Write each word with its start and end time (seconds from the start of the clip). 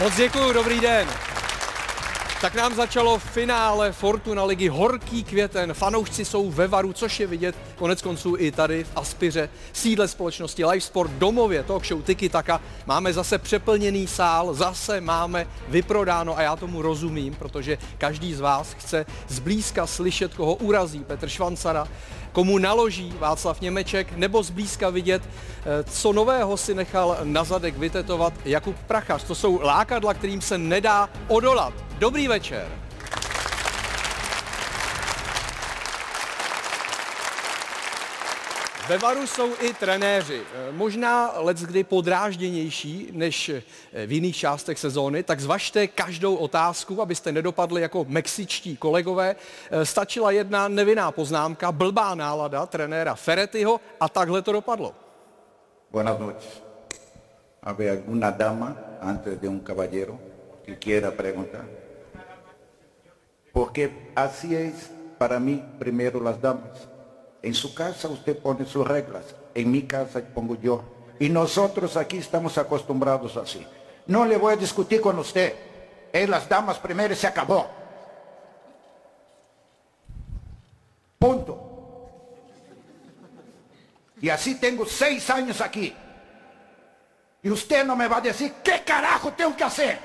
Moc 0.00 0.16
děkuji, 0.16 0.52
dobrý 0.52 0.80
den. 0.80 1.08
Tak 2.40 2.54
nám 2.54 2.74
začalo 2.74 3.18
finále 3.18 3.92
Fortuna 3.92 4.44
ligy 4.44 4.68
Horký 4.68 5.24
květen. 5.24 5.74
Fanoušci 5.74 6.24
jsou 6.24 6.50
ve 6.50 6.66
varu, 6.66 6.92
což 6.92 7.20
je 7.20 7.26
vidět 7.26 7.56
konec 7.80 8.02
konců 8.02 8.36
i 8.38 8.52
tady 8.52 8.84
v 8.84 8.90
Aspiře, 8.96 9.48
sídle 9.72 10.08
společnosti 10.08 10.64
Live 10.64 10.80
Sport, 10.80 11.10
domově 11.10 11.62
talk 11.62 11.86
show 11.86 12.02
Tiki 12.02 12.28
Taka. 12.28 12.60
Máme 12.86 13.12
zase 13.12 13.38
přeplněný 13.38 14.06
sál, 14.06 14.54
zase 14.54 15.00
máme 15.00 15.46
vyprodáno 15.68 16.38
a 16.38 16.42
já 16.42 16.56
tomu 16.56 16.82
rozumím, 16.82 17.34
protože 17.34 17.78
každý 17.98 18.34
z 18.34 18.40
vás 18.40 18.72
chce 18.72 19.06
zblízka 19.28 19.86
slyšet, 19.86 20.34
koho 20.34 20.54
urazí 20.54 21.00
Petr 21.04 21.28
Švancara, 21.28 21.88
komu 22.32 22.58
naloží 22.58 23.14
Václav 23.18 23.60
Němeček, 23.60 24.12
nebo 24.16 24.42
zblízka 24.42 24.90
vidět, 24.90 25.22
eh, 25.24 25.84
co 25.84 26.12
nového 26.12 26.56
si 26.56 26.74
nechal 26.74 27.18
na 27.24 27.44
zadek 27.44 27.78
vytetovat 27.78 28.32
Jakub 28.44 28.76
Prachař. 28.86 29.24
To 29.24 29.34
jsou 29.34 29.60
lákadla, 29.62 30.14
kterým 30.14 30.40
se 30.40 30.58
nedá 30.58 31.08
odolat. 31.28 31.72
Dobrý 31.98 32.28
večer. 32.28 32.89
Ve 38.90 38.98
Varu 38.98 39.26
jsou 39.26 39.50
i 39.60 39.74
trenéři. 39.74 40.42
Eh, 40.54 40.72
Možná 40.72 41.32
let 41.36 41.56
kdy 41.58 41.84
podrážděnější 41.84 43.08
než 43.12 43.48
eh, 43.48 43.62
v 44.06 44.12
jiných 44.12 44.36
částech 44.36 44.78
sezóny, 44.78 45.22
tak 45.22 45.40
zvažte 45.40 45.86
každou 45.86 46.34
otázku, 46.34 47.02
abyste 47.02 47.32
nedopadli 47.32 47.82
jako 47.82 48.04
mexičtí 48.08 48.76
kolegové. 48.76 49.36
Eh, 49.70 49.86
Stačila 49.86 50.30
jedna 50.30 50.68
nevinná 50.68 51.12
poznámka, 51.12 51.72
blbá 51.72 52.14
nálada 52.14 52.66
trenéra 52.66 53.14
Ferretyho 53.14 53.80
a 54.00 54.08
takhle 54.08 54.42
to 54.42 54.52
dopadlo. 54.52 54.94
Buenas 55.90 56.18
noches. 56.18 56.62
¿Habe 57.62 57.90
alguna 57.90 58.30
dama 58.30 58.76
antes 59.00 59.40
de 59.40 59.48
un 59.48 59.60
caballero 59.60 60.18
que 60.66 60.74
quiera 60.74 61.10
preguntar? 61.10 61.64
Porque 63.52 64.10
así 64.16 64.56
es 64.56 64.90
para 65.18 65.38
mí 65.38 65.62
primero 65.78 66.20
las 66.20 66.40
damas. 66.40 66.89
En 67.42 67.54
su 67.54 67.74
casa 67.74 68.08
usted 68.08 68.38
pone 68.38 68.66
sus 68.66 68.86
reglas, 68.86 69.24
en 69.54 69.70
mi 69.70 69.82
casa 69.82 70.20
pongo 70.34 70.56
yo. 70.60 70.82
Y 71.18 71.28
nosotros 71.28 71.96
aquí 71.96 72.18
estamos 72.18 72.56
acostumbrados 72.58 73.36
así. 73.36 73.66
No 74.06 74.24
le 74.24 74.36
voy 74.36 74.54
a 74.54 74.56
discutir 74.56 75.00
con 75.00 75.18
usted. 75.18 75.54
Es 76.12 76.28
las 76.28 76.48
damas 76.48 76.78
primero 76.78 77.14
se 77.14 77.26
acabó. 77.26 77.66
Punto. 81.18 81.66
Y 84.20 84.28
así 84.28 84.56
tengo 84.56 84.84
seis 84.84 85.28
años 85.30 85.60
aquí. 85.60 85.94
Y 87.42 87.50
usted 87.50 87.84
no 87.84 87.96
me 87.96 88.06
va 88.06 88.18
a 88.18 88.20
decir 88.20 88.54
qué 88.62 88.82
carajo 88.84 89.32
tengo 89.32 89.56
que 89.56 89.64
hacer. 89.64 89.98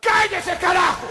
¡Cállese, 0.00 0.56
carajo! 0.56 1.06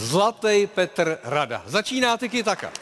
Zlatý 0.00 0.68
Petr 0.74 1.18
Rada. 1.24 1.62
Začíná 1.66 2.16
Tiki 2.16 2.42
Taka. 2.42 2.72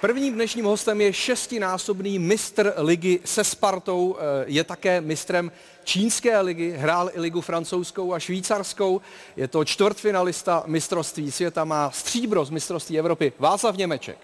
Prvním 0.00 0.34
dnešním 0.34 0.64
hostem 0.64 1.00
je 1.00 1.12
šestinásobný 1.12 2.18
mistr 2.18 2.72
ligy 2.76 3.20
se 3.24 3.44
Spartou, 3.44 4.16
eh, 4.18 4.44
je 4.46 4.64
také 4.64 5.00
mistrem 5.00 5.52
čínské 5.84 6.40
ligy, 6.40 6.74
hrál 6.76 7.10
i 7.14 7.20
ligu 7.20 7.40
francouzskou 7.40 8.14
a 8.14 8.18
švýcarskou, 8.18 9.00
je 9.36 9.48
to 9.48 9.64
čtvrtfinalista 9.64 10.62
mistrovství 10.66 11.32
světa, 11.32 11.64
má 11.64 11.90
stříbro 11.90 12.44
z 12.44 12.50
mistrovství 12.50 12.98
Evropy 12.98 13.32
Václav 13.38 13.76
Němeček. 13.76 14.18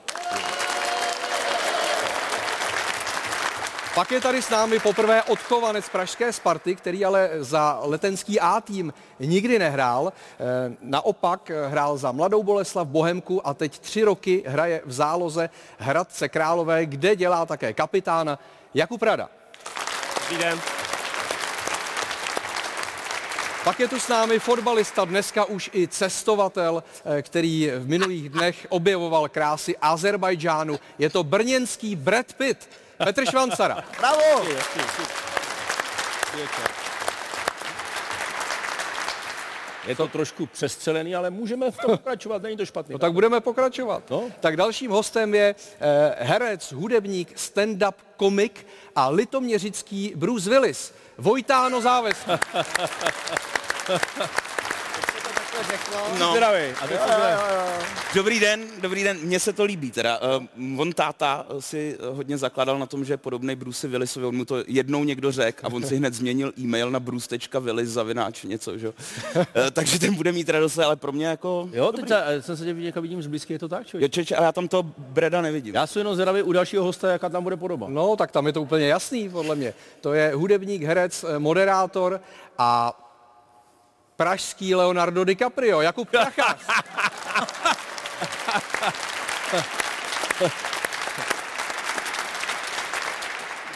Pak 3.98 4.10
je 4.10 4.20
tady 4.20 4.42
s 4.42 4.50
námi 4.50 4.78
poprvé 4.78 5.22
odchovanec 5.22 5.88
pražské 5.88 6.32
Sparty, 6.32 6.76
který 6.76 7.04
ale 7.04 7.31
za 7.38 7.81
letenský 7.82 8.41
A 8.41 8.60
tým 8.60 8.92
nikdy 9.20 9.59
nehrál. 9.59 10.12
Eh, 10.12 10.76
Naopak 10.81 11.50
hrál 11.69 11.97
za 11.97 12.12
Mladou 12.12 12.42
Boleslav 12.42 12.86
Bohemku 12.86 13.47
a 13.47 13.54
teď 13.54 13.78
tři 13.78 14.04
roky 14.04 14.42
hraje 14.47 14.82
v 14.84 14.92
záloze 14.92 15.50
Hradce 15.78 16.28
Králové, 16.28 16.86
kde 16.86 17.16
dělá 17.16 17.47
také 17.47 17.72
kapitána 17.72 18.38
Jakub 18.75 19.03
Rada. 19.03 19.28
Dobrý 20.20 20.44
den. 20.44 20.60
Pak 23.65 23.80
je 23.80 23.88
tu 23.88 24.00
s 24.00 24.09
námi 24.09 24.38
fotbalista, 24.38 25.04
dneska 25.04 25.44
už 25.44 25.70
i 25.75 25.88
cestovatel, 25.88 26.84
eh, 27.04 27.22
který 27.22 27.70
v 27.78 27.88
minulých 27.88 28.28
dnech 28.28 28.66
objevoval 28.69 29.28
krásy 29.28 29.76
Azerbajdžánu. 29.76 30.78
Je 30.98 31.10
to 31.10 31.25
brněnský 31.25 31.97
Brad 31.97 32.32
Pitt, 32.32 32.69
Petr 33.04 33.26
Švancara. 33.26 33.84
Bravo! 33.98 34.44
Je 39.86 39.97
to 39.97 40.09
trošku 40.09 40.47
přestřelený, 40.47 41.16
ale 41.16 41.31
můžeme 41.31 41.70
v 41.70 41.76
tom 41.76 41.97
pokračovat, 41.97 42.42
není 42.42 42.56
to 42.56 42.66
špatný. 42.66 42.92
No 42.92 42.98
tak 42.98 43.12
budeme 43.12 43.41
pokračovat. 43.41 44.10
No. 44.10 44.22
Tak 44.41 44.56
dalším 44.56 44.91
hostem 44.91 45.34
je 45.34 45.54
eh, 45.81 46.16
herec, 46.19 46.72
hudebník, 46.72 47.36
stand-up 47.36 47.94
komik 48.16 48.66
a 48.97 49.09
litoměřický 49.09 50.12
Bruce 50.16 50.50
Willis. 50.50 50.94
Vojtáno 51.19 51.80
Závesný. 55.58 56.20
No. 56.20 56.32
Zdravý. 56.32 56.64
A 56.82 56.86
teď 56.86 56.98
co 57.00 57.04
bude? 57.06 57.36
Dobrý 58.14 58.41
den, 58.41 58.64
dobrý 58.80 59.04
den, 59.04 59.19
mně 59.22 59.41
se 59.41 59.52
to 59.52 59.64
líbí 59.64 59.91
teda. 59.91 60.20
Uh, 60.66 60.80
on 60.80 60.92
táta 60.92 61.46
si 61.58 61.98
eh, 62.00 62.06
hodně 62.10 62.38
zakládal 62.38 62.78
na 62.78 62.86
tom, 62.86 63.04
že 63.04 63.12
je 63.12 63.16
podobný 63.16 63.56
Bruce 63.56 63.88
Willisovi, 63.88 64.26
on 64.26 64.36
mu 64.36 64.44
to 64.44 64.56
jednou 64.66 65.04
někdo 65.04 65.32
řekl 65.32 65.66
a 65.66 65.72
on 65.72 65.82
si 65.82 65.97
hned 65.97 66.14
změnil 66.14 66.52
e-mail 66.58 66.91
na 66.91 67.00
bruce.willis 67.00 67.88
zavináč 67.88 68.42
něco, 68.44 68.78
že? 68.78 68.88
uh, 68.88 69.44
takže 69.72 69.98
ten 69.98 70.14
bude 70.14 70.32
mít 70.32 70.48
radost, 70.48 70.78
ale 70.78 70.97
pro 70.97 71.12
mě 71.12 71.26
jako... 71.26 71.68
Jo, 71.72 71.92
teď 71.92 72.10
já 72.10 72.22
jsem 72.41 72.56
se 72.56 72.64
tě 72.64 72.72
viděl, 72.72 73.02
vidím 73.02 73.22
zblízky, 73.22 73.52
je 73.52 73.58
to 73.58 73.68
tak, 73.68 73.80
Jo, 73.80 73.84
člověk? 73.84 74.12
čeče, 74.12 74.36
a 74.36 74.42
já 74.42 74.52
tam 74.52 74.68
toho 74.68 74.82
Breda 74.98 75.42
nevidím. 75.42 75.74
Já 75.74 75.86
jsem 75.86 76.00
jenom 76.00 76.14
zvědavý 76.14 76.42
u 76.42 76.52
dalšího 76.52 76.84
hosta, 76.84 77.12
jaká 77.12 77.28
tam 77.28 77.42
bude 77.42 77.56
podoba. 77.56 77.86
No, 77.91 78.16
tak 78.16 78.30
tam 78.30 78.47
je 78.47 78.52
to 78.52 78.62
úplně 78.62 78.86
jasný, 78.86 79.28
podle 79.28 79.54
mě. 79.56 79.74
To 80.00 80.12
je 80.12 80.32
hudebník, 80.34 80.82
herec, 80.82 81.24
eh, 81.28 81.38
moderátor 81.38 82.20
a 82.58 83.00
pražský 84.18 84.74
Leonardo 84.74 85.24
DiCaprio, 85.24 85.80
Jakub 85.80 86.10
Prachař. 86.10 86.66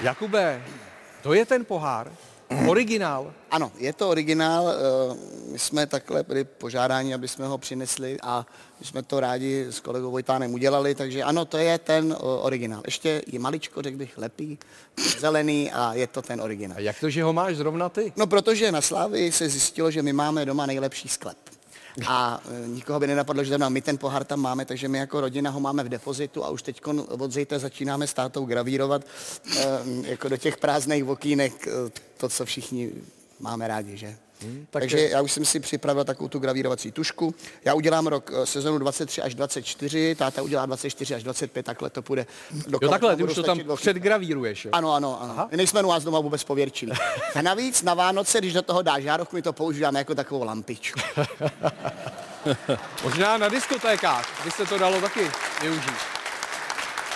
Jakube, 0.01 0.63
to 1.23 1.35
je 1.35 1.47
ten 1.47 1.65
pohár, 1.65 2.13
originál. 2.69 3.33
Ano, 3.51 3.73
je 3.79 3.93
to 3.93 4.09
originál. 4.09 4.69
eh, 4.69 5.33
My 5.53 5.59
jsme 5.59 5.87
takhle 5.87 6.23
byli 6.23 6.45
požádáni, 6.45 7.15
aby 7.15 7.29
jsme 7.29 7.47
ho 7.47 7.59
přinesli 7.59 8.19
a 8.23 8.47
my 8.81 8.87
jsme 8.87 9.03
to 9.03 9.21
rádi 9.21 9.67
s 9.71 9.81
kolegou 9.81 10.11
Vojtánem 10.11 10.55
udělali, 10.55 10.95
takže 10.95 11.23
ano, 11.23 11.45
to 11.45 11.57
je 11.59 11.79
ten 11.79 12.17
o, 12.21 12.39
originál. 12.41 12.83
Ještě 12.87 13.23
je 13.27 13.39
maličko, 13.39 13.83
řekl 13.83 13.97
bych, 13.97 14.19
lepý, 14.19 14.59
zelený 15.19 15.73
a 15.73 15.95
je 15.95 16.07
to 16.07 16.23
ten 16.23 16.41
originál. 16.41 16.79
A 16.79 16.81
jak 16.81 17.01
to, 17.01 17.11
že 17.11 17.23
ho 17.23 17.33
máš 17.33 17.57
zrovna 17.57 17.89
ty? 17.89 18.13
No, 18.17 18.27
protože 18.27 18.73
na 18.73 18.81
Slávii 18.81 19.33
se 19.33 19.49
zjistilo, 19.49 19.91
že 19.91 20.03
my 20.03 20.13
máme 20.13 20.45
doma 20.45 20.67
nejlepší 20.67 21.09
sklep. 21.09 21.39
A 22.07 22.41
e, 22.65 22.69
nikoho 22.69 23.01
by 23.01 23.07
nenapadlo, 23.07 23.45
že 23.45 23.49
zrovna 23.49 23.69
my 23.69 23.81
ten 23.83 23.99
pohár 23.99 24.25
tam 24.25 24.41
máme, 24.41 24.65
takže 24.65 24.89
my 24.89 24.99
jako 24.99 25.21
rodina 25.21 25.51
ho 25.51 25.61
máme 25.61 25.85
v 25.85 25.89
depozitu 25.89 26.45
a 26.45 26.51
už 26.51 26.63
teď 26.63 26.81
od 27.09 27.33
zítra 27.33 27.59
začínáme 27.59 28.07
s 28.07 28.15
tátou 28.15 28.45
gravírovat 28.45 29.03
e, 29.05 29.81
jako 30.03 30.29
do 30.29 30.37
těch 30.37 30.57
prázdných 30.57 31.05
okýnek 31.05 31.67
e, 31.67 31.71
to, 32.17 32.29
co 32.29 32.45
všichni 32.45 32.91
máme 33.41 33.69
rádi, 33.69 33.97
že? 33.97 34.17
Hmm, 34.43 34.67
tak 34.71 34.83
takže 34.83 34.99
je- 34.99 35.11
já 35.11 35.21
už 35.21 35.33
jsem 35.33 35.45
si 35.45 35.61
připravil 35.61 36.05
takovou 36.05 36.29
tu 36.29 36.39
gravírovací 36.39 36.93
tušku. 36.93 37.35
Já 37.65 37.75
udělám 37.75 38.07
rok 38.07 38.31
e, 38.35 38.47
sezonu 38.47 38.79
23 38.79 39.23
až 39.23 39.35
24, 39.35 40.15
táta 40.15 40.43
udělá 40.43 40.67
24 40.67 41.15
až 41.15 41.23
25, 41.23 41.67
takhle 41.67 41.91
to 41.91 42.03
půjde. 42.03 42.27
Do 42.67 42.79
Jo 42.83 42.91
takhle, 42.91 43.17
ty 43.17 43.25
už 43.25 43.35
to 43.35 43.43
tam 43.43 43.61
předgravíruješ. 43.77 44.65
Jo? 44.65 44.71
Ano, 44.75 44.93
ano, 44.95 45.23
ano. 45.23 45.49
My 45.51 45.57
nejsme 45.57 45.83
u 45.83 45.89
vás 45.89 46.05
doma 46.05 46.21
vůbec 46.21 46.45
pověrčiví. 46.45 46.93
A 47.35 47.43
navíc 47.43 47.83
na 47.83 47.95
Vánoce, 47.95 48.39
když 48.39 48.53
do 48.53 48.63
toho 48.63 48.83
dáš 48.83 49.03
žárovku, 49.03 49.37
my 49.37 49.43
to 49.43 49.53
používáme 49.53 49.99
jako 49.99 50.15
takovou 50.15 50.45
lampičku. 50.45 51.01
Možná 53.05 53.37
na 53.39 53.49
diskotékách 53.49 54.45
by 54.45 54.51
se 54.51 54.67
to 54.67 54.79
dalo 54.79 55.01
taky 55.01 55.31
využít. 55.63 56.22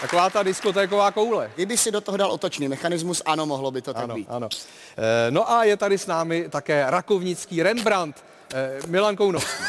Taková 0.01 0.31
ta 0.31 0.43
diskotéková 0.43 1.11
koule. 1.11 1.51
Kdyby 1.55 1.77
si 1.77 1.91
do 1.91 2.01
toho 2.01 2.17
dal 2.17 2.31
otočný 2.31 2.69
mechanismus, 2.69 3.23
ano, 3.27 3.47
mohlo 3.47 3.71
by 3.71 3.83
to 3.83 3.95
tak 3.95 4.05
Ano, 4.05 4.15
být. 4.15 4.27
ano. 4.31 4.49
Eh, 4.99 5.31
No 5.31 5.51
a 5.53 5.65
je 5.65 5.77
tady 5.77 5.99
s 5.99 6.07
námi 6.07 6.49
také 6.49 6.85
rakovnický 6.89 7.63
Rembrandt, 7.63 8.25
eh, 8.55 8.71
Milan 8.87 9.17
Kounovský. 9.17 9.63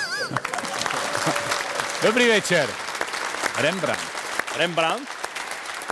Dobrý 2.04 2.28
večer. 2.28 2.70
Rembrandt. 3.58 4.02
Rembrandt? 4.58 5.10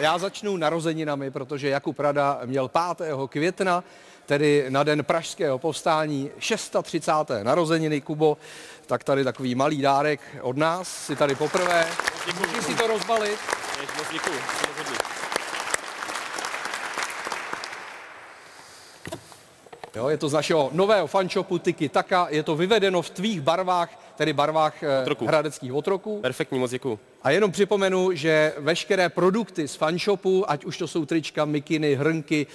Já 0.02 0.18
začnu 0.18 0.58
narozeninami, 0.58 1.32
protože 1.32 1.70
Jakub 1.70 2.00
Rada 2.00 2.40
měl 2.46 2.68
5. 2.68 3.28
května, 3.28 3.84
tedy 4.26 4.66
na 4.70 4.84
den 4.84 5.04
pražského 5.04 5.60
povstání, 5.60 6.32
630. 6.40 7.44
narozeniny, 7.44 8.02
Kubo. 8.02 8.38
Tak 8.86 9.04
tady 9.04 9.24
takový 9.24 9.56
malý 9.56 9.82
dárek 9.82 10.20
od 10.42 10.58
nás, 10.58 10.88
si 11.06 11.16
tady 11.16 11.36
poprvé. 11.36 11.88
Můžeš 12.40 12.66
si 12.66 12.76
to 12.76 12.88
rozbalit. 12.88 13.40
Moc 13.98 14.08
děkuju. 14.12 14.40
Jo, 19.96 20.08
je 20.10 20.18
to 20.18 20.30
z 20.30 20.34
našeho 20.34 20.70
nového 20.74 21.08
fanshopu 21.08 21.58
Tiki 21.60 21.90
Taka, 21.90 22.28
je 22.30 22.44
to 22.44 22.56
vyvedeno 22.56 23.02
v 23.02 23.10
tvých 23.10 23.42
barvách, 23.42 24.14
tedy 24.16 24.34
barvách 24.34 24.84
eh, 24.84 25.02
Otroků. 25.02 25.26
hradeckých 25.28 25.74
otroků. 25.74 26.22
Perfektní, 26.22 26.60
moc 26.60 26.72
děkuju. 26.72 27.00
A 27.24 27.32
jenom 27.32 27.52
připomenu, 27.52 28.10
že 28.14 28.54
veškeré 28.58 29.10
produkty 29.10 29.68
z 29.68 29.76
fanshopu, 29.76 30.52
ať 30.52 30.66
už 30.66 30.78
to 30.78 30.88
jsou 30.88 31.06
trička, 31.06 31.46
mikiny, 31.46 31.96
hrnky 31.96 32.48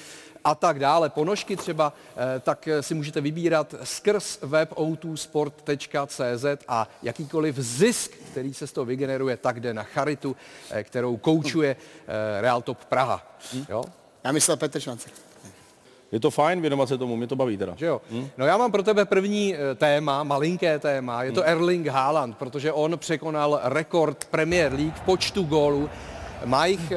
a 0.45 0.55
tak 0.55 0.79
dále, 0.79 1.11
ponožky 1.11 1.57
třeba, 1.57 1.93
eh, 2.17 2.41
tak 2.41 2.69
eh, 2.69 2.83
si 2.83 2.95
můžete 2.95 3.21
vybírat 3.21 3.75
skrz 3.85 4.39
web 4.43 4.73
o2sport.cz 4.73 6.65
a 6.69 6.89
jakýkoliv 7.03 7.59
zisk, 7.59 8.11
který 8.33 8.55
se 8.55 8.67
z 8.67 8.73
toho 8.73 8.85
vygeneruje, 8.85 9.37
tak 9.37 9.61
jde 9.61 9.75
na 9.75 9.83
charitu, 9.83 10.37
eh, 10.71 10.85
kterou 10.85 11.17
koučuje 11.17 11.77
Real 12.41 12.63
Top 12.63 12.85
Praha. 12.85 13.39
Jo? 13.69 13.85
Já 14.25 14.33
myslel 14.33 14.57
Petr 14.57 14.81
Švancek. 14.81 15.13
Je 16.13 16.21
to 16.21 16.31
fajn 16.31 16.61
věnovat 16.61 16.89
se 16.89 16.99
tomu, 16.99 17.17
mě 17.17 17.27
to 17.27 17.37
baví 17.37 17.57
teda. 17.57 17.75
Že 17.77 17.87
jo? 17.87 18.01
No 18.39 18.47
já 18.47 18.57
mám 18.57 18.73
pro 18.73 18.83
tebe 18.83 19.05
první 19.05 19.55
téma, 19.77 20.25
malinké 20.25 20.79
téma, 20.79 21.23
je 21.23 21.33
to 21.33 21.43
Erling 21.43 21.87
Haaland, 21.87 22.37
protože 22.37 22.73
on 22.73 22.99
překonal 22.99 23.61
rekord 23.63 24.25
Premier 24.25 24.73
League 24.73 24.95
v 24.95 25.01
počtu 25.01 25.43
gólů. 25.43 25.91
Má 26.45 26.67
jich 26.67 26.93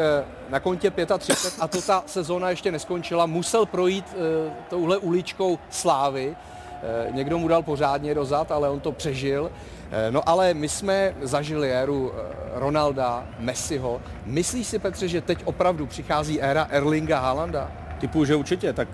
na 0.54 0.60
kontě 0.60 0.92
35 1.18 1.54
a 1.60 1.68
to 1.68 1.82
ta 1.82 2.04
sezóna 2.06 2.50
ještě 2.50 2.72
neskončila. 2.72 3.26
Musel 3.26 3.66
projít 3.66 4.06
eh, 4.14 4.52
touhle 4.70 4.98
uličkou 4.98 5.60
slávy. 5.70 6.36
Eh, 6.84 7.12
Někdo 7.12 7.38
mu 7.38 7.48
dal 7.48 7.64
pořádně 7.64 8.16
dozad, 8.16 8.52
ale 8.52 8.70
on 8.70 8.80
to 8.80 8.92
přežil. 8.92 9.52
Eh, 9.92 10.12
No 10.12 10.30
ale 10.30 10.54
my 10.54 10.70
jsme 10.70 11.16
zažili 11.22 11.72
éru 11.72 12.12
Ronalda, 12.54 13.26
Messiho. 13.40 14.02
Myslíš 14.26 14.68
si, 14.68 14.80
Petře, 14.80 15.08
že 15.08 15.22
teď 15.22 15.42
opravdu 15.46 15.86
přichází 15.88 16.42
éra 16.42 16.68
Erlinga 16.70 17.20
Haalanda? 17.20 17.72
Typu, 18.00 18.26
že 18.26 18.36
určitě, 18.36 18.74
tak 18.74 18.88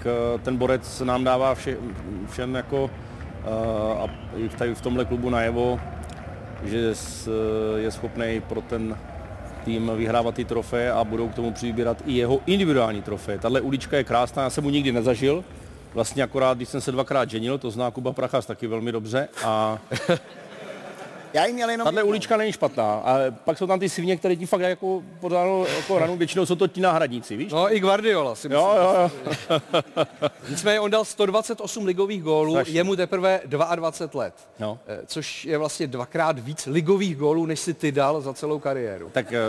ten 0.44 0.58
borec 0.58 1.00
nám 1.00 1.24
dává 1.24 1.56
vše, 1.56 1.78
všem 2.30 2.56
jako 2.56 2.90
a 4.00 4.08
v, 4.50 4.56
tady 4.56 4.76
v 4.76 4.82
tomhle 4.82 5.06
klubu 5.06 5.30
najevo, 5.30 5.80
že 6.64 6.94
je 7.78 7.92
schopný 7.92 8.42
pro 8.48 8.62
ten 8.62 8.98
tým 9.70 9.92
vyhrávat 9.96 10.36
ty 10.36 10.46
trofeje 10.46 10.92
a 10.92 11.04
budou 11.04 11.30
k 11.30 11.36
tomu 11.36 11.52
přibírat 11.54 11.98
i 12.06 12.14
jeho 12.14 12.40
individuální 12.46 13.02
trofeje. 13.02 13.38
Tahle 13.38 13.62
ulička 13.62 13.98
je 13.98 14.04
krásná, 14.04 14.44
já 14.44 14.50
jsem 14.50 14.64
mu 14.64 14.70
nikdy 14.70 14.92
nezažil. 14.92 15.44
Vlastně 15.94 16.24
akorát, 16.24 16.58
když 16.58 16.70
jsem 16.70 16.82
se 16.82 16.92
dvakrát 16.92 17.30
ženil, 17.30 17.58
to 17.58 17.72
zná 17.72 17.92
Kuba 17.92 18.14
Prachas 18.14 18.46
taky 18.46 18.68
velmi 18.68 18.92
dobře. 18.92 19.28
A 19.46 19.78
Já 21.34 21.46
jim 21.46 21.56
měl 21.56 21.70
jenom... 21.70 21.86
tahle 21.86 22.04
ulička 22.04 22.38
není 22.38 22.52
špatná. 22.52 22.94
A 22.94 23.18
pak 23.44 23.58
jsou 23.58 23.68
tam 23.68 23.80
ty 23.80 23.90
svině, 23.90 24.18
které 24.18 24.36
ti 24.36 24.46
fakt 24.46 24.62
jako 24.62 25.04
podáno 25.20 25.66
jako 25.66 26.00
ranu, 26.00 26.18
většinou 26.18 26.46
jsou 26.46 26.56
to 26.56 26.68
ti 26.68 26.82
náhradníci, 26.82 27.38
víš? 27.38 27.52
No 27.52 27.76
i 27.76 27.80
Guardiola 27.80 28.36
si 28.36 28.50
myslím. 28.50 28.66
Jo, 28.66 28.76
jo, 28.82 29.10
jo. 29.50 29.62
Nicméně 30.50 30.80
on 30.80 30.92
dal 30.92 31.06
128 31.06 31.86
ligových 31.86 32.24
gólů, 32.24 32.52
Strašně. 32.54 32.74
je 32.74 32.84
mu 32.84 32.96
teprve 32.96 33.42
22 33.46 34.20
let. 34.24 34.34
No. 34.60 34.80
Eh, 34.88 35.00
Což 35.06 35.46
je 35.46 35.58
vlastně 35.58 35.88
dvakrát 35.88 36.40
víc 36.40 36.66
ligových 36.66 37.16
gólů, 37.16 37.46
než 37.46 37.60
si 37.60 37.74
ty 37.74 37.92
dal 37.92 38.22
za 38.22 38.34
celou 38.34 38.60
kariéru. 38.60 39.10
Tak 39.14 39.34
eh, 39.34 39.40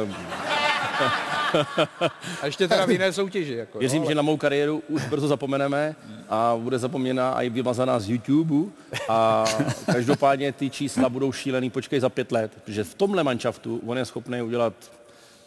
A 2.42 2.46
ještě 2.46 2.68
teda 2.68 2.86
v 2.86 2.90
jiné 2.90 3.12
soutěži. 3.12 3.54
Jako, 3.54 3.78
Věřím, 3.78 4.02
jo, 4.02 4.08
že 4.08 4.14
na 4.14 4.22
mou 4.22 4.36
kariéru 4.36 4.82
už 4.88 5.04
brzo 5.04 5.28
zapomeneme 5.28 5.96
a 6.28 6.54
bude 6.58 6.78
zapomněna 6.78 7.30
a 7.32 7.42
i 7.42 7.50
vymazaná 7.50 8.00
z 8.00 8.08
YouTube. 8.10 8.70
A 9.08 9.44
každopádně 9.92 10.52
ty 10.52 10.70
čísla 10.70 11.08
budou 11.08 11.32
šílený, 11.32 11.70
počkej 11.70 12.00
za 12.00 12.08
pět 12.08 12.32
let, 12.32 12.52
protože 12.54 12.84
v 12.84 12.94
tomhle 12.94 13.24
manšaftu 13.24 13.80
on 13.86 13.98
je 13.98 14.04
schopný 14.04 14.42
udělat 14.42 14.72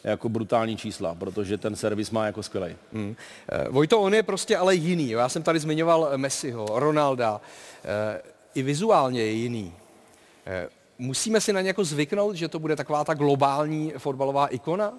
jako 0.03 0.29
brutální 0.29 0.77
čísla, 0.77 1.15
protože 1.15 1.57
ten 1.57 1.75
servis 1.75 2.11
má 2.11 2.25
jako 2.25 2.43
skvělý. 2.43 2.75
Eh, 2.95 3.69
Vojto, 3.69 4.01
on 4.01 4.13
je 4.13 4.23
prostě 4.23 4.57
ale 4.57 4.75
jiný. 4.75 5.09
Já 5.09 5.29
jsem 5.29 5.43
tady 5.43 5.59
zmiňoval 5.59 6.09
eh, 6.11 6.17
Messiho, 6.17 6.65
Ronalda. 6.73 7.41
eh, 7.85 8.21
I 8.55 8.61
vizuálně 8.61 9.21
je 9.21 9.31
jiný. 9.31 9.73
Eh, 10.45 10.67
Musíme 10.99 11.41
si 11.41 11.53
na 11.53 11.61
ně 11.61 11.67
jako 11.67 11.83
zvyknout, 11.83 12.35
že 12.35 12.47
to 12.47 12.59
bude 12.59 12.75
taková 12.75 13.03
ta 13.03 13.13
globální 13.13 13.93
fotbalová 13.97 14.47
ikona? 14.47 14.93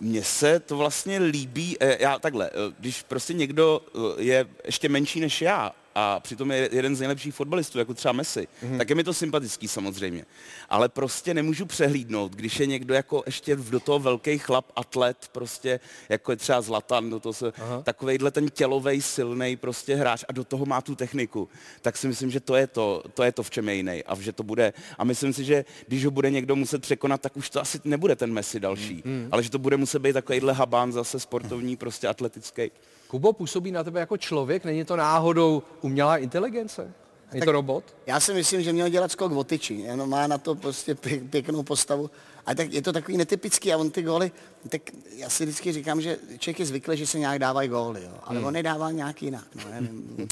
Mně 0.00 0.24
se 0.24 0.60
to 0.60 0.76
vlastně 0.76 1.18
líbí, 1.18 1.76
eh, 1.80 2.02
já 2.02 2.18
takhle, 2.18 2.50
eh, 2.50 2.74
když 2.78 3.02
prostě 3.02 3.34
někdo 3.34 3.82
eh, 3.94 4.22
je 4.22 4.46
ještě 4.64 4.88
menší 4.88 5.20
než 5.20 5.42
já 5.42 5.72
a 5.94 6.20
přitom 6.20 6.50
je 6.50 6.68
jeden 6.72 6.96
z 6.96 7.00
nejlepších 7.00 7.34
fotbalistů, 7.34 7.78
jako 7.78 7.94
třeba 7.94 8.12
Messi, 8.12 8.48
mm-hmm. 8.64 8.78
tak 8.78 8.88
je 8.90 8.94
mi 8.94 9.04
to 9.04 9.14
sympatický 9.14 9.68
samozřejmě. 9.68 10.24
Ale 10.68 10.88
prostě 10.88 11.34
nemůžu 11.34 11.66
přehlídnout, 11.66 12.32
když 12.32 12.60
je 12.60 12.66
někdo 12.66 12.94
jako 12.94 13.22
ještě 13.26 13.56
do 13.56 13.80
toho 13.80 13.98
velký 13.98 14.38
chlap, 14.38 14.66
atlet, 14.76 15.28
prostě 15.32 15.80
jako 16.08 16.32
je 16.32 16.36
třeba 16.36 16.60
Zlatan, 16.60 17.10
do 17.10 17.20
toho 17.20 17.32
se, 17.32 17.52
takovejhle 17.82 18.30
ten 18.30 18.48
tělovej, 18.48 19.02
silný 19.02 19.56
prostě 19.56 19.96
hráč 19.96 20.24
a 20.28 20.32
do 20.32 20.44
toho 20.44 20.66
má 20.66 20.80
tu 20.80 20.94
techniku, 20.94 21.48
tak 21.82 21.96
si 21.96 22.08
myslím, 22.08 22.30
že 22.30 22.40
to 22.40 22.56
je 22.56 22.66
to, 22.66 23.02
to 23.14 23.22
je 23.22 23.32
to, 23.32 23.42
v 23.42 23.50
čem 23.50 23.68
je 23.68 23.74
jiný 23.74 24.04
a 24.04 24.14
že 24.20 24.32
to 24.32 24.42
bude. 24.42 24.72
A 24.98 25.04
myslím 25.04 25.32
si, 25.32 25.44
že 25.44 25.64
když 25.88 26.04
ho 26.04 26.10
bude 26.10 26.30
někdo 26.30 26.56
muset 26.56 26.82
překonat, 26.82 27.20
tak 27.20 27.36
už 27.36 27.50
to 27.50 27.60
asi 27.60 27.80
nebude 27.84 28.16
ten 28.16 28.32
Messi 28.32 28.60
další, 28.60 29.02
mm. 29.04 29.28
ale 29.32 29.42
že 29.42 29.50
to 29.50 29.58
bude 29.58 29.76
muset 29.76 29.98
být 29.98 30.12
takovýhle 30.12 30.52
habán 30.52 30.92
zase 30.92 31.20
sportovní, 31.20 31.76
prostě 31.76 32.08
atletický. 32.08 32.70
Kubo 33.10 33.32
působí 33.32 33.72
na 33.72 33.84
tebe 33.84 34.00
jako 34.00 34.16
člověk, 34.16 34.64
není 34.64 34.84
to 34.84 34.96
náhodou 34.96 35.62
umělá 35.80 36.16
inteligence? 36.16 36.92
Je 37.32 37.40
to 37.40 37.52
robot? 37.52 37.84
Já 38.06 38.20
si 38.20 38.34
myslím, 38.34 38.62
že 38.62 38.72
měl 38.72 38.88
dělat 38.88 39.12
skok 39.12 39.32
o 39.32 39.44
tyči, 39.44 39.74
jenom 39.74 40.10
má 40.10 40.26
na 40.26 40.38
to 40.38 40.54
prostě 40.54 40.94
pě- 40.94 41.28
pěknou 41.28 41.62
postavu. 41.62 42.10
A 42.46 42.54
tak 42.54 42.72
je 42.72 42.82
to 42.82 42.92
takový 42.92 43.16
netypický 43.16 43.72
a 43.72 43.76
on 43.76 43.90
ty 43.90 44.02
góly, 44.02 44.32
tak 44.68 44.82
já 45.16 45.28
si 45.28 45.44
vždycky 45.44 45.72
říkám, 45.72 46.00
že 46.00 46.18
člověk 46.38 46.60
je 46.60 46.66
zvyklý, 46.66 46.96
že 46.96 47.06
se 47.06 47.18
nějak 47.18 47.38
dávají 47.38 47.68
góly, 47.68 48.02
jo. 48.04 48.14
ale 48.24 48.38
hmm. 48.38 48.46
on 48.46 48.56
je 48.56 48.62
dával 48.62 48.92
nějak 48.92 49.22
jinak. 49.22 49.46
No, 49.54 49.70
nevím, 49.70 50.28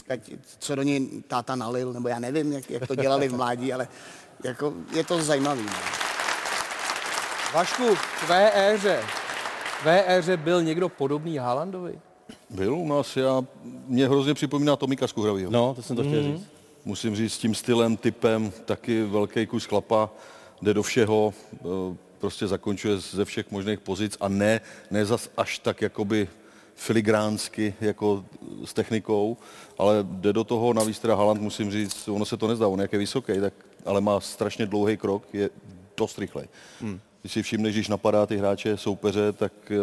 co 0.58 0.74
do 0.74 0.82
něj 0.82 1.08
táta 1.28 1.56
nalil, 1.56 1.92
nebo 1.92 2.08
já 2.08 2.18
nevím, 2.18 2.52
jak, 2.52 2.70
jak 2.70 2.86
to 2.86 2.94
dělali 2.94 3.28
v 3.28 3.36
mládí, 3.36 3.72
ale 3.72 3.88
jako 4.44 4.74
je 4.92 5.04
to 5.04 5.22
zajímavý. 5.22 5.62
No. 5.62 5.72
Vašku, 7.54 7.94
v 7.94 8.26
tvé 8.26 8.50
éře, 8.54 9.02
v 9.78 9.82
tvé 9.82 10.16
éře 10.16 10.36
byl 10.36 10.62
někdo 10.62 10.88
podobný 10.88 11.38
Haalandovi? 11.38 12.00
Byl 12.50 12.74
u 12.74 12.88
nás, 12.88 13.16
já, 13.16 13.42
mě 13.86 14.08
hrozně 14.08 14.34
připomíná 14.34 14.76
Tomika 14.76 15.06
Skuhravýho. 15.06 15.50
No, 15.50 15.74
to 15.74 15.82
jsem 15.82 15.96
to 15.96 16.02
chtěl 16.02 16.22
říct. 16.22 16.46
Musím 16.84 17.16
říct, 17.16 17.32
s 17.32 17.38
tím 17.38 17.54
stylem, 17.54 17.96
typem, 17.96 18.52
taky 18.64 19.02
velký 19.02 19.46
kus 19.46 19.64
chlapa, 19.64 20.10
jde 20.62 20.74
do 20.74 20.82
všeho, 20.82 21.34
eh, 21.54 21.96
prostě 22.18 22.46
zakončuje 22.46 22.98
ze 22.98 23.24
všech 23.24 23.50
možných 23.50 23.80
pozic 23.80 24.16
a 24.20 24.28
ne, 24.28 24.60
ne 24.90 25.04
zas 25.04 25.30
až 25.36 25.58
tak 25.58 25.82
jakoby 25.82 26.28
filigránsky 26.74 27.74
jako 27.80 28.24
s 28.64 28.74
technikou, 28.74 29.36
ale 29.78 29.98
jde 30.02 30.32
do 30.32 30.44
toho, 30.44 30.72
navíc 30.72 30.98
teda 30.98 31.14
Haaland, 31.14 31.40
musím 31.40 31.70
říct, 31.70 32.08
ono 32.08 32.24
se 32.24 32.36
to 32.36 32.48
nezdá, 32.48 32.68
on 32.68 32.80
jak 32.80 32.92
je 32.92 32.98
vysoký, 32.98 33.40
tak, 33.40 33.54
ale 33.86 34.00
má 34.00 34.20
strašně 34.20 34.66
dlouhý 34.66 34.96
krok, 34.96 35.22
je 35.32 35.50
dost 35.96 36.18
rychlej. 36.18 36.48
Hmm. 36.80 37.00
Když 37.20 37.32
si 37.32 37.42
všimneš, 37.42 37.74
když 37.74 37.88
napadá 37.88 38.26
ty 38.26 38.36
hráče, 38.36 38.76
soupeře, 38.76 39.32
tak 39.32 39.52
eh, 39.70 39.76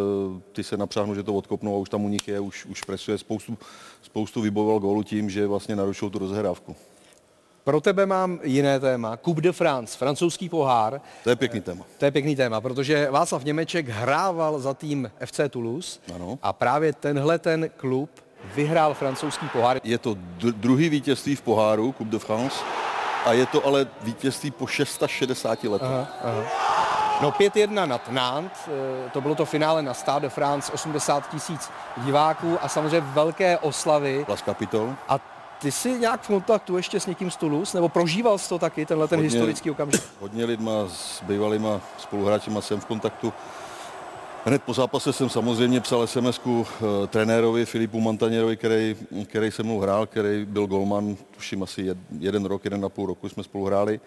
ty 0.52 0.64
se 0.64 0.78
napřáhnou, 0.78 1.16
že 1.16 1.24
to 1.24 1.34
odkopnou 1.36 1.76
a 1.76 1.78
už 1.80 1.90
tam 1.90 2.06
u 2.06 2.10
nich 2.10 2.28
je, 2.28 2.40
už, 2.40 2.66
už 2.66 2.82
presuje 2.84 3.18
spoustu, 3.18 3.58
spoustu 4.02 4.42
vybojoval 4.42 4.80
gólu 4.80 5.04
tím, 5.04 5.30
že 5.30 5.48
vlastně 5.48 5.76
narušil 5.76 6.10
tu 6.10 6.20
rozhrávku. 6.20 6.76
Pro 7.64 7.82
tebe 7.82 8.06
mám 8.06 8.40
jiné 8.44 8.80
téma. 8.80 9.18
Coupe 9.18 9.42
de 9.42 9.52
France, 9.52 9.98
francouzský 9.98 10.50
pohár. 10.50 11.02
To 11.24 11.30
je 11.30 11.36
pěkný 11.36 11.62
téma. 11.62 11.86
To 11.98 12.06
je 12.06 12.12
pěkný 12.12 12.36
téma, 12.36 12.62
protože 12.62 13.12
Václav 13.12 13.44
Němeček 13.44 13.90
hrával 13.90 14.60
za 14.60 14.74
tým 14.74 15.12
FC 15.26 15.40
Toulouse 15.50 16.00
Ano. 16.16 16.40
a 16.42 16.54
právě 16.54 16.94
tenhle 16.94 17.40
ten 17.40 17.70
klub 17.78 18.10
vyhrál 18.56 18.94
francouzský 18.94 19.48
pohár. 19.50 19.82
Je 19.84 19.98
to 19.98 20.16
dr- 20.16 20.54
druhý 20.54 20.90
vítězství 20.90 21.36
v 21.36 21.42
poháru 21.42 21.96
Coupe 21.98 22.12
de 22.12 22.20
France 22.20 22.56
a 23.26 23.34
je 23.34 23.46
to 23.46 23.66
ale 23.66 23.88
vítězství 24.02 24.52
po 24.52 24.68
660 24.68 25.64
letech. 25.64 25.88
No 27.22 27.32
5-1 27.32 27.88
nad 27.88 28.12
Nantes, 28.12 28.60
eh, 28.68 29.10
to 29.10 29.22
bylo 29.22 29.36
to 29.36 29.46
finále 29.46 29.82
na 29.82 29.94
Stade 29.94 30.22
de 30.22 30.30
France, 30.30 30.72
80 30.72 31.30
tisíc 31.30 31.70
diváků 31.98 32.58
a 32.62 32.68
samozřejmě 32.68 33.02
velké 33.02 33.58
oslavy. 33.58 34.26
Las 34.28 34.42
Capitol. 34.42 34.94
A 35.08 35.20
ty 35.62 35.72
jsi 35.72 36.00
nějak 36.00 36.22
v 36.22 36.28
kontaktu 36.28 36.78
ještě 36.78 37.00
s 37.00 37.06
někým 37.06 37.32
z 37.32 37.36
Toulouse, 37.36 37.78
nebo 37.78 37.90
prožíval 37.90 38.38
jsi 38.38 38.50
to 38.50 38.60
taky, 38.60 38.86
tenhle 38.86 39.08
ten 39.08 39.20
Hodně. 39.20 39.30
historický 39.30 39.72
okamžik? 39.72 40.04
Hodně 40.20 40.46
lidma 40.46 40.72
s 40.88 41.22
bývalýma 41.24 41.82
spoluhráčima 41.98 42.62
jsem 42.62 42.80
v 42.80 42.86
kontaktu. 42.86 43.34
Hned 44.46 44.64
po 44.64 44.74
zápase 44.74 45.14
jsem 45.14 45.30
samozřejmě 45.30 45.82
psal 45.82 46.08
sms 46.08 46.42
trenérovi 47.08 47.66
Filipu 47.66 48.00
Montaněrovi, 48.00 48.58
který, 48.58 48.96
který 49.26 49.52
se 49.52 49.64
mnou 49.64 49.80
hrál, 49.80 50.06
který 50.06 50.46
byl 50.46 50.68
golman, 50.68 51.16
tuším 51.32 51.64
asi 51.64 51.82
jed, 51.82 51.98
jeden 52.20 52.46
rok, 52.46 52.64
jeden 52.66 52.86
a 52.86 52.90
půl 52.90 53.06
roku 53.06 53.30
jsme 53.30 53.44
spolu 53.44 53.66
hráli. 53.66 54.00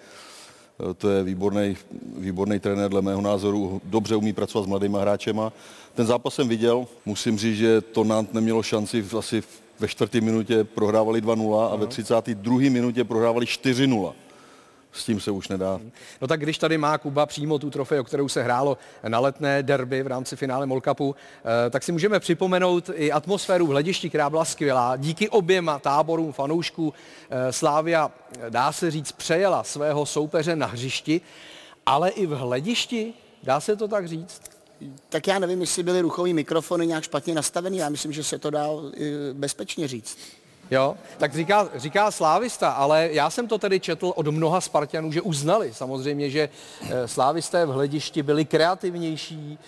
To 0.99 1.11
je 1.11 1.23
výborný, 1.25 1.77
výborný 2.17 2.61
trenér, 2.61 2.91
dle 2.91 3.03
mého 3.03 3.21
názoru, 3.21 3.81
dobře 3.85 4.17
umí 4.17 4.33
pracovat 4.33 4.65
s 4.65 4.67
mladými 4.67 4.99
hráčema. 5.01 5.53
Ten 5.95 6.07
zápas 6.07 6.35
jsem 6.35 6.49
viděl, 6.49 6.87
musím 7.07 7.39
říct, 7.39 7.57
že 7.57 7.81
to 7.81 8.05
Nant 8.05 8.35
nemělo 8.35 8.63
šanci 8.63 9.05
asi 9.19 9.43
ve 9.81 9.89
čtvrté 9.89 10.21
minutě 10.21 10.65
prohrávali 10.65 11.23
2-0 11.23 11.73
a 11.73 11.77
ve 11.77 11.87
32. 11.87 12.59
minutě 12.59 13.05
prohrávali 13.05 13.47
4-0 13.47 14.13
s 15.01 15.05
tím 15.05 15.21
se 15.21 15.31
už 15.31 15.49
nedá. 15.49 15.81
No 16.21 16.29
tak 16.29 16.41
když 16.41 16.59
tady 16.59 16.79
má 16.79 16.99
Kuba 16.99 17.27
přímo 17.27 17.59
tu 17.59 17.71
trofej, 17.71 18.01
o 18.01 18.05
kterou 18.05 18.29
se 18.29 18.43
hrálo 18.43 18.79
na 19.09 19.21
letné 19.21 19.63
derby 19.63 20.03
v 20.03 20.07
rámci 20.07 20.37
finále 20.37 20.67
Molkapu, 20.67 21.15
eh, 21.67 21.71
tak 21.71 21.83
si 21.83 21.93
můžeme 21.93 22.21
připomenout 22.21 22.91
i 22.95 23.13
atmosféru 23.13 23.67
v 23.67 23.71
hledišti, 23.71 24.09
která 24.09 24.31
byla 24.31 24.45
skvělá. 24.45 24.97
Díky 24.97 25.29
oběma 25.29 25.79
táborům 25.79 26.33
fanoušků 26.33 26.95
eh, 27.31 27.53
Slávia, 27.53 28.11
dá 28.49 28.73
se 28.73 28.91
říct, 28.91 29.13
přejela 29.13 29.65
svého 29.65 30.07
soupeře 30.07 30.57
na 30.57 30.67
hřišti, 30.67 31.21
ale 31.87 32.11
i 32.11 32.27
v 32.27 32.31
hledišti, 32.31 33.15
dá 33.43 33.61
se 33.61 33.77
to 33.77 33.89
tak 33.89 34.09
říct? 34.09 34.43
Tak 35.09 35.27
já 35.27 35.39
nevím, 35.39 35.61
jestli 35.61 35.83
byly 35.83 36.01
ruchový 36.01 36.35
mikrofony 36.35 36.87
nějak 36.87 37.05
špatně 37.05 37.35
nastavený. 37.35 37.79
Já 37.79 37.89
myslím, 37.89 38.13
že 38.13 38.25
se 38.25 38.39
to 38.39 38.51
dá 38.51 38.67
bezpečně 39.33 39.89
říct. 39.89 40.19
Jo, 40.71 40.97
tak 41.19 41.35
říká, 41.35 41.69
říká 41.75 42.11
Slávista, 42.11 42.71
ale 42.71 43.09
já 43.13 43.31
jsem 43.31 43.49
to 43.49 43.59
tedy 43.59 43.81
četl 43.81 44.13
od 44.17 44.27
mnoha 44.27 44.61
Spartanů, 44.61 45.13
že 45.13 45.23
uznali 45.23 45.75
samozřejmě, 45.75 46.31
že 46.31 46.49
eh, 46.91 47.09
Slávisté 47.09 47.67
v 47.67 47.69
hledišti 47.69 48.23
byli 48.23 48.45
kreativnější, 48.45 49.59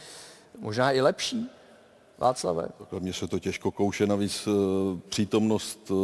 možná 0.59 0.93
i 0.93 1.01
lepší. 1.01 1.51
Václave? 2.19 2.69
Mně 2.99 3.13
se 3.13 3.27
to 3.27 3.39
těžko 3.39 3.71
kouše, 3.71 4.07
navíc 4.07 4.49
eh, 4.49 4.51
přítomnost 5.09 5.91
eh, 5.91 5.95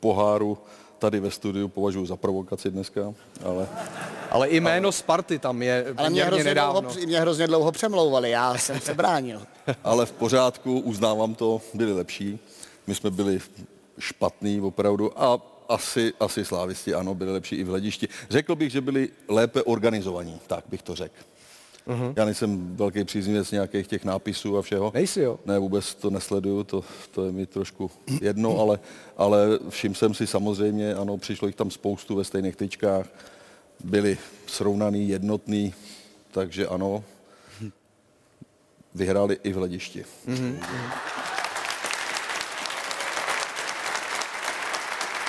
poháru 0.00 0.58
tady 0.98 1.20
ve 1.20 1.30
studiu 1.30 1.68
považuji 1.68 2.06
za 2.06 2.16
provokaci 2.16 2.70
dneska, 2.70 3.14
ale... 3.44 3.68
Ale 4.30 4.48
i 4.48 4.60
jméno 4.60 4.86
ale... 4.86 4.92
Sparty 4.92 5.38
tam 5.38 5.62
je 5.62 5.94
ale 5.96 6.10
mě 6.10 6.24
hrozně, 6.24 6.44
nedávno. 6.44 6.80
Dlouho, 6.80 7.06
mě 7.06 7.20
hrozně 7.20 7.46
dlouho 7.46 7.72
přemlouvali, 7.72 8.30
já 8.30 8.58
jsem 8.58 8.80
se 8.80 8.94
bránil. 8.94 9.42
ale 9.84 10.06
v 10.06 10.12
pořádku, 10.12 10.80
uznávám 10.80 11.34
to, 11.34 11.60
byli 11.74 11.92
lepší. 11.92 12.38
My 12.86 12.94
jsme 12.94 13.10
byli 13.10 13.40
špatný 13.98 14.60
opravdu 14.60 15.22
a 15.22 15.40
asi, 15.68 16.12
asi 16.20 16.44
slávisti 16.44 16.94
ano, 16.94 17.14
byli 17.14 17.32
lepší 17.32 17.56
i 17.56 17.64
v 17.64 17.68
hledišti. 17.68 18.08
Řekl 18.30 18.54
bych, 18.54 18.72
že 18.72 18.80
byli 18.80 19.08
lépe 19.28 19.62
organizovaní, 19.62 20.40
tak 20.46 20.64
bych 20.68 20.82
to 20.82 20.94
řekl. 20.94 21.14
Uh-huh. 21.86 22.12
Já 22.16 22.24
nejsem 22.24 22.76
velký 22.76 23.04
příznivec 23.04 23.50
nějakých 23.50 23.86
těch 23.86 24.04
nápisů 24.04 24.58
a 24.58 24.62
všeho. 24.62 24.90
Nejsi 24.94 25.20
jo? 25.20 25.38
Ne, 25.46 25.58
vůbec 25.58 25.94
to 25.94 26.10
nesleduju, 26.10 26.64
to, 26.64 26.84
to 27.10 27.24
je 27.24 27.32
mi 27.32 27.46
trošku 27.46 27.90
jedno, 28.20 28.60
ale, 28.60 28.80
ale 29.16 29.58
všim 29.68 29.94
jsem 29.94 30.14
si 30.14 30.26
samozřejmě, 30.26 30.94
ano, 30.94 31.18
přišlo 31.18 31.48
jich 31.48 31.56
tam 31.56 31.70
spoustu 31.70 32.16
ve 32.16 32.24
stejných 32.24 32.56
tyčkách, 32.56 33.06
byli 33.84 34.18
srovnaný, 34.46 35.08
jednotný, 35.08 35.74
takže 36.30 36.66
ano, 36.66 37.04
vyhráli 38.94 39.38
i 39.42 39.52
v 39.52 39.56
hledišti. 39.56 40.04
Uh-huh. 40.28 40.56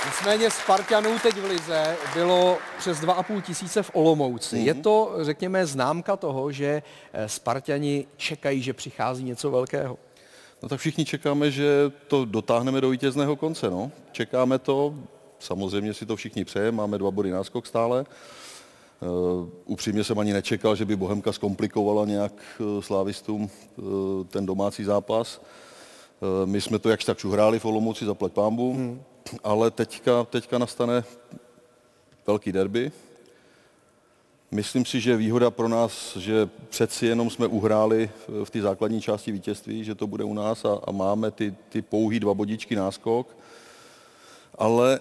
Nicméně 0.05 0.51
Spartanů 0.51 1.19
teď 1.19 1.35
v 1.35 1.45
Lize 1.45 1.97
bylo 2.13 2.57
přes 2.77 2.99
2,5 2.99 3.41
tisíce 3.41 3.83
v 3.83 3.91
Olomouci. 3.93 4.55
Mm-hmm. 4.55 4.65
Je 4.65 4.73
to, 4.73 5.13
řekněme, 5.21 5.65
známka 5.65 6.15
toho, 6.15 6.51
že 6.51 6.83
eh, 7.13 7.29
Spartani 7.29 8.07
čekají, 8.17 8.61
že 8.61 8.73
přichází 8.73 9.23
něco 9.23 9.51
velkého? 9.51 9.97
No 10.63 10.69
tak 10.69 10.79
všichni 10.79 11.05
čekáme, 11.05 11.51
že 11.51 11.91
to 12.07 12.25
dotáhneme 12.25 12.81
do 12.81 12.89
vítězného 12.89 13.35
konce. 13.35 13.69
No. 13.69 13.91
Čekáme 14.11 14.59
to, 14.59 14.95
samozřejmě 15.39 15.93
si 15.93 16.05
to 16.05 16.15
všichni 16.15 16.45
přejeme, 16.45 16.77
máme 16.77 16.97
dva 16.97 17.11
body 17.11 17.31
náskok 17.31 17.67
stále. 17.67 18.05
Uh, 19.01 19.49
upřímně 19.65 20.03
jsem 20.03 20.19
ani 20.19 20.33
nečekal, 20.33 20.75
že 20.75 20.85
by 20.85 20.95
Bohemka 20.95 21.31
zkomplikovala 21.31 22.05
nějak 22.05 22.33
uh, 22.59 22.81
slávistům 22.81 23.49
uh, 23.77 23.85
ten 24.27 24.45
domácí 24.45 24.83
zápas. 24.83 25.41
My 26.45 26.61
jsme 26.61 26.79
to 26.79 26.89
jakž 26.89 27.05
tak 27.05 27.25
uhráli 27.25 27.59
v 27.59 27.65
Olomouci 27.65 28.05
za 28.05 28.13
plať 28.13 28.31
pámbu. 28.33 28.73
Hmm 28.73 29.03
ale 29.43 29.71
teďka, 29.71 30.23
teďka 30.23 30.57
nastane 30.57 31.03
velký 32.27 32.51
derby. 32.51 32.91
Myslím 34.51 34.85
si, 34.85 35.01
že 35.01 35.11
je 35.11 35.17
výhoda 35.17 35.51
pro 35.51 35.67
nás, 35.67 36.17
že 36.17 36.49
přeci 36.69 37.05
jenom 37.05 37.29
jsme 37.29 37.47
uhráli 37.47 38.09
v 38.43 38.49
té 38.49 38.61
základní 38.61 39.01
části 39.01 39.31
vítězství, 39.31 39.83
že 39.83 39.95
to 39.95 40.07
bude 40.07 40.23
u 40.23 40.33
nás 40.33 40.65
a, 40.65 40.79
a 40.87 40.91
máme 40.91 41.31
ty, 41.31 41.55
ty 41.69 41.81
pouhý 41.81 42.19
dva 42.19 42.33
bodičky 42.33 42.75
náskok. 42.75 43.37
Ale 44.57 44.99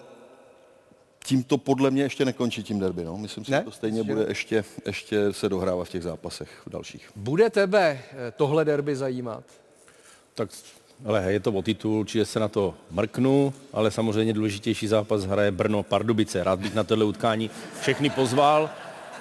tím 1.25 1.43
to 1.43 1.57
podle 1.57 1.91
mě 1.91 2.03
ještě 2.03 2.25
nekončí 2.25 2.63
tím 2.63 2.79
derby. 2.79 3.03
No. 3.03 3.17
Myslím 3.17 3.45
si, 3.45 3.51
ne? 3.51 3.57
že 3.57 3.63
to 3.63 3.71
stejně 3.71 4.03
bude 4.03 4.25
ještě, 4.27 4.63
ještě 4.85 5.33
se 5.33 5.49
dohrávat 5.49 5.87
v 5.87 5.91
těch 5.91 6.03
zápasech 6.03 6.61
v 6.65 6.69
dalších. 6.69 7.09
Bude 7.15 7.49
tebe 7.49 7.99
eh, 8.11 8.31
tohle 8.31 8.65
derby 8.65 8.95
zajímat? 8.95 9.43
Tak 10.33 10.49
ale 11.05 11.33
je 11.33 11.39
to 11.39 11.51
o 11.51 11.61
titul, 11.61 11.99
určitě 11.99 12.25
se 12.25 12.39
na 12.39 12.47
to 12.47 12.73
mrknu, 12.91 13.53
ale 13.73 13.91
samozřejmě 13.91 14.33
důležitější 14.33 14.87
zápas 14.87 15.23
hraje 15.23 15.51
Brno 15.51 15.83
Pardubice. 15.83 16.43
Rád 16.43 16.59
bych 16.59 16.73
na 16.73 16.83
tohle 16.83 17.05
utkání 17.05 17.49
všechny 17.81 18.09
pozval 18.09 18.69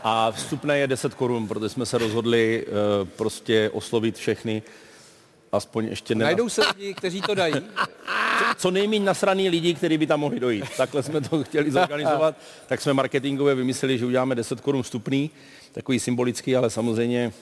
a 0.03 0.31
vstupné 0.31 0.79
je 0.79 0.87
10 0.87 1.15
korun, 1.15 1.49
protože 1.49 1.69
jsme 1.69 1.87
se 1.87 1.99
rozhodli 1.99 2.67
uh, 2.67 3.09
prostě 3.09 3.71
oslovit 3.71 4.17
všechny 4.17 4.63
aspoň 5.53 5.85
ještě 5.85 6.15
ne. 6.15 6.25
Najdou 6.25 6.49
se 6.49 6.63
lidi, 6.77 6.95
kteří 6.95 7.21
to 7.21 7.35
dají? 7.35 7.55
Co 8.57 8.71
nejméně 8.71 9.05
nasraný 9.05 9.49
lidi, 9.49 9.75
kteří 9.75 9.99
by 9.99 10.07
tam 10.07 10.21
mohli 10.21 10.41
dojít. 10.41 10.65
Takhle 10.77 11.03
jsme 11.03 11.21
to 11.21 11.45
chtěli 11.45 11.71
zorganizovat. 11.71 12.37
tak 12.67 12.81
jsme 12.81 12.95
marketingově 12.95 13.55
vymysleli, 13.55 13.99
že 13.99 14.07
uděláme 14.07 14.35
10 14.35 14.61
korun 14.61 14.83
vstupný, 14.83 15.31
takový 15.73 16.01
symbolický, 16.01 16.57
ale 16.57 16.71
samozřejmě 16.71 17.33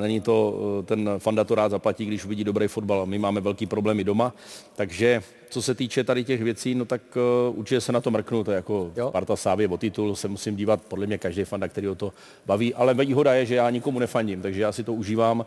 není 0.00 0.20
to, 0.20 0.50
uh, 0.78 0.84
ten 0.84 1.10
fanda 1.18 1.44
to 1.44 1.54
rád 1.54 1.68
zaplatí, 1.68 2.06
když 2.06 2.24
uvidí 2.24 2.44
dobrý 2.44 2.68
fotbal. 2.68 3.06
My 3.06 3.18
máme 3.18 3.40
velký 3.40 3.66
problémy 3.66 4.04
doma, 4.04 4.34
takže 4.76 5.22
co 5.50 5.62
se 5.62 5.74
týče 5.74 6.04
tady 6.04 6.24
těch 6.24 6.42
věcí, 6.42 6.74
no 6.74 6.84
tak 6.84 7.02
uh, 7.50 7.58
určitě 7.58 7.80
se 7.80 7.92
na 7.92 8.00
to 8.00 8.10
mrknu, 8.10 8.44
to 8.44 8.50
je 8.50 8.56
jako 8.56 8.92
jo. 8.96 9.08
Sparta 9.08 9.36
Sávě 9.36 9.68
o 9.68 9.76
titul, 9.78 10.16
se 10.16 10.28
musím 10.28 10.56
dívat, 10.56 10.82
podle 10.82 11.06
mě 11.06 11.18
každý 11.18 11.44
fanda, 11.44 11.68
který 11.68 11.88
o 11.88 11.94
to 11.94 12.12
baví, 12.46 12.74
ale 12.74 12.94
výhoda 12.94 13.34
je, 13.34 13.46
že 13.46 13.54
já 13.54 13.70
nikomu 13.70 13.98
nefandím, 13.98 14.42
takže 14.42 14.62
já 14.62 14.72
si 14.72 14.84
to 14.84 14.92
užívám 14.92 15.44
Eh, 15.44 15.46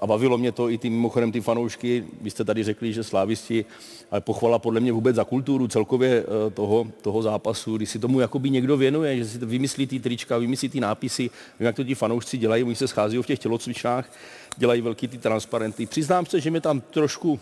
a 0.00 0.06
bavilo 0.06 0.38
mě 0.38 0.52
to 0.52 0.70
i 0.70 0.78
ty 0.78 0.90
mimochodem 0.90 1.32
ty 1.32 1.40
fanoušky, 1.40 2.04
vy 2.20 2.30
jste 2.30 2.44
tady 2.44 2.64
řekli, 2.64 2.92
že 2.92 3.04
slávisti, 3.04 3.64
ale 4.10 4.20
pochvala 4.20 4.58
podle 4.58 4.80
mě 4.80 4.92
vůbec 4.92 5.16
za 5.16 5.24
kulturu 5.24 5.68
celkově 5.68 6.24
eh, 6.24 6.50
toho, 6.50 6.86
toho 7.02 7.22
zápasu, 7.22 7.76
když 7.76 7.90
si 7.90 7.98
tomu 7.98 8.20
jakoby 8.20 8.50
někdo 8.50 8.76
věnuje, 8.76 9.16
že 9.16 9.24
si 9.24 9.38
to 9.38 9.46
vymyslí 9.46 9.86
ty 9.86 10.00
trička, 10.00 10.38
vymyslí 10.38 10.68
ty 10.68 10.80
nápisy, 10.80 11.22
vím, 11.58 11.66
jak 11.66 11.76
to 11.76 11.84
ti 11.84 11.94
fanoušci 11.94 12.38
dělají, 12.38 12.64
oni 12.64 12.74
se 12.74 12.88
schází 12.88 13.18
v 13.18 13.26
těch 13.26 13.38
tělocvičnách, 13.38 14.12
dělají 14.56 14.80
velký 14.80 15.08
ty 15.08 15.18
transparenty. 15.18 15.86
Přiznám 15.86 16.26
se, 16.26 16.40
že 16.40 16.50
mi 16.50 16.60
tam 16.60 16.80
trošku 16.80 17.40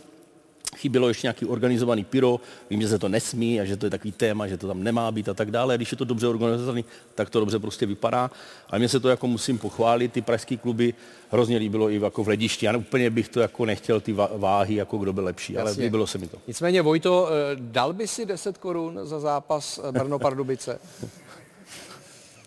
chybělo 0.76 1.08
ještě 1.08 1.26
nějaký 1.26 1.46
organizovaný 1.46 2.04
pyro, 2.04 2.40
vím, 2.70 2.82
že 2.82 2.88
se 2.88 2.98
to 2.98 3.08
nesmí 3.08 3.60
a 3.60 3.64
že 3.64 3.76
to 3.76 3.86
je 3.86 3.90
takový 3.90 4.12
téma, 4.12 4.46
že 4.46 4.56
to 4.56 4.68
tam 4.68 4.82
nemá 4.82 5.10
být 5.10 5.28
a 5.28 5.34
tak 5.34 5.50
dále. 5.50 5.76
Když 5.76 5.92
je 5.92 5.96
to 5.96 6.04
dobře 6.04 6.28
organizovaný, 6.28 6.84
tak 7.14 7.30
to 7.30 7.40
dobře 7.40 7.58
prostě 7.58 7.86
vypadá. 7.86 8.30
A 8.70 8.78
mně 8.78 8.88
se 8.88 9.00
to 9.00 9.08
jako 9.08 9.26
musím 9.26 9.58
pochválit, 9.58 10.12
ty 10.12 10.22
pražské 10.22 10.56
kluby 10.56 10.94
hrozně 11.30 11.56
líbilo 11.56 11.90
i 11.90 12.00
jako 12.00 12.24
v 12.24 12.28
ledišti. 12.28 12.66
Já 12.66 12.76
úplně 12.76 13.10
bych 13.10 13.28
to 13.28 13.40
jako 13.40 13.66
nechtěl 13.66 14.00
ty 14.00 14.12
váhy, 14.36 14.74
jako 14.74 14.98
kdo 14.98 15.12
byl 15.12 15.24
lepší, 15.24 15.52
Jasně. 15.52 15.72
ale 15.72 15.84
líbilo 15.84 16.06
se 16.06 16.18
mi 16.18 16.26
to. 16.26 16.38
Nicméně 16.46 16.82
Vojto, 16.82 17.28
eh, 17.28 17.56
dal 17.60 17.92
by 17.92 18.08
si 18.08 18.26
10 18.26 18.58
korun 18.58 19.00
za 19.02 19.20
zápas 19.20 19.80
eh, 19.88 19.92
Brno 19.92 20.18
Pardubice? 20.18 20.80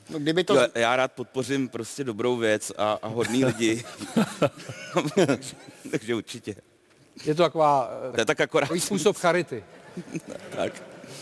No, 0.10 0.20
kdyby 0.20 0.44
to... 0.44 0.58
Já 0.76 0.96
rád 0.96 1.12
podpořím 1.12 1.70
prostě 1.70 2.04
dobrou 2.04 2.38
věc 2.38 2.72
a, 2.78 3.00
a 3.02 3.08
hodný 3.08 3.46
lidi. 3.46 3.84
Takže 5.92 6.16
určitě. 6.16 6.56
Je 7.26 7.36
to 7.36 7.44
taková, 7.44 7.90
to 8.14 8.22
je 8.22 8.26
tak 8.26 8.42
akorát. 8.42 8.66
takový 8.66 8.80
způsob 8.80 9.18
charity. 9.18 9.64
tak. 10.56 10.74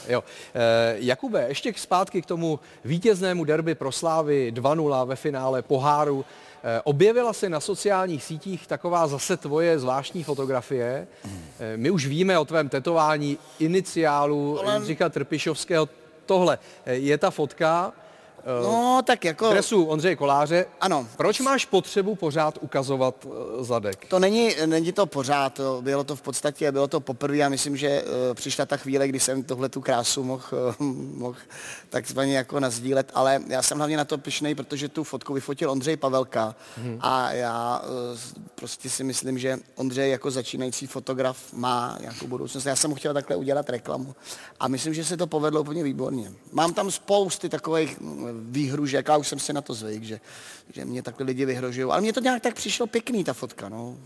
Jo. 0.07 0.23
E, 0.53 0.95
Jakube, 0.97 1.45
ještě 1.47 1.73
zpátky 1.77 2.21
k 2.21 2.25
tomu 2.25 2.59
vítěznému 2.85 3.43
derby 3.43 3.75
pro 3.75 3.91
Slávy 3.91 4.53
2-0 4.55 5.07
ve 5.07 5.15
finále 5.15 5.61
poháru. 5.61 6.25
E, 6.63 6.81
objevila 6.81 7.33
se 7.33 7.49
na 7.49 7.59
sociálních 7.59 8.23
sítích 8.23 8.67
taková 8.67 9.07
zase 9.07 9.37
tvoje 9.37 9.79
zvláštní 9.79 10.23
fotografie. 10.23 11.07
E, 11.59 11.77
my 11.77 11.91
už 11.91 12.07
víme 12.07 12.39
o 12.39 12.45
tvém 12.45 12.69
tetování 12.69 13.37
iniciálu 13.59 14.59
Ale... 14.59 14.73
Jindřicha 14.73 15.09
Trpišovského. 15.09 15.89
Tohle 16.25 16.59
je 16.85 17.17
ta 17.17 17.31
fotka. 17.31 17.93
No, 18.63 19.01
tak 19.05 19.25
jako... 19.25 19.49
dresu 19.49 19.85
Ondřeje 19.85 20.15
Koláře. 20.15 20.65
Ano. 20.81 21.07
Proč 21.17 21.39
máš 21.39 21.65
potřebu 21.65 22.15
pořád 22.15 22.57
ukazovat 22.61 23.27
eh, 23.27 23.63
zadek? 23.63 24.05
To 24.05 24.19
není, 24.19 24.55
není 24.65 24.91
to 24.91 25.05
pořád, 25.05 25.53
to 25.53 25.81
bylo 25.81 26.03
to 26.03 26.15
v 26.15 26.21
podstatě, 26.21 26.71
bylo 26.71 26.87
to 26.87 26.99
poprvé 26.99 27.41
a 27.41 27.49
myslím, 27.49 27.77
že 27.77 28.03
uh, 28.03 28.33
přišla 28.33 28.65
ta 28.65 28.77
chvíle, 28.77 29.07
kdy 29.07 29.19
jsem 29.19 29.43
tohle 29.43 29.69
tu 29.69 29.81
krásu 29.81 30.23
mohl, 30.23 30.75
mohl 31.15 31.37
takzvaně 31.89 32.37
jako 32.37 32.59
nazdílet, 32.59 33.11
ale 33.13 33.41
já 33.47 33.61
jsem 33.61 33.77
hlavně 33.77 33.97
na 33.97 34.05
to 34.05 34.17
pišnej, 34.17 34.55
protože 34.55 34.89
tu 34.89 35.03
fotku 35.03 35.33
vyfotil 35.33 35.71
Ondřej 35.71 35.97
Pavelka 35.97 36.55
hmm. 36.77 36.97
a 37.01 37.31
já 37.31 37.81
prostě 38.55 38.89
si 38.89 39.03
myslím, 39.03 39.39
že 39.39 39.59
Ondřej 39.75 40.11
jako 40.11 40.31
začínající 40.31 40.87
fotograf 40.87 41.53
má 41.53 41.97
nějakou 42.01 42.27
budoucnost. 42.27 42.65
Já 42.65 42.75
jsem 42.75 42.89
mu 42.89 42.95
chtěl 42.95 43.13
takhle 43.13 43.35
udělat 43.35 43.69
reklamu 43.69 44.15
a 44.59 44.67
myslím, 44.67 44.93
že 44.93 45.05
se 45.05 45.17
to 45.17 45.27
povedlo 45.27 45.61
úplně 45.61 45.83
výborně. 45.83 46.31
Mám 46.51 46.73
tam 46.73 46.91
spousty 46.91 47.49
takových 47.49 47.97
výhružek, 48.33 49.07
já 49.07 49.17
už 49.17 49.27
jsem 49.27 49.39
si 49.39 49.53
na 49.53 49.61
to 49.61 49.73
zvyk, 49.73 50.03
že, 50.03 50.19
že 50.73 50.85
mě 50.85 51.03
takhle 51.03 51.25
lidi 51.25 51.45
vyhrožují, 51.45 51.91
ale 51.91 52.01
mně 52.01 52.13
to 52.13 52.19
nějak 52.19 52.43
tak 52.43 52.55
přišlo 52.55 52.87
pěkný, 52.87 53.23
ta 53.23 53.33
fotka, 53.33 53.69
no. 53.69 53.97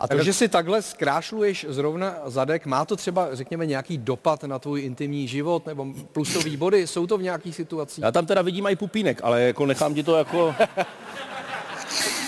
A 0.00 0.08
to, 0.08 0.22
že 0.22 0.32
si 0.32 0.48
takhle 0.48 0.82
zkrášluješ 0.82 1.66
zrovna 1.68 2.14
zadek, 2.26 2.66
má 2.66 2.84
to 2.84 2.96
třeba, 2.96 3.34
řekněme, 3.34 3.66
nějaký 3.66 3.98
dopad 3.98 4.44
na 4.44 4.58
tvůj 4.58 4.82
intimní 4.82 5.28
život 5.28 5.66
nebo 5.66 5.86
plusový 6.12 6.56
body? 6.56 6.86
Jsou 6.86 7.06
to 7.06 7.18
v 7.18 7.22
nějakých 7.22 7.56
situacích? 7.56 8.04
Já 8.04 8.12
tam 8.12 8.26
teda 8.26 8.42
vidím 8.42 8.66
i 8.66 8.76
pupínek, 8.76 9.20
ale 9.22 9.42
jako 9.42 9.66
nechám 9.66 9.94
ti 9.94 10.02
to 10.02 10.16
jako... 10.16 10.54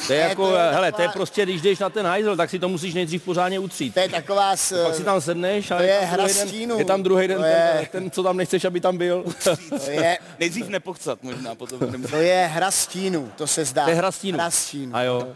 To 0.06 0.12
je 0.12 0.18
jako, 0.18 0.48
to 0.50 0.56
je 0.56 0.62
hele, 0.72 0.92
to 0.92 1.02
je 1.02 1.08
taková- 1.08 1.12
prostě, 1.12 1.42
když 1.42 1.60
jdeš 1.62 1.78
na 1.78 1.90
ten 1.90 2.06
hajzl, 2.06 2.36
tak 2.36 2.50
si 2.50 2.58
to 2.58 2.68
musíš 2.68 2.94
nejdřív 2.94 3.22
pořádně 3.22 3.58
utřít. 3.58 3.94
To 3.94 4.00
je 4.00 4.08
taková 4.08 4.56
s, 4.56 4.84
Pak 4.86 4.94
si 4.94 5.04
tam 5.04 5.20
sedneš 5.20 5.70
a 5.70 5.76
to 5.76 5.82
je 5.82 5.98
tam 6.00 6.08
hra 6.08 6.26
druhý 6.26 6.66
den, 6.66 6.78
je 6.78 6.84
tam 6.84 7.02
druhý 7.02 7.28
den 7.28 7.36
To 7.36 7.42
ten, 7.42 7.52
je- 7.80 7.88
ten, 7.92 8.10
co 8.10 8.22
tam 8.22 8.36
nechceš, 8.36 8.64
aby 8.64 8.80
tam 8.80 8.96
byl. 8.96 9.24
to 9.84 9.90
je, 9.90 10.18
Nejdřív 10.40 10.68
nepochcat 10.68 11.22
možná, 11.22 11.54
potom 11.54 11.80
nemusím. 11.80 12.10
to 12.10 12.16
je 12.16 12.50
hra 12.52 12.70
stínu, 12.70 13.32
to 13.36 13.46
se 13.46 13.64
zdá. 13.64 13.84
To 13.84 13.90
je 13.90 13.96
hra 13.96 14.12
stínu. 14.12 14.38
Hra 14.38 14.50
stínu. 14.50 14.96
A 14.96 15.02
jo. 15.02 15.28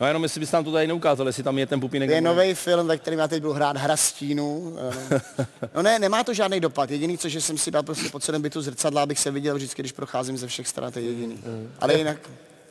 No 0.00 0.06
jenom 0.06 0.22
jestli 0.22 0.40
bys 0.40 0.52
nám 0.52 0.64
to 0.64 0.72
tady 0.72 0.86
neukázal, 0.86 1.26
jestli 1.26 1.42
tam 1.42 1.58
je 1.58 1.66
ten 1.66 1.80
pupínek. 1.80 2.10
To 2.10 2.14
je 2.14 2.20
nový 2.20 2.54
film, 2.54 2.86
ve 2.86 2.98
kterém 2.98 3.18
já 3.20 3.28
teď 3.28 3.42
budu 3.42 3.52
hrát 3.54 3.76
Hra 3.76 3.96
stínu. 3.96 4.76
No 5.74 5.82
ne, 5.82 5.98
nemá 5.98 6.24
to 6.24 6.34
žádný 6.34 6.60
dopad. 6.60 6.90
Jediný, 6.90 7.18
co 7.18 7.28
že 7.28 7.40
jsem 7.40 7.58
si 7.58 7.70
dal 7.70 7.82
prostě 7.82 8.08
po 8.08 8.20
celém 8.20 8.42
bytu 8.42 8.62
zrcadla, 8.62 9.02
abych 9.02 9.18
se 9.18 9.30
viděl 9.30 9.54
vždycky, 9.54 9.82
když 9.82 9.92
procházím 9.92 10.38
ze 10.38 10.46
všech 10.46 10.68
stran, 10.68 10.92
to 10.92 10.98
je 10.98 11.04
jediný. 11.04 11.38
Ale 11.80 11.94
jinak 11.94 12.16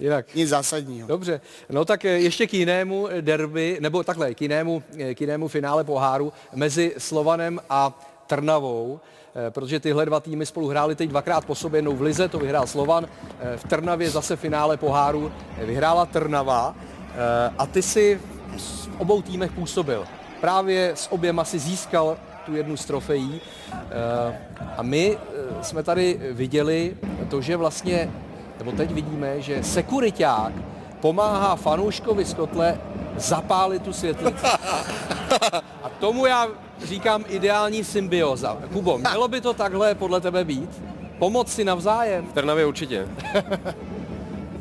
Jinak. 0.04 0.36
nic 0.36 0.50
zásadního. 0.50 1.08
Dobře, 1.08 1.42
no 1.70 1.86
tak 1.86 2.06
eh, 2.06 2.10
ještě 2.10 2.48
k 2.48 2.54
jinému 2.54 3.08
derby, 3.22 3.78
nebo 3.80 4.04
takhle, 4.04 4.34
k 4.34 4.42
jinému, 4.42 4.84
eh, 5.00 5.16
k 5.16 5.22
jinému 5.22 5.48
finále 5.48 5.84
poháru 5.84 6.34
mezi 6.56 6.94
Slovanem 6.98 7.60
a 7.70 8.00
Trnavou, 8.28 9.00
eh, 9.36 9.52
protože 9.52 9.80
tyhle 9.80 10.06
dva 10.06 10.20
týmy 10.20 10.46
spolu 10.46 10.68
hráli 10.68 10.96
teď 10.96 11.10
dvakrát 11.10 11.46
po 11.46 11.56
sobě, 11.56 11.78
jednou 11.78 11.96
v 11.96 12.02
Lize, 12.02 12.28
to 12.28 12.40
vyhrál 12.40 12.68
Slovan, 12.68 13.08
eh, 13.40 13.58
v 13.58 13.64
Trnavě 13.64 14.10
zase 14.10 14.36
finále 14.36 14.78
poháru 14.78 15.32
eh, 15.58 15.66
vyhrála 15.66 16.06
Trnava 16.06 16.76
eh, 16.76 17.54
a 17.58 17.66
ty 17.66 17.82
si 17.82 18.20
v 18.58 18.90
obou 18.98 19.22
týmech 19.22 19.52
působil. 19.52 20.06
Právě 20.42 20.92
s 20.96 21.12
oběma 21.12 21.46
si 21.46 21.60
získal 21.60 22.18
tu 22.46 22.56
jednu 22.56 22.78
z 22.78 22.86
trofejí 22.86 23.42
Eh, 23.74 24.38
a 24.78 24.84
my 24.84 25.18
eh, 25.18 25.64
jsme 25.64 25.84
tady 25.84 26.20
viděli 26.32 26.98
to, 27.30 27.42
že 27.42 27.58
vlastně 27.58 28.12
nebo 28.58 28.72
teď 28.72 28.92
vidíme, 28.92 29.42
že 29.42 29.64
sekuriťák 29.64 30.54
pomáhá 31.02 31.56
fanouškovi 31.56 32.26
z 32.26 32.34
kotle 32.34 32.82
zapálit 33.18 33.84
tu 33.84 33.94
světlici. 33.94 34.46
A 35.84 35.90
tomu 36.00 36.26
já 36.26 36.48
říkám 36.84 37.26
ideální 37.28 37.84
symbioza. 37.84 38.58
Kubo, 38.74 38.98
mělo 38.98 39.28
by 39.28 39.42
to 39.42 39.54
takhle 39.54 39.96
podle 39.96 40.22
tebe 40.22 40.44
být? 40.44 40.82
Pomoc 41.20 41.52
si 41.52 41.64
navzájem? 41.64 42.28
V 42.28 42.34
Trnavě 42.34 42.66
určitě. 42.66 43.08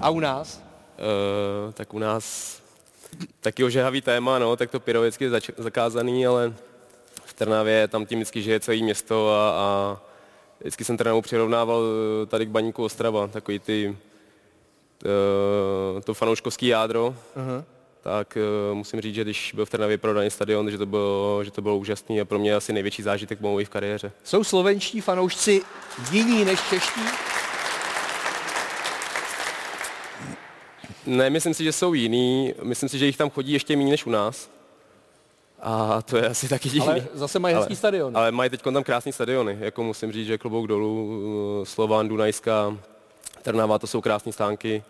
A 0.01 0.11
u 0.11 0.21
nás? 0.21 0.61
Uh, 0.99 1.73
tak 1.73 1.95
u 1.95 1.99
nás 1.99 2.57
taky 3.41 3.65
ožehavý 3.65 4.01
téma, 4.01 4.39
no, 4.39 4.57
tak 4.57 4.71
to 4.71 4.81
pyro 4.81 5.05
je 5.05 5.31
zač- 5.31 5.51
zakázaný, 5.59 6.27
ale 6.27 6.53
v 7.25 7.33
Trnavě 7.33 7.89
tam 7.89 8.07
tím 8.07 8.19
vždycky 8.19 8.43
žije 8.43 8.61
celé 8.61 8.77
město 8.77 9.35
a, 9.35 9.51
a 9.51 10.01
vždycky 10.63 10.85
jsem 10.85 10.97
Trnavu 10.97 11.23
přirovnával 11.23 11.83
eh, 12.23 12.27
tady 12.27 12.47
k 12.47 12.49
baníku 12.49 12.85
Ostrava, 12.85 13.27
takový 13.27 13.59
ty 13.59 13.97
uh, 15.95 16.01
to 16.01 16.15
fanouškovský 16.15 16.67
jádro. 16.67 17.15
Uh-huh. 17.37 17.65
Tak 18.03 18.39
uh, 18.71 18.77
musím 18.77 19.01
říct, 19.01 19.15
že 19.15 19.25
když 19.25 19.53
byl 19.55 19.67
v 19.67 19.71
Trnavě 19.71 19.99
prodaný 19.99 20.31
stadion, 20.31 20.71
že 20.71 20.79
to 20.79 20.87
bylo, 20.87 21.45
že 21.45 21.51
to 21.51 21.63
bylo 21.63 21.77
úžasný 21.77 22.21
a 22.21 22.25
pro 22.25 22.39
mě 22.39 22.55
asi 22.55 22.73
největší 22.73 23.03
zážitek 23.03 23.41
můj 23.41 23.65
v 23.65 23.69
kariéře. 23.69 24.13
Jsou 24.25 24.45
slovenští 24.45 25.01
fanoušci 25.01 25.63
jiní 26.11 26.45
než 26.45 26.61
čeští? 26.71 27.01
Ne, 31.07 31.31
myslím 31.31 31.55
si, 31.55 31.65
že 31.65 31.73
jsou 31.73 31.95
jiný. 31.95 32.55
Myslím 32.63 32.89
si, 32.89 32.99
že 32.99 33.07
jich 33.07 33.17
tam 33.17 33.31
chodí 33.31 33.53
ještě 33.53 33.77
méně 33.77 33.91
než 33.91 34.07
u 34.07 34.11
nás. 34.11 34.51
A 35.63 36.03
to 36.03 36.17
je 36.17 36.29
asi 36.29 36.49
taky 36.49 36.69
divný. 36.69 36.89
Ale 36.89 37.07
zase 37.15 37.39
mají 37.39 37.55
hezký 37.55 37.77
stadion. 37.77 38.17
Ale 38.17 38.33
mají 38.33 38.51
teď 38.51 38.63
tam 38.63 38.85
krásný 38.85 39.13
stadiony. 39.13 39.57
Jako 39.61 39.83
musím 39.83 40.13
říct, 40.13 40.27
že 40.27 40.39
klobouk 40.39 40.67
dolů, 40.67 41.23
eh, 41.63 41.67
Slován, 41.67 42.09
Dunajská, 42.09 42.77
Trnava, 43.43 43.79
to 43.79 43.87
jsou 43.87 44.01
krásné 44.01 44.33
stánky, 44.33 44.83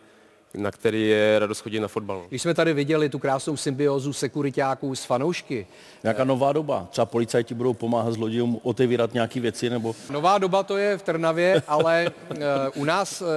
na 0.55 0.71
který 0.71 1.09
je 1.09 1.39
radost 1.39 1.61
chodit 1.61 1.81
na 1.81 1.89
fotbal. 1.89 2.25
Když 2.29 2.43
jsme 2.43 2.55
tady 2.55 2.75
viděli 2.75 3.09
tu 3.09 3.19
krásnou 3.19 3.57
symbiozu 3.57 4.13
sekuriťáků 4.13 4.95
s 4.95 5.05
fanoušky, 5.05 5.67
Nějaká 6.03 6.25
nová 6.25 6.53
doba. 6.53 6.87
Třeba 6.91 7.07
policajti 7.07 7.55
budou 7.55 7.75
pomáhat 7.75 8.13
zlodějům 8.13 8.61
otevírat 8.63 9.15
nějaké 9.15 9.41
věci, 9.41 9.71
nebo 9.71 9.95
Nová 10.11 10.39
doba 10.39 10.63
to 10.63 10.77
je 10.77 10.99
v 10.99 11.03
Trnavě, 11.03 11.63
ale 11.69 12.07
uh, 12.31 12.37
u 12.75 12.85
nás 12.85 13.23
uh, 13.23 13.29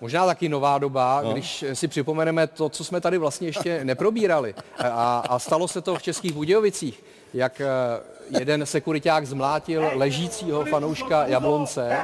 možná 0.00 0.26
taky 0.26 0.48
nová 0.48 0.78
doba, 0.78 1.20
no. 1.24 1.32
když 1.32 1.64
si 1.72 1.88
připomeneme 1.88 2.46
to, 2.46 2.68
co 2.68 2.84
jsme 2.84 3.00
tady 3.00 3.18
vlastně 3.18 3.48
ještě 3.48 3.80
neprobírali. 3.84 4.54
A, 4.78 5.18
a 5.28 5.38
stalo 5.38 5.68
se 5.68 5.80
to 5.80 5.94
v 5.96 6.02
Českých 6.02 6.32
Budějovicích, 6.32 7.04
jak 7.34 7.60
uh, 8.30 8.38
jeden 8.40 8.66
sekuriták 8.66 9.26
zmlátil 9.26 9.90
ležícího 9.94 10.64
fanouška 10.64 11.26
Jablonce. 11.26 11.98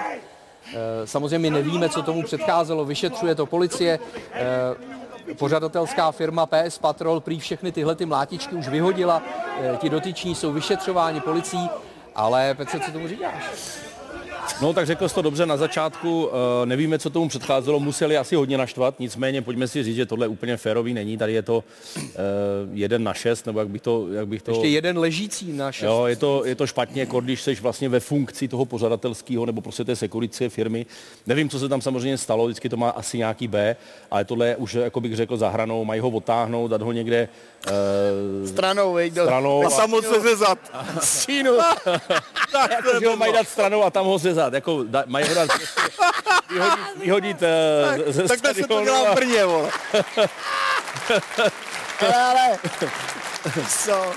Eh, 0.74 1.06
Samozřejmě 1.06 1.38
my 1.38 1.50
nevíme, 1.50 1.88
co 1.88 2.02
tomu 2.02 2.22
předcházelo, 2.22 2.84
vyšetřuje 2.84 3.34
to 3.34 3.46
policie. 3.46 3.98
Eh, 4.32 4.92
Pořadatelská 5.38 6.12
firma 6.12 6.46
PS 6.46 6.78
Patrol 6.78 7.20
prý 7.20 7.40
všechny 7.40 7.72
tyhle 7.72 7.94
ty 7.94 8.06
mlátičky 8.06 8.56
už 8.56 8.68
vyhodila, 8.68 9.22
Eh, 9.60 9.76
ti 9.76 9.88
dotyční 9.88 10.34
jsou 10.34 10.52
vyšetřováni 10.52 11.20
policií, 11.20 11.70
ale 12.14 12.54
Petře, 12.54 12.80
co 12.80 12.92
tomu 12.92 13.08
říkáš? 13.08 13.42
No 14.60 14.72
tak 14.72 14.86
řekl 14.86 15.08
jsi 15.08 15.14
to 15.14 15.22
dobře 15.22 15.46
na 15.46 15.56
začátku, 15.56 16.30
eh, 16.62 16.66
nevíme, 16.66 16.98
co 16.98 17.10
tomu 17.10 17.28
předcházelo, 17.28 17.80
museli 17.80 18.16
asi 18.16 18.34
hodně 18.34 18.58
naštvat, 18.58 19.00
nicméně 19.00 19.42
pojďme 19.42 19.68
si 19.68 19.82
říct, 19.82 19.96
že 19.96 20.06
tohle 20.06 20.26
úplně 20.26 20.56
férový 20.56 20.94
není, 20.94 21.16
tady 21.18 21.32
je 21.32 21.42
to 21.42 21.64
eh, 21.98 22.18
jeden 22.72 23.04
na 23.04 23.14
šest, 23.14 23.46
nebo 23.46 23.58
jak 23.58 23.68
bych 23.68 23.82
to... 23.82 24.06
Jak 24.12 24.28
bych 24.28 24.42
to 24.42 24.50
Ještě 24.50 24.68
jeden 24.68 24.98
ležící 24.98 25.52
na 25.52 25.72
šest. 25.72 25.86
Jo, 25.86 26.04
je 26.06 26.16
to, 26.16 26.44
je 26.44 26.54
to 26.54 26.66
špatně, 26.66 27.02
jako 27.02 27.20
když 27.20 27.42
jsi 27.42 27.54
vlastně 27.54 27.88
ve 27.88 28.00
funkci 28.00 28.48
toho 28.48 28.64
pořadatelského 28.64 29.46
nebo 29.46 29.60
prostě 29.60 29.84
té 29.84 29.96
sekurice 29.96 30.48
firmy. 30.48 30.86
Nevím, 31.26 31.48
co 31.48 31.58
se 31.58 31.68
tam 31.68 31.80
samozřejmě 31.80 32.18
stalo, 32.18 32.44
vždycky 32.46 32.68
to 32.68 32.76
má 32.76 32.90
asi 32.90 33.18
nějaký 33.18 33.48
B, 33.48 33.76
ale 34.10 34.24
tohle 34.24 34.48
je 34.48 34.56
už, 34.56 34.74
jako 34.74 35.00
bych 35.00 35.16
řekl, 35.16 35.36
za 35.36 35.48
hranou, 35.48 35.84
mají 35.84 36.00
ho 36.00 36.10
otáhnout, 36.10 36.68
dát 36.68 36.82
ho 36.82 36.92
někde 36.92 37.28
uh, 37.66 38.48
Stranou, 38.48 38.96
do... 39.14 39.24
stranou. 39.24 39.64
A 39.82 39.86
moc 39.86 40.06
se 40.06 40.20
zezat. 40.20 40.58
Stínu. 41.00 41.54
jako, 42.70 43.00
že 43.00 43.06
ho 43.06 43.16
mají 43.16 43.32
dát 43.32 43.48
stranou 43.48 43.82
a 43.82 43.90
tam 43.90 44.06
ho 44.06 44.18
zezat, 44.18 44.41
jako 44.50 44.82
da, 44.84 45.04
mají 45.06 45.28
ho 45.28 45.34
dát 45.34 45.48
prostě 45.48 45.80
vyhodit, 46.50 46.78
vyhodit 47.00 47.42
uh, 47.42 48.12
ze 48.12 48.22
Takhle 48.28 48.54
se 48.54 48.62
to 48.68 48.84
dělá 48.84 49.08
a- 49.08 49.12
v 49.12 49.14
Brně, 49.14 49.44
vole. 49.44 49.70
ale, 52.00 52.14
ale, 52.16 52.58
co? 53.84 54.12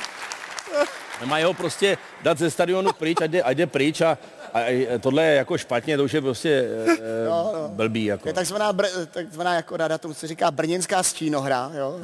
Mají 1.25 1.43
ho 1.43 1.53
prostě 1.53 1.97
dát 2.23 2.37
ze 2.37 2.51
stadionu 2.51 2.93
pryč, 2.93 3.17
ať 3.21 3.31
jde, 3.31 3.43
ať 3.43 3.57
jde 3.57 3.67
pryč 3.67 4.01
a, 4.01 4.17
a, 4.53 4.59
a 4.59 4.97
tohle 4.99 5.23
je 5.23 5.35
jako 5.35 5.57
špatně, 5.57 5.97
to 5.97 6.03
už 6.03 6.13
je 6.13 6.21
prostě 6.21 6.49
e, 6.49 7.25
No, 7.29 7.51
no. 7.53 7.67
blbý. 7.69 8.05
Jako. 8.05 8.27
je 8.29 8.33
takzvaná, 8.33 8.73
br, 8.73 8.85
takzvaná 9.11 9.53
jako 9.55 9.77
rada, 9.77 9.97
tomu 9.97 10.13
se 10.13 10.27
říká 10.27 10.51
brněnská 10.51 11.03
stínohra, 11.03 11.71
jo? 11.77 11.99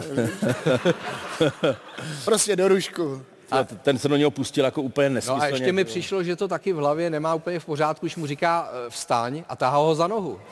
prostě 2.26 2.56
do 2.56 2.68
rušku. 2.68 3.26
A 3.52 3.64
ten 3.64 4.00
se 4.00 4.08
do 4.08 4.16
něho 4.16 4.32
pustil 4.32 4.66
jako 4.66 4.82
úplně 4.82 5.10
No 5.10 5.16
nesmyslně. 5.16 5.42
a 5.42 5.48
ještě 5.48 5.72
mi 5.72 5.84
přišlo, 5.84 6.24
že 6.24 6.36
to 6.36 6.48
taky 6.48 6.74
v 6.74 6.78
hlavě 6.78 7.10
nemá 7.10 7.36
úplně 7.36 7.60
v 7.60 7.66
pořádku, 7.66 8.06
když 8.06 8.16
mu 8.16 8.28
říká 8.28 8.70
eh, 8.72 8.90
vstaň 8.90 9.44
a 9.50 9.56
tahá 9.56 9.78
ho 9.78 9.96
za 9.96 10.08
nohu. 10.08 10.40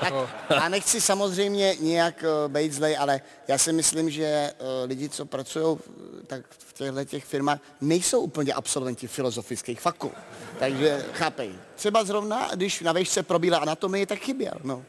Tak, 0.00 0.14
já 0.50 0.68
nechci 0.68 1.00
samozřejmě 1.00 1.74
nějak 1.80 2.24
uh, 2.44 2.52
být 2.52 2.72
zlej, 2.72 2.96
ale 2.98 3.20
já 3.48 3.58
si 3.58 3.72
myslím, 3.72 4.10
že 4.10 4.52
uh, 4.58 4.66
lidi, 4.88 5.08
co 5.08 5.26
pracují 5.26 5.78
tak 6.26 6.42
v 6.58 6.72
těchto 6.72 7.04
těch 7.04 7.24
firmách, 7.24 7.58
nejsou 7.80 8.20
úplně 8.20 8.52
absolventi 8.52 9.06
filozofických 9.06 9.80
fakult. 9.80 10.14
Takže 10.58 11.04
chápej. 11.12 11.50
Třeba 11.76 12.04
zrovna, 12.04 12.48
když 12.54 12.80
na 12.80 12.92
vejšce 12.92 13.22
probíla 13.22 13.58
anatomii, 13.58 14.06
tak 14.06 14.18
chyběl. 14.18 14.52
No. 14.64 14.82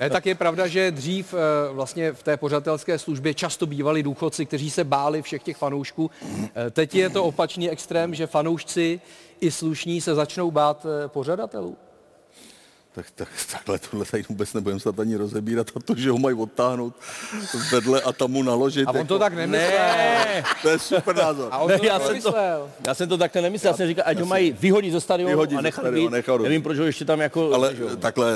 Ne, 0.00 0.10
tak 0.10 0.26
je 0.26 0.34
pravda, 0.34 0.66
že 0.66 0.90
dřív 0.90 1.34
eh, 1.34 1.72
vlastně 1.72 2.12
v 2.12 2.22
té 2.22 2.36
pořadatelské 2.36 2.98
službě 2.98 3.34
často 3.34 3.66
bývali 3.66 4.02
důchodci, 4.02 4.46
kteří 4.46 4.70
se 4.70 4.84
báli 4.84 5.22
všech 5.22 5.42
těch 5.42 5.56
fanoušků. 5.56 6.10
Eh, 6.54 6.70
Teď 6.70 6.94
je 6.94 7.10
to 7.10 7.24
opačný 7.24 7.70
extrém, 7.70 8.14
že 8.14 8.26
fanoušci 8.26 9.00
i 9.40 9.50
slušní 9.50 10.00
se 10.00 10.14
začnou 10.14 10.50
bát 10.50 10.86
eh, 11.04 11.08
pořadatelů. 11.08 11.76
Tak, 12.94 13.06
tak 13.14 13.28
takhle 13.52 13.78
tohle 13.78 14.04
tady 14.06 14.24
vůbec 14.28 14.54
nebudeme 14.54 14.80
snad 14.80 15.00
ani 15.00 15.16
rozebírat 15.16 15.66
a 15.76 15.80
to, 15.80 15.94
že 15.96 16.10
ho 16.10 16.18
mají 16.18 16.36
odtáhnout 16.36 16.94
vedle 17.72 18.00
a 18.00 18.12
tam 18.12 18.30
mu 18.30 18.42
naložit. 18.42 18.86
A 18.88 18.90
on 18.90 19.06
to 19.06 19.14
jako, 19.14 19.18
tak 19.18 19.34
nemyslel. 19.34 19.70
Ne, 19.70 20.42
to 20.62 20.68
je 20.68 20.78
super 20.78 21.16
názor. 21.16 21.48
A 21.50 21.58
on 21.58 21.68
Ne, 21.70 21.78
to 21.78 21.84
já 21.86 22.00
jsem 22.00 22.22
to- 22.22 22.34
já 22.86 22.94
jsem 22.94 23.08
to 23.08 23.18
takhle 23.18 23.42
nemyslel, 23.42 23.70
já 23.72 23.76
jsem 23.76 23.86
říkal, 23.88 24.04
ať 24.06 24.18
ho 24.20 24.26
mají 24.26 24.52
vyhodit 24.52 24.92
ze 24.92 25.00
stadionu 25.00 25.28
Vyhodit 25.30 25.58
a 25.58 25.62
nechat 25.62 25.94
být. 25.94 26.10
nechat 26.10 26.32
ho 26.32 26.38
Nevím, 26.42 26.62
proč 26.62 26.78
ho 26.78 26.84
ještě 26.84 27.04
tam 27.04 27.20
jako... 27.20 27.54
Ale 27.54 27.76
že 27.76 27.96
takhle, 27.96 28.34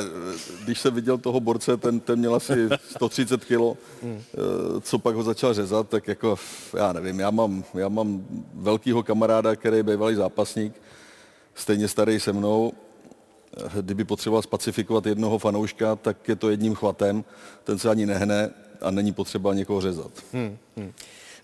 když 0.65 0.81
jsem 0.81 0.95
viděl 0.95 1.19
toho 1.19 1.41
borce, 1.41 1.77
ten, 1.77 2.01
ten 2.01 2.19
měl 2.19 2.35
asi 2.35 2.69
130 2.91 3.45
kilo, 3.45 3.77
Hmm. 4.03 4.23
eh, 4.35 4.81
co 4.81 4.99
pak 4.99 5.15
ho 5.15 5.23
začal 5.23 5.55
řezat, 5.55 5.89
tak 5.89 6.09
jako, 6.09 6.37
já 6.77 6.93
nevím, 6.93 7.21
já 7.21 7.31
mám, 7.31 7.65
já 7.75 7.89
mám 7.89 8.25
velkýho 8.55 9.03
kamaráda, 9.03 9.57
který 9.57 9.77
je 9.77 9.83
bývalý 9.83 10.15
zápasník, 10.15 10.75
stejně 11.55 11.89
starý 11.89 12.21
se 12.21 12.33
mnou, 12.33 12.73
kdyby 13.81 14.05
potřeboval 14.05 14.43
spacifikovat 14.43 15.07
jednoho 15.07 15.39
fanouška, 15.39 15.97
tak 15.97 16.29
je 16.29 16.37
to 16.37 16.51
jedním 16.51 16.75
chvatem, 16.75 17.25
ten 17.65 17.79
se 17.79 17.91
ani 17.91 18.07
nehne 18.07 18.51
a 18.81 18.91
není 18.91 19.13
potřeba 19.13 19.55
někoho 19.55 19.81
řezat. 19.81 20.11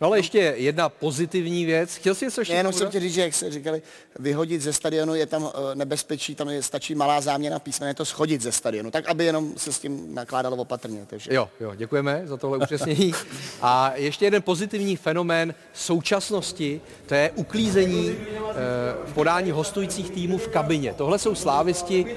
No 0.00 0.06
ale 0.06 0.18
ještě 0.18 0.54
jedna 0.56 0.88
pozitivní 0.88 1.64
věc. 1.64 1.94
Chtěl 1.94 2.14
jsi 2.14 2.24
něco 2.24 2.40
ještě? 2.40 2.54
Ne, 2.54 2.60
jenom 2.60 2.72
jsem 2.72 2.88
chtěl 2.88 3.00
říct, 3.00 3.14
že 3.14 3.20
jak 3.20 3.34
se 3.34 3.50
říkali, 3.50 3.82
vyhodit 4.18 4.62
ze 4.62 4.72
stadionu 4.72 5.14
je 5.14 5.26
tam 5.26 5.50
eh, 5.54 5.74
nebezpečí, 5.74 6.34
tam 6.34 6.48
je, 6.48 6.62
stačí 6.62 6.94
malá 6.94 7.20
záměna 7.20 7.58
písmene, 7.58 7.90
je 7.90 7.94
to 7.94 8.04
schodit 8.04 8.42
ze 8.42 8.52
stadionu, 8.52 8.90
tak 8.90 9.08
aby 9.08 9.24
jenom 9.24 9.52
se 9.56 9.72
s 9.72 9.78
tím 9.78 10.14
nakládalo 10.14 10.56
opatrně. 10.56 11.06
Takže. 11.06 11.34
Jo, 11.34 11.48
jo, 11.60 11.74
děkujeme 11.74 12.22
za 12.24 12.36
tohle 12.36 12.58
upřesnění. 12.58 13.14
A 13.62 13.92
ještě 13.94 14.24
jeden 14.24 14.42
pozitivní 14.42 14.96
fenomén 14.96 15.54
současnosti, 15.74 16.80
to 17.06 17.14
je 17.14 17.30
uklízení 17.34 18.16
eh, 18.16 18.54
podání 19.14 19.50
hostujících 19.50 20.10
týmů 20.10 20.38
v 20.38 20.48
kabině. 20.48 20.94
Tohle 20.94 21.18
jsou 21.18 21.34
slávisti 21.34 22.16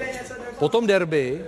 po 0.58 0.68
tom 0.68 0.86
derby, 0.86 1.44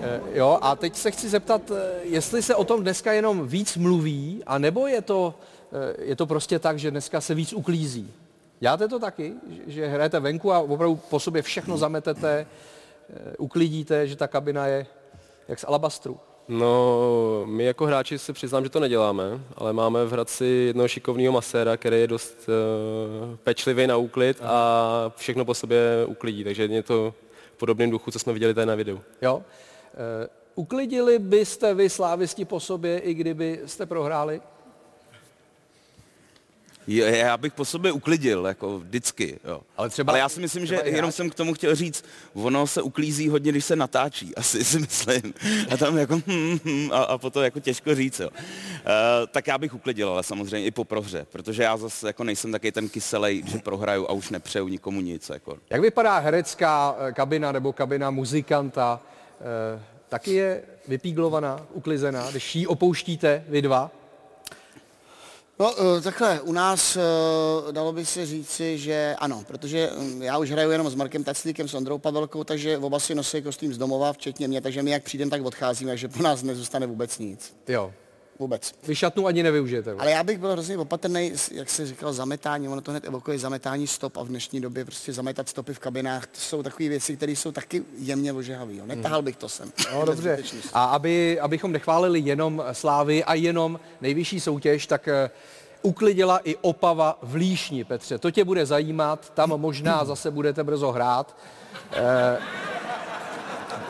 eh, 0.00 0.20
jo, 0.32 0.58
a 0.62 0.76
teď 0.76 0.96
se 0.96 1.10
chci 1.10 1.28
zeptat, 1.28 1.70
eh, 1.70 2.00
jestli 2.02 2.42
se 2.42 2.54
o 2.54 2.64
tom 2.64 2.82
dneska 2.82 3.12
jenom 3.12 3.48
víc 3.48 3.76
mluví, 3.76 4.42
a 4.46 4.58
nebo 4.58 4.86
je 4.86 5.02
to, 5.02 5.34
je 5.98 6.16
to 6.16 6.26
prostě 6.26 6.58
tak, 6.58 6.78
že 6.78 6.90
dneska 6.90 7.20
se 7.20 7.34
víc 7.34 7.52
uklízí. 7.52 8.10
Děláte 8.60 8.88
to 8.88 8.98
taky, 8.98 9.32
že- 9.66 9.86
hrajete 9.86 10.20
venku 10.20 10.52
a 10.52 10.58
opravdu 10.58 10.96
po 10.96 11.20
sobě 11.20 11.42
všechno 11.42 11.76
zametete, 11.76 12.46
eh, 13.10 13.36
uklidíte, 13.38 14.06
že 14.06 14.16
ta 14.16 14.26
kabina 14.28 14.66
je 14.66 14.86
jak 15.48 15.58
z 15.58 15.64
alabastru? 15.64 16.18
No, 16.48 17.42
my 17.46 17.64
jako 17.64 17.86
hráči 17.86 18.18
se 18.18 18.32
přiznám, 18.32 18.64
že 18.64 18.70
to 18.70 18.80
neděláme, 18.80 19.40
ale 19.56 19.72
máme 19.72 20.04
v 20.04 20.12
Hradci 20.12 20.44
jednoho 20.44 20.88
šikovného 20.88 21.32
maséra, 21.32 21.76
který 21.76 22.00
je 22.00 22.06
dost 22.06 22.48
uh, 22.48 23.36
pečlivý 23.36 23.86
na 23.86 23.96
úklid 23.96 24.38
a 24.42 25.12
všechno 25.16 25.44
po 25.44 25.54
sobě 25.54 25.80
uklidí, 26.06 26.44
takže 26.44 26.64
je 26.64 26.82
to 26.82 27.14
v 27.54 27.58
podobném 27.58 27.90
duchu, 27.90 28.10
co 28.10 28.18
jsme 28.18 28.32
viděli 28.32 28.54
tady 28.54 28.66
na 28.66 28.74
videu. 28.74 29.00
Jo? 29.22 29.42
E, 29.94 30.28
uklidili 30.54 31.18
byste 31.18 31.74
vy 31.74 31.90
slávisti 31.90 32.44
po 32.44 32.60
sobě, 32.60 32.98
i 32.98 33.14
kdyby 33.14 33.60
jste 33.66 33.86
prohráli? 33.86 34.40
Já 36.96 37.36
bych 37.36 37.52
po 37.52 37.64
sobě 37.64 37.92
uklidil, 37.92 38.46
jako 38.46 38.78
vždycky. 38.78 39.38
Jo. 39.44 39.60
Ale 39.76 39.88
třeba- 39.88 40.10
Ale 40.12 40.18
já 40.18 40.28
si 40.28 40.40
myslím, 40.40 40.66
že 40.66 40.76
i 40.76 40.94
jenom 40.96 41.12
jsem 41.12 41.30
k 41.30 41.34
tomu 41.34 41.54
chtěl 41.54 41.74
říct, 41.74 42.04
ono 42.34 42.66
se 42.66 42.82
uklízí 42.82 43.28
hodně, 43.28 43.52
když 43.52 43.64
se 43.64 43.76
natáčí, 43.76 44.34
asi 44.36 44.64
si 44.64 44.78
myslím. 44.78 45.34
A 45.70 45.76
tam 45.76 45.98
jako 45.98 46.16
hm, 46.26 46.58
hm, 46.64 46.88
a, 46.92 46.98
a 47.02 47.18
potom 47.18 47.42
jako 47.42 47.60
těžko 47.60 47.94
říct. 47.94 48.20
Jo. 48.20 48.30
E, 48.34 49.26
tak 49.26 49.46
já 49.46 49.58
bych 49.58 49.74
uklidil, 49.74 50.08
ale 50.08 50.22
samozřejmě 50.22 50.66
i 50.66 50.70
po 50.70 50.84
prohře, 50.84 51.26
protože 51.32 51.62
já 51.62 51.76
zase 51.76 52.06
jako 52.06 52.24
nejsem 52.24 52.52
taky 52.52 52.72
ten 52.72 52.88
kyselej, 52.88 53.42
že 53.46 53.58
prohraju 53.58 54.06
a 54.08 54.12
už 54.12 54.30
nepřeju 54.30 54.68
nikomu 54.68 55.00
nic. 55.00 55.28
Jako. 55.28 55.56
Jak 55.70 55.80
vypadá 55.80 56.18
herecká 56.18 56.96
eh, 56.98 57.12
kabina 57.12 57.52
nebo 57.52 57.72
kabina 57.72 58.10
muzikanta? 58.10 59.00
E, 59.76 59.82
taky 60.08 60.32
je 60.34 60.62
vypíglovaná, 60.88 61.66
uklizená, 61.72 62.30
když 62.30 62.56
ji 62.56 62.66
opouštíte 62.66 63.44
vy 63.48 63.62
dva? 63.62 63.90
No 65.60 65.74
eh, 65.78 66.00
takhle, 66.00 66.40
u 66.40 66.52
nás 66.52 66.96
eh, 66.96 67.72
dalo 67.72 67.92
by 67.92 68.06
se 68.06 68.26
říci, 68.26 68.78
že 68.78 69.16
ano, 69.18 69.44
protože 69.46 69.90
hm, 69.98 70.22
já 70.22 70.38
už 70.38 70.50
hraju 70.50 70.70
jenom 70.70 70.90
s 70.90 70.94
Markem 70.94 71.24
Taclíkem, 71.24 71.68
s 71.68 71.74
Ondrou 71.74 71.98
Pavelkou, 71.98 72.44
takže 72.44 72.78
oba 72.78 73.00
si 73.00 73.14
nosí 73.14 73.42
kostým 73.42 73.74
z 73.74 73.78
domova, 73.78 74.12
včetně 74.12 74.48
mě, 74.48 74.60
takže 74.60 74.82
my 74.82 74.90
jak 74.90 75.02
přijdeme, 75.02 75.30
tak 75.30 75.44
odcházíme, 75.44 75.90
takže 75.90 76.08
po 76.08 76.22
nás 76.22 76.42
nezůstane 76.42 76.86
vůbec 76.86 77.18
nic. 77.18 77.54
Jo. 77.68 77.92
Vůbec. 78.40 78.74
Vy 78.86 78.96
šatnu 78.96 79.26
ani 79.26 79.42
nevyužijete. 79.42 79.94
Ale 79.98 80.10
já 80.10 80.22
bych 80.22 80.38
byl 80.38 80.52
hrozně 80.52 80.78
opatrný, 80.78 81.32
jak 81.52 81.70
se 81.70 81.86
říkal, 81.86 82.12
zametání, 82.12 82.68
ono 82.68 82.80
to 82.80 82.90
hned 82.90 83.04
evokuje 83.04 83.38
zametání 83.38 83.86
stop 83.86 84.16
a 84.16 84.22
v 84.22 84.28
dnešní 84.28 84.60
době 84.60 84.84
prostě 84.84 85.12
zametat 85.12 85.48
stopy 85.48 85.74
v 85.74 85.78
kabinách, 85.78 86.26
to 86.26 86.40
jsou 86.40 86.62
takové 86.62 86.88
věci, 86.88 87.16
které 87.16 87.32
jsou 87.32 87.52
taky 87.52 87.84
jemně 87.98 88.32
ožehavé. 88.32 88.72
Netahal 88.84 89.22
bych 89.22 89.36
to 89.36 89.48
sem. 89.48 89.72
No 89.92 90.04
dobře. 90.04 90.38
A 90.72 90.84
aby, 90.84 91.40
abychom 91.40 91.72
nechválili 91.72 92.20
jenom 92.20 92.64
Slávy 92.72 93.24
a 93.24 93.34
jenom 93.34 93.80
nejvyšší 94.00 94.40
soutěž, 94.40 94.86
tak 94.86 95.08
eh, 95.08 95.30
uklidila 95.82 96.38
i 96.38 96.56
Opava 96.56 97.18
v 97.22 97.34
Líšni, 97.34 97.84
Petře. 97.84 98.18
To 98.18 98.30
tě 98.30 98.44
bude 98.44 98.66
zajímat, 98.66 99.32
tam 99.34 99.48
možná 99.48 100.04
zase 100.04 100.30
budete 100.30 100.64
brzo 100.64 100.92
hrát. 100.92 101.36
Eh, 101.92 102.38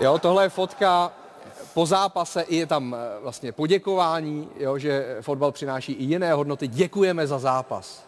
jo, 0.01 0.19
tohle 0.19 0.45
je 0.45 0.49
fotka 0.49 1.13
po 1.75 1.87
zápase, 1.87 2.43
i 2.43 2.57
je 2.57 2.67
tam 2.67 2.97
eh, 2.99 3.21
vlastně 3.23 3.53
poděkování, 3.53 4.49
jo, 4.59 4.79
že 4.79 5.17
fotbal 5.21 5.53
přináší 5.53 5.93
i 5.93 6.05
jiné 6.05 6.33
hodnoty. 6.33 6.69
Děkujeme 6.69 7.27
za 7.27 7.39
zápas. 7.39 8.03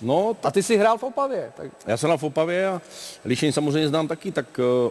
No, 0.00 0.36
A 0.42 0.50
ty 0.50 0.62
jsi 0.62 0.76
hrál 0.76 0.98
v 0.98 1.02
Opavě, 1.02 1.52
tak 1.56 1.70
já 1.86 1.96
jsem 1.96 2.10
na 2.10 2.16
v 2.16 2.22
Opavě 2.22 2.68
a 2.68 2.80
Líšeň 3.24 3.52
samozřejmě 3.52 3.88
znám 3.88 4.08
taky, 4.08 4.32
tak 4.32 4.60
eh, 4.60 4.90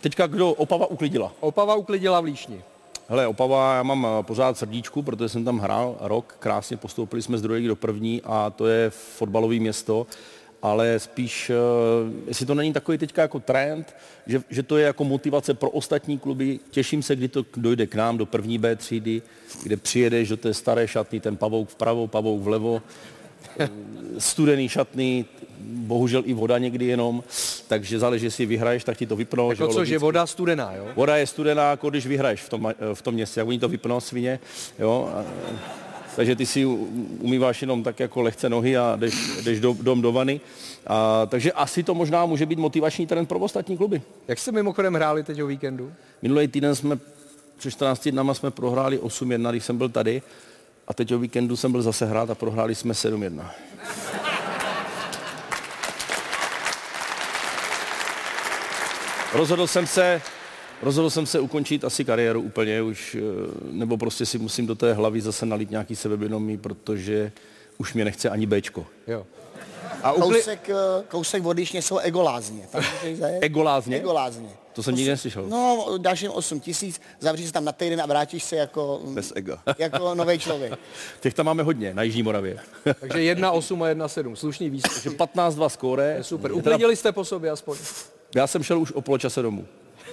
teďka 0.00 0.26
kdo 0.26 0.50
Opava 0.50 0.86
uklidila? 0.86 1.32
Opava 1.40 1.74
uklidila 1.74 2.20
v 2.20 2.24
Líšni. 2.24 2.62
Hele, 3.08 3.26
Opava, 3.26 3.74
já 3.74 3.82
mám 3.82 4.06
eh, 4.06 4.22
pořád 4.22 4.58
srdíčku, 4.58 5.02
protože 5.02 5.28
jsem 5.28 5.44
tam 5.44 5.58
hrál 5.58 5.96
rok, 6.00 6.36
krásně 6.38 6.76
postoupili 6.76 7.22
jsme 7.22 7.38
z 7.38 7.42
druhé 7.42 7.60
do 7.60 7.76
první 7.76 8.22
a 8.24 8.50
to 8.56 8.66
je 8.66 8.90
fotbalové 8.90 9.54
město, 9.54 10.06
ale 10.62 10.98
spíš, 10.98 11.50
eh, 11.50 11.54
jestli 12.28 12.46
to 12.46 12.54
není 12.54 12.72
takový 12.72 12.98
teďka 12.98 13.22
jako 13.22 13.40
trend, 13.40 13.96
že, 14.26 14.42
že 14.50 14.62
to 14.62 14.76
je 14.76 14.86
jako 14.86 15.04
motivace 15.04 15.54
pro 15.54 15.70
ostatní 15.70 16.18
kluby, 16.18 16.60
těším 16.70 17.02
se, 17.02 17.16
kdy 17.16 17.28
to 17.28 17.44
dojde 17.56 17.86
k 17.86 17.94
nám 17.94 18.18
do 18.18 18.26
první 18.26 18.58
B 18.58 18.76
třídy, 18.76 19.22
kde 19.62 19.76
přijedeš 19.76 20.28
do 20.28 20.36
té 20.36 20.54
staré 20.54 20.88
šatny, 20.88 21.20
ten 21.20 21.36
pavouk 21.36 21.68
vpravo, 21.68 22.06
pavouk 22.06 22.42
vlevo, 22.42 22.82
studený 24.18 24.68
šatný, 24.68 25.24
bohužel 25.60 26.22
i 26.26 26.32
voda 26.32 26.58
někdy 26.58 26.84
jenom, 26.84 27.22
takže 27.68 27.98
záleží, 27.98 28.24
jestli 28.24 28.46
vyhraješ, 28.46 28.84
tak 28.84 28.96
ti 28.96 29.06
to 29.06 29.16
vypnou. 29.16 29.50
Jako 29.50 29.68
co, 29.68 29.84
že 29.84 29.98
voda 29.98 30.26
studená, 30.26 30.74
jo? 30.74 30.88
Voda 30.96 31.16
je 31.16 31.26
studená, 31.26 31.70
jako 31.70 31.90
když 31.90 32.06
vyhraješ 32.06 32.40
v 32.40 32.48
tom, 32.48 32.74
v 32.94 33.02
tom 33.02 33.14
městě, 33.14 33.40
jak 33.40 33.48
oni 33.48 33.58
to 33.58 33.68
vypnou 33.68 34.00
svině, 34.00 34.40
jo. 34.78 35.10
A, 35.14 35.24
takže 36.20 36.36
ty 36.36 36.46
si 36.46 36.64
umýváš 37.18 37.62
jenom 37.62 37.82
tak 37.82 38.00
jako 38.00 38.22
lehce 38.22 38.48
nohy 38.48 38.76
a 38.76 38.96
jdeš, 38.96 39.14
jdeš 39.42 39.60
do, 39.60 39.76
dom 39.80 40.02
do 40.02 40.12
vany. 40.12 40.40
A, 40.86 41.26
takže 41.26 41.52
asi 41.52 41.82
to 41.82 41.94
možná 41.94 42.26
může 42.26 42.46
být 42.46 42.58
motivační 42.58 43.06
trend 43.06 43.26
pro 43.26 43.38
ostatní 43.38 43.76
kluby. 43.76 44.02
Jak 44.28 44.38
jste 44.38 44.52
mimochodem 44.52 44.94
hráli 44.94 45.22
teď 45.22 45.42
o 45.42 45.46
víkendu? 45.46 45.92
Minulý 46.22 46.48
týden 46.48 46.74
jsme, 46.74 46.98
před 47.58 47.70
14 47.70 48.08
dnama 48.08 48.34
jsme 48.34 48.50
prohráli 48.50 48.98
8-1, 48.98 49.50
když 49.50 49.64
jsem 49.64 49.78
byl 49.78 49.88
tady. 49.88 50.22
A 50.88 50.94
teď 50.94 51.14
o 51.14 51.18
víkendu 51.18 51.56
jsem 51.56 51.72
byl 51.72 51.82
zase 51.82 52.06
hrát 52.06 52.30
a 52.30 52.34
prohráli 52.34 52.74
jsme 52.74 52.92
7-1. 52.92 53.44
Rozhodl 59.32 59.66
jsem 59.66 59.86
se, 59.86 60.22
rozhodl 60.82 61.10
jsem 61.10 61.26
se 61.26 61.40
ukončit 61.40 61.84
asi 61.84 62.04
kariéru 62.04 62.40
úplně 62.40 62.82
už, 62.82 63.14
eh, 63.20 63.20
nebo 63.70 63.96
prostě 63.96 64.26
si 64.26 64.38
musím 64.38 64.66
do 64.66 64.74
té 64.74 64.92
hlavy 64.92 65.20
zase 65.20 65.46
nalít 65.46 65.70
nějaký 65.70 65.96
sebevědomí, 65.96 66.58
protože 66.58 67.32
už 67.78 67.94
mě 67.94 68.04
nechce 68.04 68.30
ani 68.30 68.46
Bčko. 68.46 68.86
Jo. 69.06 69.26
A 70.02 70.12
ukli... 70.12 70.36
Kousek, 70.38 70.70
eh, 70.70 70.74
kousek 71.08 71.44
od 71.46 71.56
Líšně 71.56 71.82
jsou 71.82 71.98
egolázně. 71.98 72.68
Zajet? 73.14 73.44
Egolázně? 73.44 73.96
Egolázně. 73.96 74.48
To 74.72 74.82
jsem 74.82 74.94
nikdy 74.94 75.10
neslyšel. 75.10 75.46
No, 75.48 75.86
dáš 75.98 76.22
jim 76.22 76.32
8 76.32 76.60
tisíc, 76.60 77.00
zavříš 77.20 77.46
se 77.46 77.52
tam 77.52 77.64
na 77.64 77.72
týden 77.72 78.00
a 78.00 78.06
vrátíš 78.06 78.44
se 78.44 78.56
jako, 78.56 79.00
Bez 79.04 79.32
ega. 79.36 79.62
jako 79.78 80.14
nový 80.14 80.38
člověk. 80.38 80.72
Těch 81.20 81.34
tam 81.34 81.46
máme 81.46 81.62
hodně 81.62 81.94
na 81.94 82.02
Jižní 82.02 82.22
Moravě. 82.22 82.58
Takže 83.00 83.18
1,8 83.18 83.84
a 83.84 83.94
1,7. 83.94 84.34
Slušný 84.34 84.70
výstup. 84.70 84.92
Takže 84.92 85.10
15-2 85.10 85.68
skóre. 85.68 86.18
Super. 86.22 86.50
Je 86.50 86.62
teda- 86.62 86.74
Uklidili 86.74 86.96
jste 86.96 87.12
po 87.12 87.24
sobě 87.24 87.50
aspoň. 87.50 87.76
Já 88.34 88.46
jsem 88.46 88.62
šel 88.62 88.80
už 88.80 88.92
o 88.92 89.00
poločase 89.00 89.42
domů. 89.42 89.66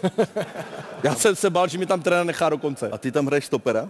Já 1.04 1.16
jsem 1.16 1.36
se 1.36 1.50
bál, 1.50 1.68
že 1.68 1.78
mi 1.78 1.86
tam 1.86 2.02
trenér 2.02 2.26
nechá 2.26 2.50
do 2.50 2.58
konce. 2.58 2.90
A 2.90 2.98
ty 2.98 3.12
tam 3.12 3.26
hraješ 3.26 3.46
stopera? 3.46 3.90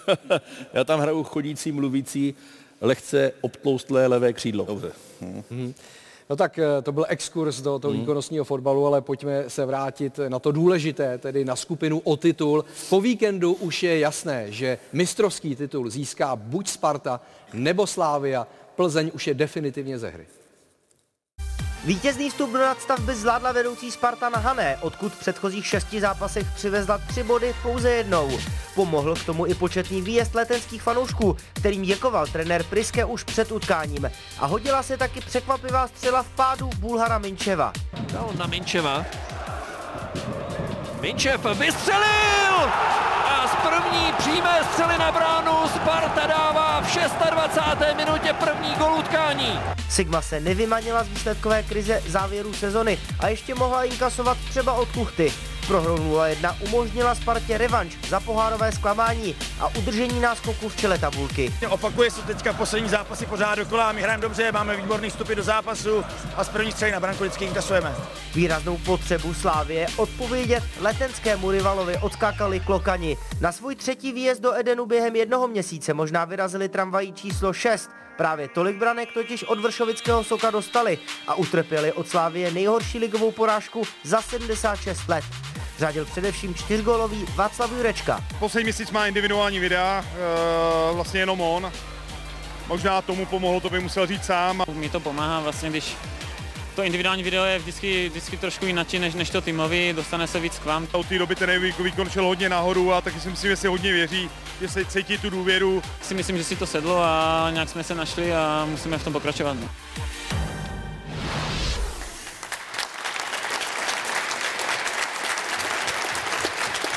Já 0.72 0.84
tam 0.84 1.00
hraju 1.00 1.22
chodící, 1.24 1.72
mluvící, 1.72 2.34
lehce 2.80 3.32
obtloustlé 3.40 4.06
levé 4.06 4.32
křídlo. 4.32 4.64
Dobře. 4.64 4.92
No 6.30 6.36
tak 6.36 6.58
eh, 6.58 6.82
to 6.82 6.92
byl 6.92 7.06
exkurs 7.08 7.60
do 7.60 7.78
toho 7.78 7.92
výkonnostního 7.92 8.44
fotbalu, 8.44 8.86
ale 8.86 9.00
pojďme 9.00 9.44
se 9.48 9.66
vrátit 9.66 10.20
na 10.28 10.38
to 10.38 10.52
důležité, 10.52 11.18
tedy 11.18 11.44
na 11.44 11.56
skupinu 11.56 11.98
o 11.98 12.16
titul. 12.16 12.64
Po 12.90 13.00
víkendu 13.00 13.52
už 13.52 13.82
je 13.82 13.98
jasné, 13.98 14.52
že 14.52 14.78
mistrovský 14.92 15.56
titul 15.56 15.90
získá 15.90 16.36
buď 16.36 16.68
Sparta 16.68 17.20
nebo 17.52 17.86
Slávia. 17.86 18.46
Plzeň 18.76 19.10
už 19.14 19.26
je 19.26 19.34
definitivně 19.34 19.98
ze 19.98 20.08
hry. 20.08 20.26
Vítězný 21.84 22.30
vstup 22.30 22.52
do 22.52 22.58
nadstavby 22.58 23.14
zvládla 23.14 23.52
vedoucí 23.52 23.90
Spartan 23.90 24.34
Hané, 24.34 24.78
odkud 24.80 25.12
v 25.12 25.18
předchozích 25.18 25.66
šesti 25.66 26.00
zápasech 26.00 26.46
přivezla 26.54 26.98
tři 26.98 27.22
body 27.22 27.54
pouze 27.62 27.90
jednou. 27.90 28.38
Pomohl 28.74 29.14
k 29.14 29.24
tomu 29.24 29.46
i 29.46 29.54
početný 29.54 30.02
výjezd 30.02 30.34
letenských 30.34 30.82
fanoušků, 30.82 31.36
kterým 31.52 31.82
děkoval 31.82 32.26
trenér 32.26 32.62
Priske 32.64 33.04
už 33.04 33.24
před 33.24 33.52
utkáním. 33.52 34.10
A 34.38 34.46
hodila 34.46 34.82
se 34.82 34.96
taky 34.96 35.20
překvapivá 35.20 35.88
střela 35.88 36.22
v 36.22 36.28
pádu 36.28 36.70
Bulhara 36.78 37.18
Minčeva. 37.18 37.72
Dal 38.12 38.30
na 38.38 38.46
Minčeva. 38.46 39.04
Minčev 41.00 41.44
vystřelil! 41.44 42.70
Z 43.44 43.56
první 43.68 44.12
přímé 44.18 44.60
střely 44.70 44.98
na 44.98 45.12
bránu 45.12 45.68
Sparta 45.68 46.26
dává 46.26 46.80
v 46.80 46.96
26. 47.30 47.96
minutě 47.96 48.32
první 48.32 48.74
gol 48.74 48.92
utkání. 48.92 49.60
Sigma 49.90 50.22
se 50.22 50.40
nevymanila 50.40 51.04
z 51.04 51.08
výsledkové 51.08 51.62
krize 51.62 52.02
závěru 52.08 52.52
sezony 52.52 52.98
a 53.20 53.28
ještě 53.28 53.54
mohla 53.54 53.84
inkasovat 53.84 54.38
třeba 54.50 54.72
od 54.72 54.88
Kuchty. 54.88 55.32
Prohrou 55.66 55.96
0-1 55.96 56.56
umožnila 56.60 57.14
Spartě 57.14 57.58
revanš 57.58 57.98
za 58.08 58.20
pohárové 58.20 58.72
zklamání 58.72 59.36
a 59.60 59.68
udržení 59.76 60.20
náskoku 60.20 60.68
v 60.68 60.76
čele 60.76 60.98
tabulky. 60.98 61.54
Opakuje 61.68 62.10
se 62.10 62.22
teďka 62.22 62.52
poslední 62.52 62.88
zápasy 62.88 63.26
pořád 63.26 63.54
dokola, 63.54 63.92
my 63.92 64.02
hrajeme 64.02 64.22
dobře, 64.22 64.52
máme 64.52 64.76
výborný 64.76 65.10
vstupy 65.10 65.34
do 65.34 65.42
zápasu 65.42 66.04
a 66.36 66.44
z 66.44 66.48
první 66.48 66.72
střely 66.72 66.92
na 66.92 67.00
branku 67.00 67.24
vždycky 67.24 67.44
inkasujeme. 67.44 67.94
Výraznou 68.34 68.76
potřebu 68.76 69.34
Slávě 69.34 69.86
odpovědět 69.96 70.62
letenskému 70.80 71.50
rivalovi 71.50 71.98
odskákali 72.00 72.60
klokani. 72.60 73.16
Na 73.40 73.52
svůj 73.52 73.76
třetí 73.76 74.12
výjezd 74.12 74.40
do 74.42 74.54
Edenu 74.54 74.86
během 74.86 75.16
jednoho 75.16 75.48
měsíce 75.48 75.94
možná 75.94 76.24
vyrazili 76.24 76.68
tramvají 76.68 77.12
číslo 77.12 77.52
6. 77.52 77.90
Právě 78.16 78.48
tolik 78.48 78.76
branek 78.76 79.08
totiž 79.14 79.44
od 79.44 79.60
Vršovického 79.60 80.24
soka 80.24 80.50
dostali 80.50 80.98
a 81.26 81.34
utrpěli 81.34 81.92
od 81.92 82.08
Slávie 82.08 82.50
nejhorší 82.50 82.98
ligovou 82.98 83.30
porážku 83.30 83.82
za 84.04 84.22
76 84.22 85.08
let. 85.08 85.24
Řadil 85.78 86.04
především 86.04 86.54
čtyřgolový 86.54 87.24
Václav 87.34 87.72
Jurečka. 87.72 88.24
Poslední 88.38 88.64
měsíc 88.64 88.90
má 88.90 89.06
individuální 89.06 89.58
videa, 89.58 90.04
e, 90.90 90.94
vlastně 90.94 91.20
jenom 91.20 91.40
on. 91.40 91.72
Možná 92.66 93.02
tomu 93.02 93.26
pomohlo, 93.26 93.60
to 93.60 93.70
by 93.70 93.80
musel 93.80 94.06
říct 94.06 94.24
sám. 94.24 94.62
Mi 94.72 94.88
to 94.88 95.00
pomáhá 95.00 95.40
vlastně, 95.40 95.70
když 95.70 95.96
to 96.74 96.82
individuální 96.82 97.22
video 97.22 97.44
je 97.44 97.58
vždycky, 97.58 98.08
vždycky 98.08 98.36
trošku 98.36 98.66
jinak 98.66 98.92
než, 98.92 99.14
než 99.14 99.30
to 99.30 99.40
týmový, 99.40 99.92
dostane 99.92 100.26
se 100.26 100.40
víc 100.40 100.58
k 100.58 100.64
vám. 100.64 100.88
Od 100.92 101.06
té 101.06 101.18
doby 101.18 101.34
ten 101.34 101.72
výkon 101.78 102.10
šel 102.10 102.24
hodně 102.24 102.48
nahoru 102.48 102.92
a 102.92 103.00
taky 103.00 103.20
si 103.20 103.30
myslím, 103.30 103.50
že 103.50 103.56
si 103.56 103.66
hodně 103.66 103.92
věří, 103.92 104.30
že 104.60 104.68
se 104.68 104.84
cítí 104.84 105.18
tu 105.18 105.30
důvěru. 105.30 105.82
Si 106.02 106.14
myslím, 106.14 106.38
že 106.38 106.44
si 106.44 106.56
to 106.56 106.66
sedlo 106.66 107.02
a 107.02 107.48
nějak 107.50 107.68
jsme 107.68 107.84
se 107.84 107.94
našli 107.94 108.34
a 108.34 108.66
musíme 108.70 108.98
v 108.98 109.04
tom 109.04 109.12
pokračovat. 109.12 109.56
No. 109.60 109.68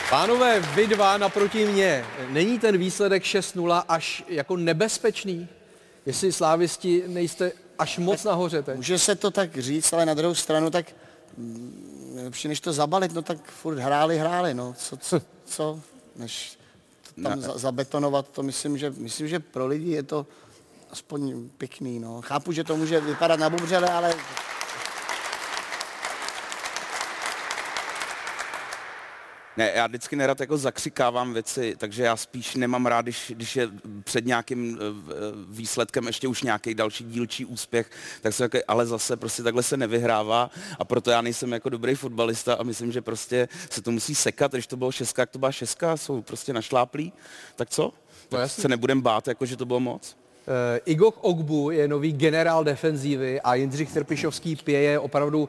Pánové, 0.10 0.60
vy 0.60 0.88
dva 0.88 1.17
naproti 1.17 1.65
mě, 1.65 2.06
není 2.30 2.60
ten 2.60 2.78
výsledek 2.78 3.24
6-0 3.24 3.84
až 3.88 4.24
jako 4.28 4.58
nebezpečný? 4.58 5.48
Jestli 6.06 6.32
slávisti 6.32 7.04
nejste 7.08 7.52
až 7.80 7.98
moc 7.98 8.24
nahoře 8.24 8.63
teď? 8.63 8.76
Může 8.76 9.00
se 9.00 9.15
to 9.15 9.32
tak 9.32 9.58
říct, 9.58 9.93
ale 9.93 10.06
na 10.06 10.13
druhou 10.13 10.36
stranu 10.36 10.70
tak 10.70 10.86
mm, 11.38 12.20
lepší 12.24 12.48
než 12.48 12.60
to 12.60 12.74
zabalit, 12.74 13.13
no 13.13 13.22
tak 13.22 13.38
furt 13.52 13.80
hráli, 13.80 14.17
hráli, 14.17 14.54
no. 14.54 14.76
Co, 14.78 14.98
co, 14.98 15.22
co 15.46 15.80
než 16.15 16.58
to 17.15 17.22
tam 17.22 17.41
za, 17.41 17.58
zabetonovat, 17.58 18.30
to 18.30 18.43
myslím, 18.43 18.78
že, 18.78 18.89
myslím, 18.98 19.28
že 19.28 19.39
pro 19.39 19.67
lidi 19.67 19.91
je 19.91 20.04
to 20.04 20.28
aspoň 20.91 21.50
pěkný, 21.58 22.00
no. 22.00 22.22
Chápu, 22.22 22.52
že 22.52 22.63
to 22.63 22.78
může 22.78 23.02
vypadat 23.02 23.39
na 23.39 23.50
bubřele, 23.50 23.89
ale 23.89 24.13
Ne, 29.58 29.72
já 29.76 29.88
vždycky 29.88 30.15
nerad 30.15 30.39
jako 30.39 30.58
zakřikávám 30.58 31.34
věci, 31.34 31.76
takže 31.78 32.04
já 32.04 32.15
spíš 32.15 32.56
nemám 32.56 32.86
rád, 32.86 33.02
když, 33.02 33.32
když 33.36 33.56
je 33.56 33.70
před 34.04 34.26
nějakým 34.26 34.80
eh, 34.80 34.84
výsledkem 35.50 36.08
ještě 36.08 36.28
už 36.28 36.43
nějaký 36.43 36.76
další 36.76 37.04
dílčí 37.04 37.46
úspěch, 37.46 37.91
tak 38.22 38.34
se 38.34 38.43
jako, 38.43 38.58
ale 38.67 38.86
zase 38.86 39.17
prostě 39.17 39.43
takhle 39.43 39.63
se 39.63 39.78
nevyhrává 39.78 40.50
a 40.80 40.86
proto 40.86 41.12
já 41.12 41.22
nejsem 41.22 41.52
jako 41.52 41.70
dobrý 41.70 41.96
fotbalista 41.96 42.54
a 42.54 42.63
myslím, 42.63 42.91
že 42.91 43.02
prostě 43.02 43.48
se 43.70 43.82
to 43.82 43.91
musí 43.91 44.15
sekat, 44.15 44.52
když 44.52 44.67
to 44.67 44.78
bylo 44.78 44.91
šestka, 44.91 45.22
jak 45.22 45.30
to 45.30 45.39
byla 45.39 45.52
šestka, 45.52 45.98
jsou 45.98 46.22
prostě 46.22 46.54
našláplí, 46.54 47.13
tak 47.56 47.70
co? 47.70 47.93
No, 48.32 48.38
tak 48.38 48.52
se 48.52 48.67
nebudem 48.67 49.02
bát, 49.02 49.28
jako 49.28 49.46
že 49.46 49.58
to 49.58 49.65
bylo 49.65 49.80
moc. 49.80 50.17
Uh, 50.47 50.53
Igor 50.86 51.13
Ogbu 51.21 51.71
je 51.71 51.88
nový 51.88 52.13
generál 52.13 52.63
defenzívy 52.63 53.41
a 53.41 53.55
Jindřich 53.55 53.93
Trpišovský 53.93 54.55
pěje 54.55 54.99
opravdu 54.99 55.39
uh, 55.39 55.47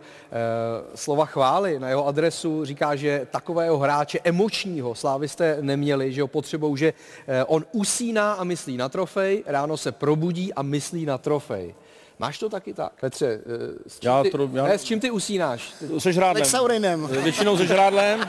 slova 0.95 1.27
chvály 1.27 1.79
na 1.79 1.89
jeho 1.89 2.07
adresu. 2.07 2.65
Říká, 2.65 2.97
že 2.97 3.27
takového 3.31 3.79
hráče 3.79 4.19
emočního 4.25 4.95
slávisté 4.95 5.59
neměli, 5.61 6.13
že 6.13 6.23
ho 6.23 6.29
potřebují, 6.29 6.77
že 6.77 6.93
uh, 6.93 7.35
on 7.47 7.65
usíná 7.73 8.33
a 8.33 8.45
myslí 8.45 8.77
na 8.77 8.89
trofej, 8.89 9.45
ráno 9.47 9.77
se 9.77 9.93
probudí 9.93 10.55
a 10.55 10.63
myslí 10.63 11.07
na 11.07 11.19
trofej. 11.19 11.75
Máš 12.19 12.39
to 12.39 12.49
taky 12.49 12.75
tak? 12.75 12.93
Petře, 13.01 13.27
eh, 13.27 13.89
s 13.89 14.01
čím, 14.01 14.11
Já 14.11 14.23
ty, 14.23 14.31
to- 14.31 14.51
já- 14.53 14.65
ne, 14.65 14.79
s 14.79 14.85
čím 14.85 15.01
ty 15.01 15.11
usínáš? 15.11 15.73
Se 15.99 16.13
žrádlem. 16.13 16.43
Lexaurinem. 16.43 17.07
Většinou 17.23 17.57
se 17.57 17.67
žrádlem. 17.67 18.21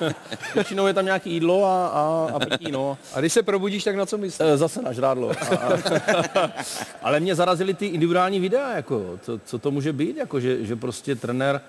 Většinou 0.54 0.86
je 0.86 0.94
tam 0.94 1.04
nějaký 1.04 1.32
jídlo 1.32 1.64
a, 1.64 1.86
a, 1.86 2.30
a 2.34 2.38
pití, 2.38 2.72
no. 2.72 2.98
A 3.14 3.20
když 3.20 3.32
se 3.32 3.42
probudíš, 3.42 3.84
tak 3.84 3.96
na 3.96 4.06
co 4.06 4.18
myslíš? 4.18 4.48
Eh, 4.52 4.56
Zase 4.56 4.82
na 4.82 4.92
žrádlo. 4.92 5.30
A, 5.30 5.56
a, 6.42 6.50
ale 7.02 7.20
mě 7.20 7.34
zarazily 7.34 7.74
ty 7.74 7.86
individuální 7.86 8.40
videa, 8.40 8.76
jako, 8.76 9.18
co, 9.22 9.38
co 9.44 9.58
to 9.58 9.70
může 9.70 9.92
být, 9.92 10.16
jako, 10.16 10.40
že, 10.40 10.64
že 10.64 10.76
prostě 10.76 11.14
trenér 11.16 11.60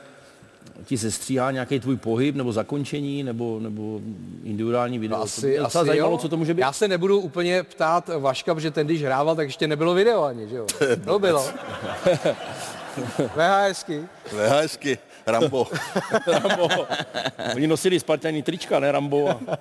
ti 0.85 0.97
sestříhá 0.97 1.51
nějaký 1.51 1.79
tvůj 1.79 1.97
pohyb 1.97 2.35
nebo 2.35 2.51
zakončení 2.53 3.23
nebo, 3.23 3.59
nebo 3.59 3.99
individuální 4.43 4.99
video. 4.99 5.17
No 5.17 5.21
to 5.21 5.25
asi, 5.25 5.49
docela 5.49 5.67
asi 5.67 5.87
zajímalo, 5.87 6.11
jo. 6.11 6.17
co 6.17 6.29
to 6.29 6.37
může 6.37 6.53
být. 6.53 6.61
Já 6.61 6.73
se 6.73 6.87
nebudu 6.87 7.19
úplně 7.19 7.63
ptát 7.63 8.09
Vaška, 8.19 8.55
protože 8.55 8.71
ten, 8.71 8.87
když 8.87 9.03
hrával, 9.03 9.35
tak 9.35 9.47
ještě 9.47 9.67
nebylo 9.67 9.93
video 9.93 10.23
ani, 10.23 10.47
že 10.47 10.55
jo? 10.55 10.65
No 11.05 11.19
bylo. 11.19 11.45
VHSky. 13.35 14.03
VHSky, 14.31 14.97
Rambo. 15.27 15.67
Rambo. 16.27 16.69
Oni 17.55 17.67
nosili 17.67 17.99
spartaní 17.99 18.43
trička, 18.43 18.79
ne 18.79 18.91
Rambo. 18.91 19.29
A... 19.29 19.39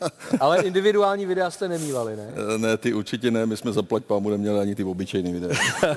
Ale 0.40 0.62
individuální 0.62 1.26
videa 1.26 1.50
jste 1.50 1.68
nemývali, 1.68 2.16
ne? 2.16 2.28
Eh, 2.54 2.58
Ne, 2.58 2.76
ty 2.76 2.94
určitě 2.94 3.30
ne, 3.30 3.46
my 3.46 3.56
jsme 3.56 3.72
zaplať 3.72 4.04
pámu 4.04 4.30
neměli 4.30 4.60
ani 4.60 4.74
ty 4.74 4.84
obyčejný 4.84 5.32
videa. 5.32 5.56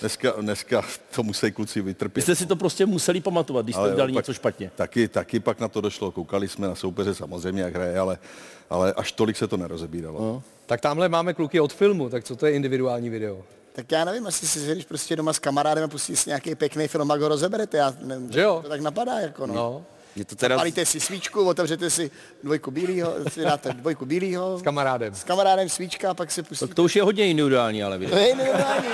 dneska, 0.00 0.32
dneska 0.40 0.82
to 1.14 1.22
musí 1.22 1.52
kluci 1.52 1.80
Vy 1.80 1.86
vytrpět. 1.86 2.22
jste 2.22 2.34
si 2.36 2.46
to 2.46 2.56
prostě 2.56 2.86
museli 2.86 3.20
pamatovat, 3.20 3.66
když 3.66 3.76
jste 3.76 3.92
udělali 3.92 4.12
něco 4.12 4.34
špatně. 4.34 4.70
Taky, 4.76 5.08
taky 5.08 5.40
pak 5.40 5.60
na 5.60 5.68
to 5.68 5.80
došlo, 5.80 6.10
koukali 6.10 6.48
jsme 6.48 6.68
na 6.68 6.74
soupeře 6.74 7.14
samozřejmě, 7.14 7.62
jak 7.62 7.74
hraje, 7.74 7.98
ale, 7.98 8.18
ale 8.70 8.92
až 8.92 9.12
tolik 9.12 9.36
se 9.36 9.48
to 9.48 9.56
nerozebíralo. 9.56 10.20
No. 10.20 10.42
Tak 10.66 10.80
tamhle 10.80 11.08
máme 11.08 11.34
kluky 11.34 11.60
od 11.60 11.72
filmu, 11.72 12.08
tak 12.08 12.24
co 12.24 12.36
to 12.36 12.46
je 12.46 12.52
individuální 12.52 13.10
video? 13.10 13.42
tak 13.72 13.92
já 13.92 14.04
nevím, 14.04 14.26
jestli 14.26 14.46
si 14.46 14.72
když 14.72 14.84
prostě 14.84 15.16
doma 15.16 15.32
s 15.32 15.38
kamarádem 15.38 15.84
a 15.84 15.88
pustíš 15.88 16.20
si 16.20 16.30
nějaký 16.30 16.54
pěkný 16.54 16.88
film, 16.88 17.10
jak 17.10 17.20
ho 17.20 17.28
rozeberete, 17.28 17.76
já 17.76 17.94
nevím, 18.02 18.32
Že 18.32 18.40
jo? 18.40 18.60
to 18.62 18.68
tak 18.68 18.80
napadá, 18.80 19.20
jako 19.20 19.46
no. 19.46 19.54
No, 19.54 19.84
Je 20.18 20.24
to 20.24 20.36
teda... 20.36 20.54
Zapálíte 20.54 20.86
si 20.86 21.00
svíčku, 21.00 21.44
otevřete 21.48 21.90
si 21.90 22.10
dvojku 22.42 22.70
bílýho, 22.70 23.14
si 23.32 23.40
dáte 23.40 23.72
dvojku 23.72 24.06
bílýho, 24.06 24.58
s 24.58 24.62
kamarádem. 24.62 25.14
s 25.14 25.24
kamarádem 25.24 25.68
svíčka, 25.68 26.10
a 26.10 26.14
pak 26.14 26.30
si 26.30 26.42
pustíte. 26.42 26.66
Tak 26.68 26.74
to 26.76 26.84
už 26.84 26.96
je 26.96 27.02
hodně 27.02 27.28
individuální, 27.30 27.82
ale 27.82 27.96
To 27.96 28.00
video. 28.00 28.18
je 28.18 28.28
individuální. 28.30 28.88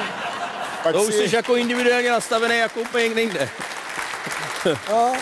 Pak 0.82 0.92
To 0.92 1.02
už 1.04 1.14
si, 1.14 1.28
jsi 1.28 1.36
jako 1.36 1.56
individuálně 1.56 2.10
nastavený 2.10 2.56
jako 2.58 2.80
úplně 2.80 3.04
někde 3.04 3.20
jinde. 3.22 3.48
no, 4.90 5.12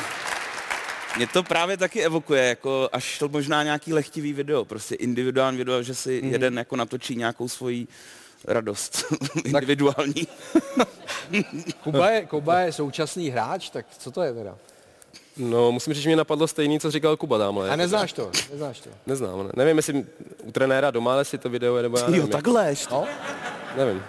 Mě 1.16 1.26
to 1.26 1.42
právě 1.42 1.76
taky 1.76 2.02
evokuje, 2.04 2.44
jako 2.48 2.88
až 2.92 3.18
to 3.18 3.28
možná 3.28 3.62
nějaký 3.62 3.92
lehtivý 3.92 4.32
video, 4.32 4.64
prostě 4.64 4.94
individuální 4.94 5.58
video, 5.58 5.82
že 5.82 5.94
si 5.94 6.22
mm-hmm. 6.22 6.32
jeden 6.32 6.58
jako 6.58 6.76
natočí 6.76 7.16
nějakou 7.16 7.48
svoji 7.48 7.86
radost 8.44 9.04
individuální. 9.44 10.26
Kuba 11.82 12.10
je, 12.10 12.26
Kuba 12.26 12.60
je 12.60 12.72
současný 12.72 13.30
hráč, 13.30 13.70
tak 13.70 13.86
co 13.98 14.10
to 14.10 14.22
je 14.22 14.32
teda? 14.34 14.56
No, 15.36 15.72
musím 15.72 15.94
říct, 15.94 16.02
že 16.02 16.08
mě 16.08 16.16
napadlo 16.16 16.46
stejný, 16.48 16.80
co 16.80 16.90
říkal 16.90 17.16
Kuba 17.16 17.38
tamhle. 17.38 17.70
A 17.70 17.76
neznáš 17.76 18.12
to, 18.12 18.30
neznáš 18.50 18.80
to. 18.80 18.90
Neznám, 19.06 19.46
ne. 19.46 19.50
nevím, 19.56 19.76
jestli 19.76 20.06
u 20.42 20.52
trenéra 20.52 20.90
doma, 20.90 21.18
jestli 21.18 21.38
to 21.38 21.48
video 21.50 21.76
je, 21.76 21.82
nebo 21.82 21.98
já 21.98 22.04
nevím. 22.06 22.20
Jo, 22.20 22.26
takhle. 22.26 22.74
No, 22.90 23.06
Nevím. 23.76 24.02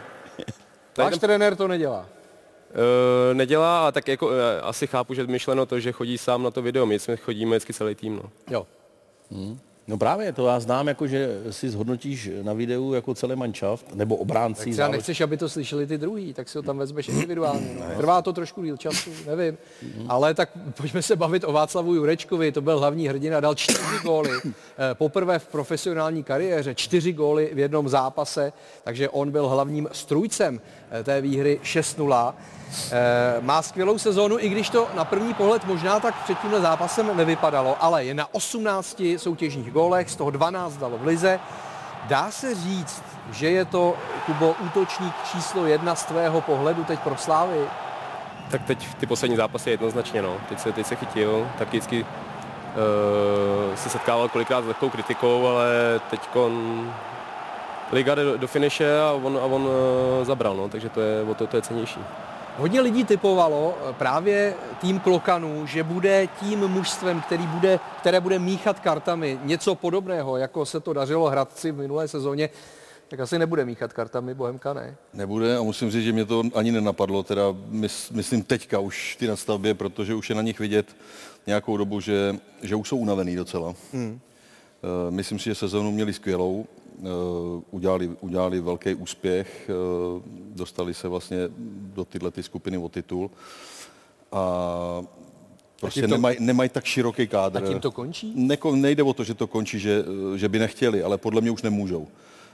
Váš 0.97 1.09
ten, 1.11 1.19
trenér 1.19 1.55
to 1.55 1.67
nedělá. 1.67 1.99
uh, 1.99 3.33
nedělá 3.33 3.87
a 3.87 3.91
tak 3.91 4.07
jako 4.07 4.27
uh, 4.27 4.33
asi 4.61 4.87
chápu, 4.87 5.13
že 5.13 5.27
myšleno 5.27 5.65
to, 5.65 5.79
že 5.79 5.91
chodí 5.91 6.17
sám 6.17 6.43
na 6.43 6.51
to 6.51 6.61
video. 6.61 6.85
My 6.85 6.99
jsme 6.99 7.17
chodíme 7.17 7.49
vždycky 7.49 7.73
celý 7.73 7.95
tým, 7.95 8.15
no. 8.15 8.29
Jo. 8.49 8.67
No 9.87 9.97
právě, 9.97 10.33
to 10.33 10.47
já 10.47 10.59
znám, 10.59 10.87
jako 10.87 11.07
že 11.07 11.41
si 11.49 11.69
zhodnotíš 11.69 12.29
na 12.41 12.53
videu 12.53 12.93
jako 12.93 13.13
celý 13.13 13.35
manšaft, 13.35 13.95
nebo 13.95 14.15
obránci. 14.15 14.63
Tak 14.65 14.73
záleží- 14.73 14.91
nechceš, 14.97 15.21
aby 15.21 15.37
to 15.37 15.49
slyšeli 15.49 15.87
ty 15.87 15.97
druhý, 15.97 16.33
tak 16.33 16.49
si 16.49 16.57
ho 16.57 16.61
tam 16.61 16.77
vezmeš 16.77 17.07
individuálně. 17.07 17.67
No. 17.79 17.85
Trvá 17.97 18.21
to 18.21 18.33
trošku 18.33 18.63
díl 18.63 18.77
času, 18.77 19.09
nevím. 19.27 19.57
Ale 20.07 20.33
tak 20.33 20.49
pojďme 20.77 21.01
se 21.01 21.15
bavit 21.15 21.43
o 21.47 21.51
Václavu 21.51 21.93
Jurečkovi, 21.95 22.51
to 22.51 22.61
byl 22.61 22.79
hlavní 22.79 23.07
hrdina, 23.07 23.39
dal 23.39 23.55
čtyři 23.55 23.99
góly. 24.03 24.29
Eh, 24.45 24.51
Poprvé 24.93 25.39
v 25.39 25.47
profesionální 25.47 26.23
kariéře, 26.23 26.75
čtyři 26.75 27.13
góly 27.13 27.49
v 27.53 27.59
jednom 27.59 27.89
zápase, 27.89 28.53
takže 28.83 29.09
on 29.09 29.31
byl 29.31 29.47
hlavním 29.47 29.87
strůjcem 29.91 30.61
eh, 30.91 31.03
té 31.03 31.21
výhry 31.21 31.59
6-0. 31.63 32.33
Eh, 32.91 33.41
Má 33.41 33.61
skvělou 33.61 33.97
sezónu, 33.97 34.39
i 34.39 34.49
když 34.49 34.69
to 34.69 34.87
na 34.95 35.05
první 35.05 35.33
pohled 35.33 35.65
možná 35.65 35.99
tak 35.99 36.23
před 36.23 36.37
tímhle 36.39 36.61
zápasem 36.61 37.17
nevypadalo, 37.17 37.83
ale 37.83 38.05
je 38.05 38.13
na 38.13 38.33
18 38.33 39.01
soutěžních 39.17 39.71
gólech, 39.73 40.09
z 40.11 40.15
toho 40.15 40.31
12 40.31 40.77
dalo 40.77 40.97
v 40.97 41.05
lize. 41.05 41.39
Dá 42.03 42.31
se 42.31 42.55
říct, 42.55 43.03
že 43.31 43.49
je 43.49 43.65
to, 43.65 43.95
Kubo, 44.25 44.55
útočník 44.65 45.13
číslo 45.31 45.65
jedna 45.65 45.95
z 45.95 46.05
tvého 46.05 46.41
pohledu 46.41 46.83
teď 46.83 46.99
pro 46.99 47.17
Slávy? 47.17 47.59
Tak 48.51 48.63
teď 48.63 48.95
ty 48.95 49.05
poslední 49.05 49.37
zápasy 49.37 49.69
jednoznačně, 49.69 50.21
no. 50.21 50.37
Teď 50.49 50.59
se, 50.59 50.71
teď 50.71 50.85
se 50.85 50.95
chytil, 50.95 51.47
tak 51.57 51.67
vždycky 51.67 52.03
uh, 52.03 53.75
se 53.75 53.89
setkával 53.89 54.29
kolikrát 54.29 54.63
s 54.63 54.67
lehkou 54.67 54.89
kritikou, 54.89 55.47
ale 55.47 55.65
teď 56.09 56.29
liga 57.91 58.15
jde 58.15 58.23
do, 58.23 58.37
do 58.37 58.47
finiše 58.47 59.01
a 59.01 59.11
on, 59.11 59.37
a 59.37 59.45
on 59.45 59.61
uh, 59.61 59.71
zabral, 60.25 60.55
no, 60.55 60.69
takže 60.69 60.89
to 60.89 61.01
je, 61.01 61.25
to, 61.35 61.47
to 61.47 61.57
je 61.57 61.61
cenější. 61.61 61.99
Hodně 62.57 62.81
lidí 62.81 63.03
typovalo 63.03 63.77
eh, 63.89 63.93
právě 63.93 64.55
tým 64.81 64.99
Klokanů, 64.99 65.65
že 65.65 65.83
bude 65.83 66.27
tím 66.39 66.59
mužstvem, 66.59 67.21
který 67.21 67.47
bude, 67.47 67.79
které 67.99 68.19
bude 68.19 68.39
míchat 68.39 68.79
kartami. 68.79 69.39
Něco 69.43 69.75
podobného, 69.75 70.37
jako 70.37 70.65
se 70.65 70.79
to 70.79 70.93
dařilo 70.93 71.29
Hradci 71.29 71.71
v 71.71 71.77
minulé 71.77 72.07
sezóně, 72.07 72.49
tak 73.07 73.19
asi 73.19 73.39
nebude 73.39 73.65
míchat 73.65 73.93
kartami 73.93 74.33
Bohemka, 74.33 74.73
ne? 74.73 74.95
Nebude 75.13 75.57
a 75.57 75.61
musím 75.61 75.91
říct, 75.91 76.03
že 76.03 76.11
mě 76.11 76.25
to 76.25 76.43
ani 76.55 76.71
nenapadlo, 76.71 77.23
teda 77.23 77.43
mys, 77.67 78.09
myslím 78.09 78.43
teďka 78.43 78.79
už 78.79 79.15
ty 79.15 79.27
nastavbě, 79.27 79.73
protože 79.73 80.15
už 80.15 80.29
je 80.29 80.35
na 80.35 80.41
nich 80.41 80.59
vidět 80.59 80.95
nějakou 81.47 81.77
dobu, 81.77 81.99
že, 81.99 82.35
že 82.61 82.75
už 82.75 82.87
jsou 82.87 82.97
unavený 82.97 83.35
docela. 83.35 83.73
Hmm. 83.93 84.19
Eh, 84.83 85.11
Myslím 85.11 85.39
si, 85.39 85.45
že 85.45 85.55
sezónu 85.55 85.91
měli 85.91 86.13
skvělou, 86.13 86.65
udělali, 87.71 88.11
udělali 88.21 88.61
velký 88.61 88.93
úspěch, 88.95 89.69
eh, 89.69 89.73
dostali 90.55 90.93
se 90.93 91.07
vlastně 91.07 91.37
do 91.95 92.05
tyhle 92.05 92.31
ty 92.31 92.43
skupiny 92.43 92.77
o 92.77 92.89
titul 92.89 93.31
a 94.31 95.03
prostě 95.79 96.01
to- 96.01 96.07
nemají 96.07 96.37
nemaj 96.39 96.69
tak 96.69 96.85
široký 96.85 97.27
kádr. 97.27 97.63
A 97.63 97.67
tím 97.67 97.79
to 97.79 97.91
končí? 97.91 98.33
Neko, 98.35 98.75
nejde 98.75 99.03
o 99.03 99.13
to, 99.13 99.23
že 99.23 99.33
to 99.33 99.47
končí, 99.47 99.79
že, 99.79 100.03
že 100.35 100.49
by 100.49 100.59
nechtěli, 100.59 101.03
ale 101.03 101.17
podle 101.17 101.41
mě 101.41 101.51
už 101.51 101.61
nemůžou. 101.61 102.07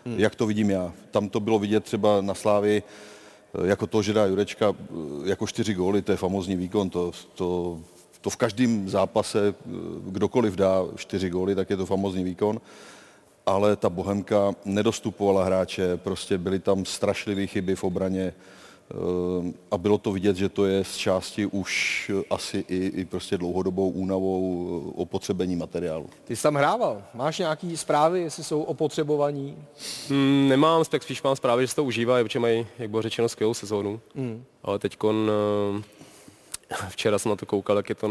Hmm. 0.06 0.20
Jak 0.20 0.36
to 0.36 0.46
vidím 0.48 0.70
já. 0.70 0.94
Tam 1.12 1.30
to 1.30 1.40
bylo 1.40 1.60
vidět 1.60 1.84
třeba 1.84 2.22
na 2.22 2.34
Slávy, 2.34 2.84
eh, 2.84 3.68
jako 3.68 3.88
to, 3.88 4.02
že 4.02 4.14
dá 4.14 4.26
Jurečka 4.26 4.74
eh, 4.80 4.94
jako 5.30 5.48
čtyři 5.48 5.74
góly, 5.74 6.02
to 6.02 6.12
je 6.12 6.18
famózní 6.18 6.56
výkon, 6.56 6.90
to, 6.90 7.12
to, 7.36 7.80
to 8.22 8.30
v 8.30 8.36
každém 8.36 8.90
zápase, 8.90 9.48
eh, 9.50 9.72
kdokoliv 10.08 10.56
dá 10.56 10.84
čtyři 10.96 11.30
góly, 11.30 11.56
tak 11.56 11.70
je 11.70 11.78
to 11.78 11.86
famózní 11.86 12.24
výkon. 12.24 12.62
Ale 13.46 13.76
ta 13.76 13.90
Bohemka 13.90 14.54
nedostupovala 14.66 15.44
hráče, 15.44 15.98
prostě 15.98 16.38
byly 16.38 16.60
tam 16.60 16.86
strašlivé 16.86 17.48
chyby 17.48 17.76
v 17.76 17.84
obraně 17.84 18.34
eh, 18.34 18.94
a 19.72 19.78
bylo 19.78 19.98
to 19.98 20.12
vidět, 20.12 20.36
že 20.36 20.50
to 20.50 20.66
je 20.66 20.84
z 20.84 20.96
části 20.96 21.46
už 21.46 22.12
asi 22.30 22.66
i, 22.68 22.86
i 22.96 23.06
prostě 23.06 23.38
dlouhodobou 23.38 23.90
únavou 23.90 24.68
eh, 24.88 24.92
opotřebení 25.02 25.56
materiálu. 25.56 26.10
Ty 26.24 26.36
jsi 26.36 26.44
tam 26.44 26.56
hrával. 26.56 27.04
Máš 27.14 27.40
nějaký 27.40 27.78
zprávy, 27.78 28.22
jestli 28.22 28.44
jsou 28.44 28.62
opotřebovaní? 28.62 29.58
Hmm, 30.10 30.48
nemám, 30.50 30.84
tak 30.90 31.04
spíš 31.04 31.24
mám 31.24 31.36
zprávy, 31.36 31.64
že 31.64 31.68
se 31.68 31.76
to 31.76 31.84
užívá, 31.84 32.24
protože 32.24 32.40
mají, 32.40 32.68
jak 32.80 32.90
bylo 32.90 33.02
řečeno, 33.02 33.30
skvělou 33.30 33.54
sezónu. 33.54 34.00
Hmm. 34.16 34.44
Ale 34.64 34.80
teď 34.80 34.98
včera 36.90 37.20
jsem 37.20 37.30
na 37.30 37.36
to 37.36 37.46
koukal, 37.46 37.78
jak 37.78 37.90
je 37.90 37.96
to, 37.96 38.10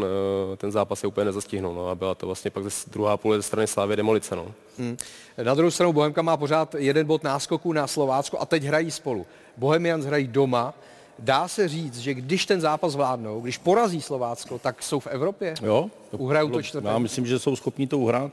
ten 0.57 0.71
zápas 0.71 1.03
je 1.03 1.07
úplně 1.07 1.25
nezastihnul. 1.25 1.73
No, 1.73 1.89
a 1.89 1.95
byla 1.95 2.15
to 2.15 2.25
vlastně 2.25 2.51
pak 2.51 2.63
ze 2.63 2.69
druhá 2.91 3.17
půle 3.17 3.37
ze 3.37 3.43
strany 3.43 3.67
Slávy 3.67 3.95
demolice. 3.95 4.35
No. 4.35 4.51
Hmm. 4.77 4.97
Na 5.43 5.53
druhou 5.53 5.71
stranu 5.71 5.93
Bohemka 5.93 6.21
má 6.21 6.37
pořád 6.37 6.75
jeden 6.75 7.07
bod 7.07 7.23
náskoku 7.23 7.73
na 7.73 7.87
Slovácko 7.87 8.39
a 8.39 8.45
teď 8.45 8.63
hrají 8.63 8.91
spolu. 8.91 9.25
Bohemians 9.57 10.05
hrají 10.05 10.27
doma. 10.27 10.73
Dá 11.19 11.47
se 11.47 11.67
říct, 11.67 11.97
že 11.97 12.13
když 12.13 12.45
ten 12.45 12.61
zápas 12.61 12.95
vládnou, 12.95 13.41
když 13.41 13.57
porazí 13.57 14.01
Slovácko, 14.01 14.59
tak 14.59 14.83
jsou 14.83 14.99
v 14.99 15.07
Evropě? 15.07 15.53
Jo. 15.61 15.89
Uhrajou 16.11 16.49
to 16.49 16.61
čtvrté? 16.61 16.87
Já 16.87 16.97
myslím, 16.97 17.25
že 17.25 17.39
jsou 17.39 17.55
schopni 17.55 17.87
to 17.87 17.97
uhrát. 17.97 18.31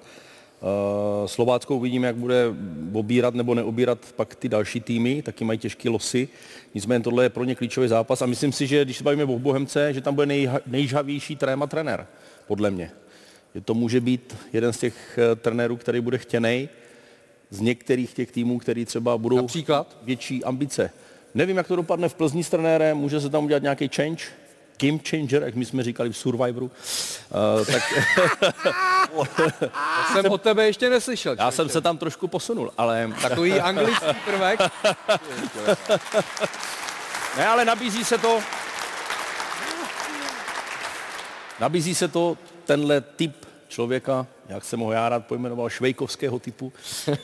Uh, 0.61 1.27
Slovácko 1.27 1.77
uvidíme, 1.77 2.07
jak 2.07 2.17
bude 2.17 2.45
obírat 2.93 3.35
nebo 3.35 3.55
neobírat 3.55 3.99
pak 4.17 4.35
ty 4.35 4.49
další 4.49 4.81
týmy, 4.81 5.23
taky 5.23 5.45
mají 5.45 5.59
těžké 5.59 5.89
losy. 5.89 6.29
Nicméně 6.75 7.05
tohle 7.05 7.25
je 7.25 7.31
pro 7.31 7.45
ně 7.45 7.55
klíčový 7.55 7.89
zápas 7.89 8.23
a 8.23 8.27
myslím 8.27 8.53
si, 8.53 8.67
že 8.67 8.85
když 8.85 8.97
se 8.97 9.05
bavíme 9.05 9.25
o 9.25 9.39
Bohemce, 9.39 9.93
že 9.95 10.01
tam 10.01 10.15
bude 10.15 10.27
nejha, 10.27 10.61
nejžavější 10.67 11.37
tréma 11.37 11.67
trenér, 11.67 12.07
podle 12.47 12.71
mě. 12.71 12.91
Že 13.55 13.61
to 13.61 13.75
může 13.75 14.01
být 14.01 14.37
jeden 14.53 14.73
z 14.73 14.79
těch 14.79 15.19
eh, 15.19 15.37
trenérů, 15.37 15.77
který 15.77 16.01
bude 16.01 16.19
chtěný 16.19 16.69
z 17.51 17.61
některých 17.61 18.15
těch 18.15 18.33
týmů, 18.33 18.59
který 18.59 18.85
třeba 18.85 19.19
budou 19.19 19.37
Například? 19.37 19.97
větší 20.03 20.45
ambice. 20.45 20.91
Nevím, 21.35 21.57
jak 21.57 21.69
to 21.69 21.77
dopadne 21.77 22.09
v 22.09 22.15
Plzni 22.15 22.45
s 22.45 22.51
trenérem, 22.51 22.97
může 22.97 23.21
se 23.21 23.31
tam 23.31 23.45
udělat 23.45 23.63
nějaký 23.63 23.89
change, 23.89 24.25
game 24.79 24.99
changer, 25.09 25.43
jak 25.43 25.55
my 25.55 25.65
jsme 25.65 25.83
říkali 25.83 26.11
v 26.11 26.17
Survivoru. 26.17 26.71
Uh, 27.59 27.65
tak 27.67 27.83
jsem 30.13 30.27
od 30.27 30.43
tebe 30.43 30.67
ještě 30.67 30.91
neslyšel. 30.91 31.37
Já 31.39 31.51
jsem 31.51 31.69
se 31.69 31.81
tam 31.81 31.99
trošku 31.99 32.29
posunul, 32.29 32.73
ale... 32.79 33.11
Takový 33.23 33.61
anglický 33.61 34.07
prvek. 34.25 34.61
Ne, 37.37 37.47
ale 37.47 37.65
nabízí 37.65 38.05
se 38.05 38.19
to... 38.19 38.41
Nabízí 41.61 41.95
se 41.95 42.09
to 42.09 42.39
tenhle 42.65 43.01
typ 43.01 43.46
člověka, 43.69 44.27
jak 44.49 44.65
jsem 44.65 44.81
ho 44.81 44.93
já 44.93 45.09
rád 45.09 45.27
pojmenoval, 45.27 45.69
švejkovského 45.69 46.39
typu, 46.39 46.73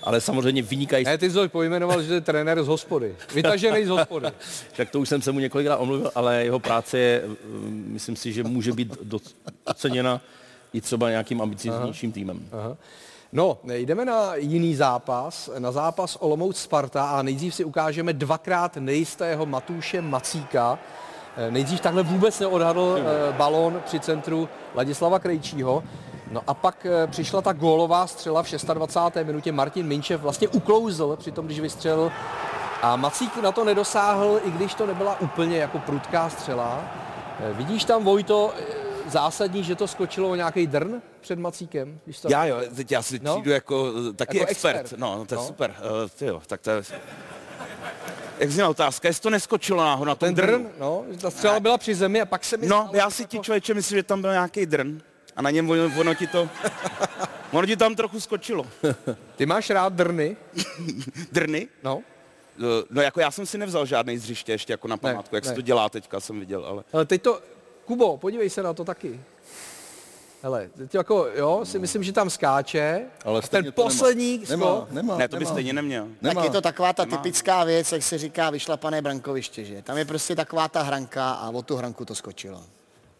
ale 0.02 0.20
samozřejmě 0.20 0.62
vynikají... 0.62 1.04
Ne, 1.04 1.18
ty 1.18 1.30
jsi 1.30 1.38
ho 1.38 1.48
pojmenoval, 1.48 2.02
že 2.02 2.08
to 2.08 2.14
je 2.14 2.20
trenér 2.20 2.62
z 2.64 2.66
hospody. 2.66 3.16
Vytažený 3.34 3.84
z 3.84 3.88
hospody. 3.88 4.26
tak 4.76 4.90
to 4.90 5.00
už 5.00 5.08
jsem 5.08 5.22
se 5.22 5.32
mu 5.32 5.40
několikrát 5.40 5.76
omluvil, 5.76 6.10
ale 6.14 6.44
jeho 6.44 6.58
práce 6.58 6.98
je, 6.98 7.22
myslím 7.68 8.16
si, 8.16 8.32
že 8.32 8.44
může 8.44 8.72
být 8.72 8.98
doceněna 9.66 10.20
i 10.72 10.80
třeba 10.80 11.10
nějakým 11.10 11.42
ambicioznějším 11.42 12.12
týmem. 12.12 12.48
Aha. 12.52 12.76
No, 13.32 13.58
jdeme 13.64 14.04
na 14.04 14.34
jiný 14.34 14.74
zápas, 14.74 15.50
na 15.58 15.72
zápas 15.72 16.16
Olomouc 16.20 16.56
Sparta 16.56 17.04
a 17.04 17.22
nejdřív 17.22 17.54
si 17.54 17.64
ukážeme 17.64 18.12
dvakrát 18.12 18.76
nejistého 18.76 19.46
Matouše 19.46 20.02
Macíka. 20.02 20.78
Eh, 21.36 21.50
Nejdřív 21.50 21.80
takhle 21.80 22.02
vůbec 22.02 22.40
neodhadl 22.40 22.98
eh, 22.98 23.32
balón 23.32 23.82
při 23.84 24.00
centru 24.00 24.48
Ladislava 24.74 25.18
Krejčího. 25.18 25.84
No 26.32 26.42
a 26.46 26.54
pak 26.54 26.86
eh, 26.86 27.06
přišla 27.06 27.42
ta 27.42 27.52
gólová 27.52 28.06
střela 28.06 28.42
v 28.42 28.46
26. 28.74 29.26
minutě. 29.26 29.52
Martin 29.52 29.86
Minčev 29.86 30.20
vlastně 30.20 30.48
uklouzl 30.48 31.16
při 31.16 31.32
tom, 31.32 31.46
když 31.46 31.60
vystřelil. 31.60 32.12
A 32.82 32.96
Macík 32.96 33.36
na 33.36 33.52
to 33.52 33.64
nedosáhl, 33.64 34.40
i 34.44 34.50
když 34.50 34.74
to 34.74 34.86
nebyla 34.86 35.20
úplně 35.20 35.56
jako 35.58 35.78
prudká 35.78 36.30
střela. 36.30 36.84
Eh, 37.40 37.52
Vidíš 37.52 37.84
tam, 37.84 38.04
Vojto, 38.04 38.54
eh, 38.58 38.62
zásadní, 39.10 39.64
že 39.64 39.74
to 39.74 39.86
skočilo 39.88 40.28
o 40.30 40.34
nějaký 40.34 40.66
drn 40.66 40.94
před 41.20 41.38
Macíkem? 41.38 41.98
Když 42.04 42.20
to... 42.20 42.28
Já 42.30 42.44
jo, 42.44 42.56
teď 42.76 42.92
já 42.92 43.02
si 43.02 43.20
No. 43.22 43.32
přijdu 43.32 43.50
jako 43.50 43.92
taky 44.16 44.38
Jako 44.38 44.50
expert. 44.50 44.76
expert. 44.76 45.00
No, 45.00 45.18
no, 45.18 45.24
to 45.26 45.34
je 45.34 45.38
No. 45.38 45.44
super. 45.46 45.70
Uh, 45.80 46.08
ty 46.18 46.26
jo, 46.26 46.42
tak 46.46 46.60
to 46.60 46.70
je... 46.70 46.82
Jak 48.38 48.50
zněla 48.50 48.68
otázka, 48.68 49.08
jestli 49.08 49.22
to 49.22 49.30
neskočilo 49.30 49.84
náhodou 49.84 50.08
na 50.08 50.14
Ten 50.14 50.34
drnu? 50.34 50.58
drn, 50.58 50.66
no, 50.80 51.04
ta 51.20 51.30
střela 51.30 51.60
byla 51.60 51.78
při 51.78 51.94
zemi 51.94 52.20
a 52.20 52.26
pak 52.26 52.44
se 52.44 52.56
mi 52.56 52.66
No, 52.66 52.90
já 52.92 53.10
si 53.10 53.26
ti 53.26 53.38
člověče 53.40 53.74
myslím, 53.74 53.98
že 53.98 54.02
tam 54.02 54.20
byl 54.20 54.30
nějaký 54.32 54.66
drn 54.66 55.00
a 55.36 55.42
na 55.42 55.50
něm 55.50 55.70
ono, 55.70 56.00
ono 56.00 56.14
ti 56.14 56.26
to... 56.26 56.48
Ono 57.52 57.66
ti 57.66 57.76
tam 57.76 57.94
trochu 57.94 58.20
skočilo. 58.20 58.66
Ty 59.36 59.46
máš 59.46 59.70
rád 59.70 59.92
drny? 59.92 60.36
Drny? 61.32 61.68
No. 61.84 62.02
Eh, 62.58 62.84
No 62.90 63.02
jako 63.02 63.20
já 63.20 63.30
jsem 63.30 63.46
si 63.46 63.58
nevzal 63.58 63.86
žádný 63.86 64.18
z 64.18 64.22
hřiště 64.24 64.52
ještě 64.52 64.72
jako 64.72 64.88
na 64.88 64.96
památku, 64.96 65.34
jak 65.34 65.44
se 65.44 65.50
ne. 65.50 65.54
to 65.56 65.60
dělá 65.62 65.88
teďka, 65.88 66.20
jsem 66.20 66.40
viděl, 66.40 66.64
ale... 66.66 66.84
Ale 66.92 67.04
teď 67.04 67.22
to, 67.22 67.40
Kubo, 67.84 68.16
podívej 68.16 68.50
se 68.50 68.62
na 68.62 68.72
to 68.74 68.84
taky. 68.84 69.20
Hele, 70.42 70.70
teď 70.76 70.94
jako, 70.94 71.26
jo, 71.34 71.60
si 71.64 71.78
myslím, 71.78 72.02
že 72.02 72.12
tam 72.12 72.30
skáče. 72.30 73.04
Ale 73.24 73.42
ten 73.42 73.64
nemá. 73.64 73.72
poslední 73.72 74.44
Nemá, 74.48 74.66
skok, 74.76 74.90
nemá, 74.90 75.16
Ne, 75.18 75.28
to 75.28 75.36
by 75.36 75.44
nemá. 75.44 75.50
stejně 75.54 75.72
neměl. 75.72 76.08
Tak 76.22 76.44
je 76.44 76.50
to 76.50 76.60
taková 76.60 76.92
ta 76.92 77.04
Nemá. 77.04 77.16
typická 77.16 77.64
věc, 77.64 77.92
jak 77.92 78.02
se 78.02 78.18
říká 78.18 78.50
vyšlapané 78.50 79.02
brankoviště, 79.02 79.64
že? 79.64 79.82
Tam 79.82 79.98
je 79.98 80.04
prostě 80.04 80.36
taková 80.36 80.68
ta 80.68 80.82
hranka 80.82 81.32
a 81.32 81.50
o 81.50 81.62
tu 81.62 81.76
hranku 81.76 82.04
to 82.04 82.14
skočilo. 82.14 82.64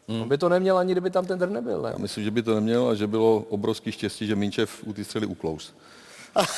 On 0.09 0.29
by 0.29 0.39
to 0.39 0.49
neměl 0.49 0.79
ani, 0.79 0.93
kdyby 0.93 1.11
tam 1.11 1.27
ten 1.27 1.39
drn 1.39 1.53
nebyl, 1.53 1.83
ne? 1.83 1.91
Já 1.93 1.99
myslím, 1.99 2.25
že 2.25 2.31
by 2.31 2.43
to 2.43 2.55
neměl 2.55 2.89
a 2.89 2.95
že 2.95 3.07
bylo 3.07 3.45
obrovský 3.49 3.93
štěstí, 3.93 4.27
že 4.27 4.37
Minčev 4.37 4.85
u 4.85 4.93
té 4.93 5.05
střely 5.05 5.27
uklous. 5.27 5.75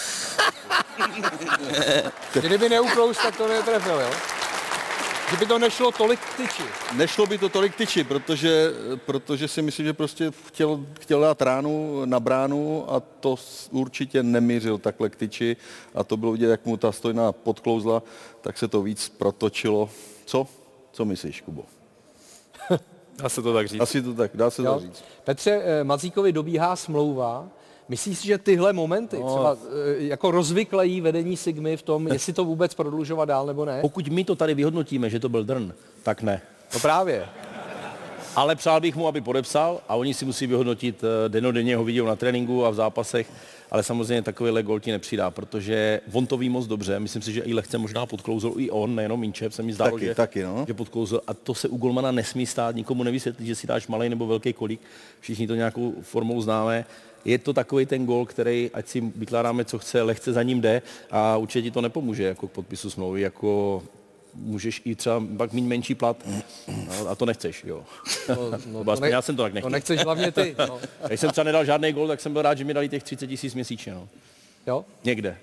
Kdyby 2.41 2.69
neuklous, 2.69 3.19
tak 3.19 3.37
to 3.37 3.49
netrefil, 3.49 4.01
jo? 4.01 4.11
Že 5.31 5.37
by 5.37 5.47
to 5.47 5.59
nešlo 5.59 5.93
tolik 5.93 6.21
tyči. 6.37 6.63
Nešlo 6.93 7.27
by 7.27 7.39
to 7.39 7.49
tolik 7.49 7.77
tyči, 7.77 8.05
protože, 8.05 8.73
protože 8.97 9.49
si 9.49 9.63
myslím, 9.63 9.87
že 9.87 9.93
prostě 9.93 10.31
chtěl, 10.47 10.87
chtěl 11.01 11.21
dát 11.21 11.43
ránu 11.43 12.05
na 12.05 12.21
bránu 12.21 12.93
a 12.93 13.01
to 13.01 13.37
určitě 13.71 14.23
nemířil 14.23 14.79
takhle 14.79 15.11
k 15.11 15.17
tyči 15.17 15.57
a 15.95 16.05
to 16.05 16.17
bylo 16.17 16.33
vidět, 16.33 16.49
jak 16.49 16.67
mu 16.67 16.77
ta 16.77 16.93
stojna 16.93 17.33
podklouzla, 17.33 18.03
tak 18.41 18.59
se 18.59 18.69
to 18.69 18.83
víc 18.83 19.09
protočilo. 19.09 19.91
Co? 20.25 20.47
Co 20.93 21.05
myslíš, 21.05 21.41
Kubo? 21.41 21.65
Dá 23.23 23.29
se 23.29 23.43
to 23.43 23.55
tak 23.55 23.69
říct. 23.69 23.81
Asi 23.81 24.03
to 24.03 24.15
tak, 24.15 24.31
dá 24.35 24.51
se 24.51 24.63
to 24.63 24.69
Jo? 24.69 24.79
říct. 24.81 25.05
Petře, 25.25 25.51
eh, 25.65 25.85
Mazíkovi 25.85 26.33
dobíhá 26.33 26.77
smlouva. 26.77 27.49
Myslíš 27.89 28.19
si, 28.19 28.27
že 28.27 28.39
tyhle 28.39 28.73
momenty 28.73 29.19
No. 29.21 29.27
třeba 29.35 29.57
eh, 29.57 29.95
jako 29.99 30.31
rozvyklejí 30.31 31.01
vedení 31.01 31.37
Sigmy 31.37 31.77
v 31.77 31.83
tom, 31.83 32.09
jestli 32.09 32.33
to 32.33 32.45
vůbec 32.45 32.75
prodlužovat 32.75 33.25
dál 33.25 33.47
nebo 33.47 33.65
ne? 33.65 33.81
Pokud 33.81 34.09
my 34.09 34.25
to 34.25 34.37
tady 34.37 34.55
vyhodnotíme, 34.55 35.11
že 35.11 35.21
to 35.21 35.29
byl 35.29 35.45
drn, 35.45 35.73
tak 36.03 36.23
ne. 36.23 36.43
No 36.75 36.81
právě. 36.81 37.27
Ale 38.37 38.57
přál 38.57 38.81
bych 38.81 38.97
mu, 38.97 39.09
aby 39.09 39.21
podepsal 39.21 39.81
a 39.89 39.95
oni 39.95 40.15
si 40.15 40.25
musí 40.25 40.47
vyhodnotit 40.47 41.05
eh, 41.05 41.29
denodenně 41.29 41.77
ho 41.77 41.85
viděl 41.85 42.07
na 42.07 42.17
tréninku 42.17 42.65
a 42.67 42.71
v 42.71 42.75
zápasech, 42.75 43.31
ale 43.75 43.83
samozřejmě 43.83 44.23
takovýhle 44.23 44.63
gol 44.63 44.81
ti 44.81 44.93
nepřidá, 44.93 45.31
protože 45.31 46.01
on 46.13 46.27
to 46.27 46.37
ví 46.37 46.49
moc 46.49 46.67
dobře. 46.67 47.01
Myslím 47.01 47.23
si, 47.23 47.33
že 47.33 47.41
i 47.41 47.55
lehce 47.55 47.79
možná 47.79 48.07
podklouzl 48.07 48.55
i 48.57 48.71
on, 48.71 48.95
nejenom 48.95 49.21
Minčev, 49.21 49.55
se 49.55 49.63
mi 49.63 49.73
zdálo, 49.73 49.91
Taky, 49.91 50.05
že, 50.05 50.15
taky, 50.15 50.43
no. 50.43 50.65
že 50.69 50.75
podklouzl. 50.75 51.21
A 51.27 51.35
to 51.35 51.55
se 51.55 51.69
u 51.69 51.77
golmana 51.77 52.13
nesmí 52.13 52.47
stát, 52.47 52.77
nikomu 52.77 53.03
nevysvětlit, 53.03 53.47
že 53.47 53.55
si 53.55 53.67
dáš 53.67 53.87
malý 53.87 54.09
nebo 54.09 54.27
velký 54.27 54.53
kolik. 54.53 54.81
Všichni 55.21 55.47
to 55.47 55.55
nějakou 55.55 55.95
formou 56.03 56.41
známe. 56.41 56.85
Je 57.25 57.39
to 57.39 57.53
takový 57.53 57.87
ten 57.87 58.07
gol, 58.07 58.27
který, 58.27 58.71
ať 58.75 58.89
si 58.89 59.01
vykládáme, 59.01 59.65
co 59.65 59.79
chce, 59.79 60.03
lehce 60.03 60.33
za 60.33 60.43
ním 60.43 60.61
jde 60.61 60.83
a 61.11 61.37
určitě 61.37 61.63
ti 61.63 61.71
to 61.71 61.81
nepomůže 61.81 62.23
jako 62.23 62.49
k 62.49 62.51
podpisu 62.51 62.91
smlouvy, 62.91 63.21
jako 63.21 63.83
můžeš 64.35 64.83
i 64.85 64.95
třeba 64.95 65.23
pak 65.37 65.53
mít 65.53 65.63
menší 65.67 65.95
plat 65.95 66.17
no, 66.69 67.09
a 67.09 67.15
to 67.15 67.27
nechceš, 67.27 67.65
jo. 67.65 67.85
No, 68.29 68.51
No, 68.67 68.85
to 68.95 69.01
ne- 69.01 69.11
já 69.11 69.23
jsem 69.23 69.37
to 69.37 69.43
tak 69.43 69.53
to 69.53 69.55
nechtěl. 69.55 69.71
nechceš 69.71 70.01
hlavně 70.05 70.33
ty, 70.33 70.57
no. 70.69 70.79
Když 71.07 71.21
jsem 71.21 71.31
třeba 71.31 71.45
nedal 71.45 71.65
žádný 71.65 71.93
gol, 71.93 72.09
tak 72.09 72.21
jsem 72.21 72.33
byl 72.33 72.43
rád, 72.43 72.59
že 72.59 72.65
mi 72.65 72.75
dali 72.75 72.89
těch 72.89 73.03
30 73.03 73.27
tisíc 73.27 73.55
měsíčně. 73.55 73.95
No. 73.95 74.09
Jo? 74.67 74.85
Někde. 75.05 75.37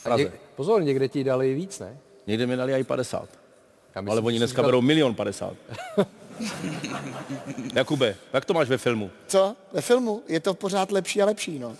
A 0.00 0.02
Praze. 0.02 0.22
něk, 0.22 0.32
pozor, 0.56 0.82
někde 0.82 1.08
ti 1.08 1.24
dali 1.24 1.54
víc, 1.54 1.78
ne? 1.78 1.98
Někde 2.26 2.46
mi 2.46 2.56
dali 2.56 2.74
i 2.80 2.84
50. 2.84 3.28
Já 3.94 4.00
myslím, 4.00 4.10
Ale 4.12 4.20
oni 4.20 4.38
dneska 4.38 4.62
berou 4.62 4.80
milion 4.80 5.14
50. 5.14 5.54
Jakube, 7.74 8.16
jak 8.32 8.44
to 8.44 8.54
máš 8.54 8.68
ve 8.68 8.78
filmu? 8.78 9.10
Co? 9.26 9.56
Ve 9.72 9.80
filmu? 9.80 10.22
Je 10.28 10.40
to 10.40 10.54
pořád 10.54 10.92
lepší 10.92 11.22
a 11.22 11.26
lepší, 11.26 11.58
no. 11.58 11.76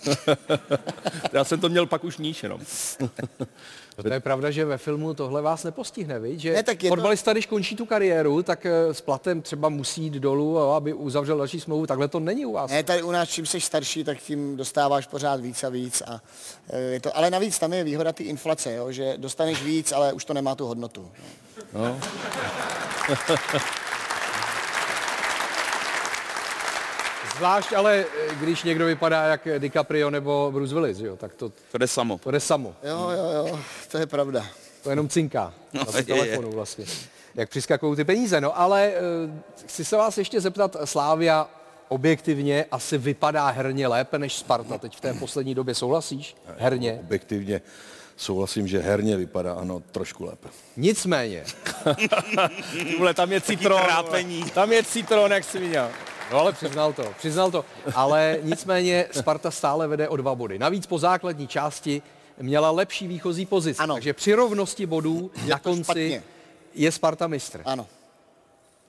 Já 1.33 1.43
jsem 1.43 1.59
to 1.59 1.69
měl 1.69 1.85
pak 1.85 2.03
už 2.03 2.17
níž 2.17 2.43
jenom. 2.43 2.61
No 4.03 4.09
to 4.09 4.13
je 4.13 4.19
pravda, 4.19 4.51
že 4.51 4.65
ve 4.65 4.77
filmu 4.77 5.13
tohle 5.13 5.41
vás 5.41 5.63
nepostihne, 5.63 6.19
viď? 6.19 6.39
že 6.39 6.53
Ne, 6.53 6.63
tak 6.63 6.83
je 6.83 6.89
to- 6.89 6.95
fotbalista, 6.95 7.31
když 7.33 7.45
končí 7.45 7.75
tu 7.75 7.85
kariéru, 7.85 8.43
tak 8.43 8.65
eh, 8.65 8.93
s 8.93 9.01
platem 9.01 9.41
třeba 9.41 9.69
musí 9.69 10.03
jít 10.03 10.13
dolů, 10.13 10.59
aby 10.59 10.93
uzavřel 10.93 11.37
další 11.37 11.59
smlouvu. 11.59 11.87
Takhle 11.87 12.07
to 12.07 12.19
není 12.19 12.45
u 12.45 12.51
vás. 12.51 12.71
Ne, 12.71 12.83
tady 12.83 13.01
u 13.03 13.11
nás, 13.11 13.29
čím 13.29 13.45
jsi 13.45 13.61
starší, 13.61 14.03
tak 14.03 14.17
tím 14.17 14.57
dostáváš 14.57 15.07
pořád 15.07 15.39
víc 15.41 15.63
a 15.63 15.69
víc. 15.69 16.01
A 16.07 16.21
e, 16.69 16.79
je 16.79 16.99
to, 16.99 17.17
ale 17.17 17.29
navíc 17.29 17.59
tam 17.59 17.73
je 17.73 17.83
výhoda 17.83 18.13
té 18.13 18.23
inflace, 18.23 18.73
jo, 18.73 18.91
že 18.91 19.13
dostaneš 19.17 19.63
víc, 19.63 19.91
ale 19.91 20.13
už 20.13 20.25
to 20.25 20.33
nemá 20.33 20.55
tu 20.55 20.65
hodnotu. 20.65 21.11
No. 21.73 21.99
Zvlášť 27.37 27.73
ale, 27.73 28.05
eh, 28.29 28.35
když 28.35 28.63
někdo 28.63 28.85
vypadá 28.85 29.23
jak 29.23 29.47
DiCaprio 29.59 30.09
nebo 30.09 30.49
Bruce 30.53 30.73
Willis, 30.73 30.99
jo, 30.99 31.15
tak 31.17 31.33
to, 31.33 31.51
To 31.71 31.77
jde 31.77 31.87
samo. 31.87 32.17
to 32.17 32.31
jde 32.31 32.39
samo. 32.39 32.75
Jo, 32.83 33.09
jo, 33.09 33.31
jo, 33.47 33.59
to 33.91 33.97
je 33.97 34.05
pravda. 34.07 34.45
To 34.83 34.89
jenom 34.89 35.09
cinká 35.09 35.53
No, 35.73 35.81
na 35.93 35.97
je, 35.97 35.97
je. 35.99 36.03
telefonu 36.03 36.51
vlastně. 36.51 36.85
Jak 37.35 37.49
přiskakují 37.49 37.95
ty 37.95 38.03
peníze. 38.03 38.41
No 38.41 38.59
ale 38.59 38.91
eh, 38.95 39.63
chci 39.67 39.85
se 39.85 39.97
vás 39.97 40.17
ještě 40.17 40.41
zeptat, 40.41 40.75
Slávia 40.85 41.47
objektivně 41.89 42.65
asi 42.71 42.97
vypadá 42.97 43.49
herně 43.49 43.87
lépe 43.87 44.19
než 44.19 44.33
Sparta. 44.35 44.77
Teď 44.77 44.97
v 44.97 45.01
té 45.01 45.13
poslední 45.13 45.55
době 45.55 45.75
souhlasíš? 45.75 46.35
Herně. 46.57 46.97
Objektivně 47.03 47.61
souhlasím, 48.17 48.67
že 48.67 48.79
herně 48.79 49.17
vypadá, 49.17 49.53
ano, 49.53 49.79
trošku 49.91 50.25
lépe. 50.25 50.47
Nicméně, 50.77 51.43
vole, 52.97 53.13
tam 53.13 53.31
je 53.31 53.41
citron. 53.41 53.81
Tam 54.53 54.71
je 54.71 54.83
citron, 54.83 55.31
jak 55.31 55.43
jsi 55.43 55.59
viděl. 55.59 55.89
No 56.31 56.39
ale 56.39 56.51
přiznal 56.53 56.93
to, 56.93 57.03
přiznal 57.17 57.51
to. 57.51 57.65
Ale 57.95 58.37
nicméně 58.41 59.05
Sparta 59.11 59.51
stále 59.51 59.87
vede 59.87 60.09
o 60.09 60.17
dva 60.17 60.35
body. 60.35 60.59
Navíc 60.59 60.85
po 60.85 60.99
základní 60.99 61.47
části 61.47 62.01
měla 62.37 62.71
lepší 62.71 63.07
výchozí 63.07 63.45
pozici. 63.45 63.79
Ano. 63.79 63.93
Takže 63.95 64.13
při 64.13 64.33
rovnosti 64.33 64.85
bodů 64.85 65.31
na 65.47 65.57
to 65.57 65.63
konci 65.69 65.83
špatně. 65.83 66.23
je 66.73 66.91
Sparta 66.91 67.27
mistr. 67.27 67.61
Ano. 67.65 67.87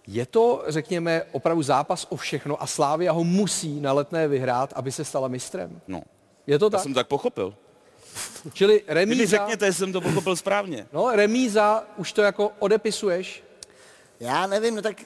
Je 0.07 0.27
to, 0.27 0.65
řekněme, 0.69 1.23
opravdu 1.33 1.63
zápas 1.63 2.07
o 2.11 2.17
všechno 2.17 2.63
a 2.63 2.67
Slávia 2.67 3.13
ho 3.13 3.25
musí 3.25 3.81
na 3.81 3.93
letné 3.93 4.29
vyhrát, 4.29 4.73
aby 4.77 4.93
se 4.93 5.05
stala 5.05 5.29
mistrem. 5.29 5.81
No. 5.89 6.03
Je 6.47 6.59
to 6.59 6.67
Já 6.67 6.71
tak? 6.71 6.81
jsem 6.81 6.95
to 6.95 7.01
tak 7.01 7.07
pochopil. 7.07 7.55
Čili 8.53 8.75
Vy 8.75 8.85
mi 8.89 8.95
remíza, 8.95 9.37
řekněte, 9.37 9.67
jestli 9.67 9.79
jsem 9.79 9.93
to 9.93 10.01
pochopil 10.01 10.37
správně. 10.37 10.87
no, 10.93 11.11
remíza, 11.17 11.85
už 11.97 12.13
to 12.13 12.23
jako 12.23 12.53
odepisuješ. 12.59 13.45
Já 14.21 14.47
nevím, 14.47 14.75
no 14.77 14.83
tak 14.83 14.97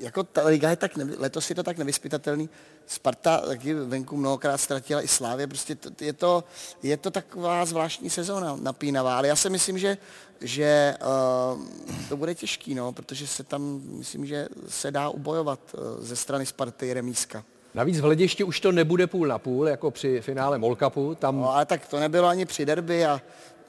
jako 0.00 0.22
ta 0.22 0.46
liga 0.46 0.70
je 0.70 0.76
tak, 0.76 0.96
nevy, 0.96 1.14
letos 1.18 1.50
je 1.50 1.54
to 1.54 1.62
tak 1.62 1.78
nevyspytatelný. 1.78 2.48
Sparta 2.86 3.38
taky 3.38 3.74
venku 3.74 4.16
mnohokrát 4.16 4.58
ztratila 4.58 5.02
i 5.02 5.08
Slávě, 5.08 5.46
prostě 5.46 5.74
to, 5.74 6.04
je, 6.04 6.12
to, 6.12 6.44
je 6.82 6.96
to 6.96 7.10
taková 7.10 7.66
zvláštní 7.66 8.10
sezóna 8.10 8.56
napínavá, 8.60 9.18
ale 9.18 9.28
já 9.28 9.36
si 9.36 9.50
myslím, 9.50 9.78
že, 9.78 9.98
že 10.40 10.94
uh, 11.02 11.60
to 12.08 12.16
bude 12.16 12.34
těžký, 12.34 12.74
no, 12.74 12.92
protože 12.92 13.26
se 13.26 13.44
tam, 13.44 13.80
myslím, 13.84 14.26
že 14.26 14.48
se 14.68 14.90
dá 14.90 15.08
ubojovat 15.08 15.60
uh, 15.74 16.04
ze 16.04 16.16
strany 16.16 16.46
Sparty 16.46 16.94
remíska. 16.94 17.44
Navíc 17.74 17.98
v 17.98 18.02
hledišti 18.02 18.44
už 18.44 18.60
to 18.60 18.72
nebude 18.72 19.06
půl 19.06 19.26
na 19.26 19.38
půl, 19.38 19.68
jako 19.68 19.90
při 19.90 20.20
finále 20.20 20.58
Molkapu. 20.58 21.14
Tam 21.14 21.40
No 21.40 21.54
ale 21.54 21.66
tak 21.66 21.86
to 21.86 22.00
nebylo 22.00 22.28
ani 22.28 22.46
při 22.46 22.66
derby 22.66 23.06
a 23.06 23.20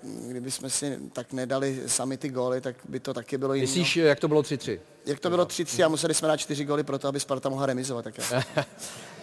kdyby 0.04 0.52
jsme 0.52 0.70
si 0.70 1.00
tak 1.14 1.34
nedali 1.34 1.82
sami 1.88 2.18
ty 2.18 2.30
góly, 2.30 2.62
tak 2.62 2.76
by 2.90 3.00
to 3.00 3.14
taky 3.14 3.38
bylo 3.38 3.54
jiné. 3.54 3.64
myslíš, 3.64 3.96
jak 3.96 4.20
to 4.20 4.28
bylo 4.28 4.42
3-3? 4.42 4.80
Jak 5.06 5.20
to 5.20 5.30
bylo 5.30 5.46
3-3 5.46 5.86
a 5.86 5.90
museli 5.90 6.14
jsme 6.14 6.28
dát 6.28 6.38
4 6.38 6.66
góly 6.66 6.84
pro 6.84 7.00
to, 7.00 7.08
aby 7.08 7.20
Sparta 7.20 7.50
mohla 7.50 7.66
remizovat. 7.66 8.06
Tak 8.06 8.18
já. 8.32 8.44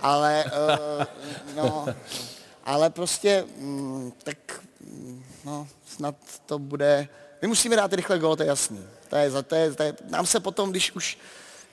ale, 0.03 0.45
uh, 0.45 1.05
no, 1.57 1.87
ale 2.65 2.91
prostě, 2.91 3.45
mm, 3.57 4.13
tak, 4.25 4.61
mm, 4.81 5.25
no, 5.45 5.69
snad 5.87 6.15
to 6.47 6.59
bude, 6.59 7.09
my 7.43 7.49
musíme 7.49 7.77
dát 7.77 7.93
rychle 7.93 8.19
gól, 8.19 8.37
to 8.37 8.43
je 8.43 8.47
jasný. 8.47 8.85
To 9.09 9.17
je, 9.17 9.31
za- 9.31 9.43
to 9.43 9.55
je, 9.55 9.75
to 9.75 9.83
je, 9.83 9.95
nám 10.11 10.27
se 10.27 10.41
potom, 10.41 10.71
když 10.71 10.93
už, 10.93 11.19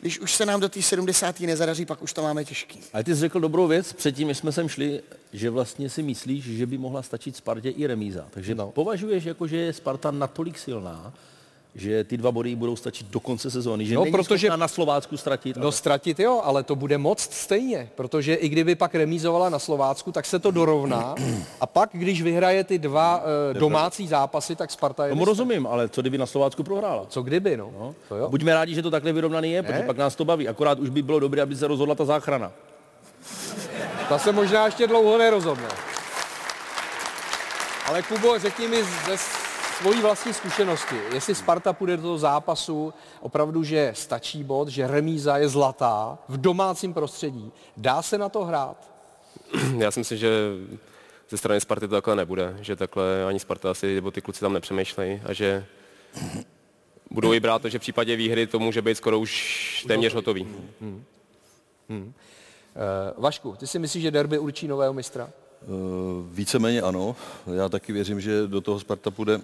když 0.02 0.20
už 0.20 0.36
se 0.36 0.46
nám 0.46 0.60
do 0.60 0.70
té 0.70 0.82
70. 0.82 1.40
nezadaří, 1.40 1.86
pak 1.86 2.02
už 2.02 2.14
to 2.14 2.22
máme 2.22 2.46
těžký. 2.46 2.80
Ale 2.94 3.04
ty 3.04 3.16
jsi 3.16 3.20
řekl 3.20 3.40
dobrou 3.40 3.68
věc, 3.68 3.94
předtím, 3.94 4.28
než 4.28 4.38
jsme 4.38 4.52
sem 4.52 4.70
šli, 4.70 5.02
že 5.34 5.50
vlastně 5.50 5.90
si 5.90 6.04
myslíš, 6.04 6.46
že 6.46 6.66
by 6.66 6.78
mohla 6.78 7.02
stačit 7.02 7.36
Spartě 7.36 7.70
i 7.70 7.88
remíza. 7.88 8.26
Takže 8.30 8.56
no. 8.56 8.72
považuješ, 8.72 9.24
jako, 9.24 9.48
že 9.48 9.58
je 9.58 9.74
Sparta 9.74 10.12
natolik 10.12 10.58
silná, 10.58 11.14
že 11.76 12.04
ty 12.04 12.18
dva 12.18 12.32
body 12.32 12.56
budou 12.56 12.76
stačit 12.76 13.08
do 13.08 13.20
konce 13.20 13.52
sezóny, 13.52 13.86
že 13.86 13.96
No, 13.96 14.02
není 14.04 14.12
protože- 14.12 14.50
na 14.58 14.68
Slovácku 14.68 15.18
ztratit. 15.18 15.58
No 15.58 15.72
ztratit 15.72 16.20
jo, 16.20 16.42
ale 16.44 16.64
to 16.64 16.76
bude 16.76 16.98
moc 16.98 17.20
stejně, 17.32 17.90
protože 17.96 18.34
i 18.34 18.50
kdyby 18.50 18.76
pak 18.76 18.96
remízovala 18.96 19.50
na 19.50 19.60
Slovácku, 19.60 20.12
tak 20.12 20.26
se 20.26 20.40
to 20.40 20.52
dorovná 20.52 21.16
a 21.62 21.66
pak, 21.68 21.90
když 21.94 22.22
vyhraje 22.22 22.64
ty 22.64 22.78
dva 22.80 23.18
uh, 23.54 23.60
domácí 23.60 24.08
zápasy, 24.08 24.56
tak 24.56 24.72
Sparta 24.72 25.06
je 25.06 25.10
Tomu 25.10 25.20
mistr. 25.22 25.30
rozumím, 25.30 25.68
ale 25.68 25.90
co 25.90 26.02
kdyby 26.02 26.18
na 26.18 26.26
Slovácku 26.26 26.64
prohrála? 26.64 27.06
Co 27.10 27.22
kdyby, 27.22 27.58
no? 27.58 27.70
no. 27.80 27.96
To 28.10 28.16
jo. 28.16 28.30
Buďme 28.30 28.54
rádi, 28.54 28.76
že 28.76 28.82
to 28.82 28.92
takhle 28.92 29.14
vyrovnaný 29.14 29.52
je, 29.52 29.62
Ne? 29.62 29.68
protože 29.68 29.84
pak 29.84 29.98
nás 29.98 30.16
to 30.16 30.26
baví. 30.26 30.48
Akorát 30.48 30.80
už 30.80 30.90
by 30.90 31.02
bylo 31.02 31.20
dobré, 31.20 31.42
aby 31.42 31.56
se 31.56 31.68
rozhodla 31.68 31.96
ta 31.96 32.06
záchrana. 32.06 32.52
Ta 34.10 34.18
se 34.18 34.32
možná 34.32 34.66
ještě 34.66 34.88
dlouho 34.88 35.18
nerozhodne. 35.18 35.68
Ale 37.86 38.02
Kubo, 38.02 38.40
řekni 38.40 38.68
mi 38.68 38.84
ze 38.84 39.18
svojí 39.82 40.02
vlastní 40.02 40.34
zkušenosti, 40.34 40.96
jestli 41.14 41.36
Sparta 41.36 41.74
půjde 41.74 41.98
do 41.98 42.04
toho 42.04 42.18
zápasu 42.18 42.94
opravdu, 43.22 43.64
že 43.64 43.92
stačí 43.96 44.44
bod, 44.44 44.68
že 44.68 44.88
remíza 44.88 45.38
je 45.38 45.50
zlatá 45.50 46.18
v 46.30 46.38
domácím 46.38 46.94
prostředí, 46.94 47.52
dá 47.78 48.02
se 48.02 48.18
na 48.18 48.30
to 48.30 48.46
hrát? 48.46 48.92
Já 49.78 49.92
si 49.92 50.00
myslím, 50.00 50.18
že 50.18 50.30
ze 51.30 51.38
strany 51.38 51.62
Sparty 51.62 51.88
to 51.88 51.96
takhle 51.96 52.16
nebude, 52.16 52.58
že 52.62 52.76
takhle 52.76 53.26
ani 53.26 53.40
Sparta 53.40 53.72
asi, 53.72 53.96
nebo 53.96 54.12
ty 54.12 54.22
kluci 54.22 54.40
tam 54.40 54.54
nepřemýšlejí 54.54 55.22
a 55.26 55.34
že 55.34 55.66
budou 57.12 57.34
i 57.34 57.40
brát 57.40 57.62
to, 57.62 57.70
že 57.70 57.80
v 57.80 57.82
případě 57.82 58.16
výhry 58.16 58.48
to 58.48 58.60
může 58.60 58.82
být 58.82 58.96
skoro 58.96 59.20
už 59.20 59.86
téměř 59.88 60.14
hotový. 60.14 60.48
Hmm. 60.82 61.04
Uh, 61.90 63.24
Vašku, 63.24 63.56
ty 63.60 63.68
si 63.68 63.80
myslíš, 63.80 64.04
že 64.04 64.12
derby 64.12 64.40
určí 64.40 64.68
nového 64.68 64.94
mistra? 64.94 65.30
Eh, 65.66 65.68
Víceméně 66.32 66.82
ano. 66.82 67.16
Já 67.56 67.70
taky 67.70 67.94
věřím, 67.94 68.22
že 68.22 68.48
do 68.48 68.62
toho 68.62 68.80
Sparta 68.80 69.12
půjde, 69.12 69.42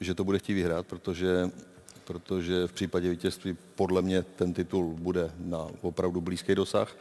že 0.00 0.14
to 0.14 0.24
bude 0.24 0.38
chtít 0.38 0.54
vyhrát, 0.54 0.86
protože, 0.86 1.50
protože 2.04 2.66
v 2.66 2.72
případě 2.72 3.10
vítězství 3.10 3.56
podle 3.74 4.02
mě 4.02 4.22
ten 4.22 4.54
titul 4.54 4.96
bude 4.98 5.30
na 5.38 5.66
opravdu 5.80 6.20
blízký 6.20 6.54
dosah. 6.54 6.96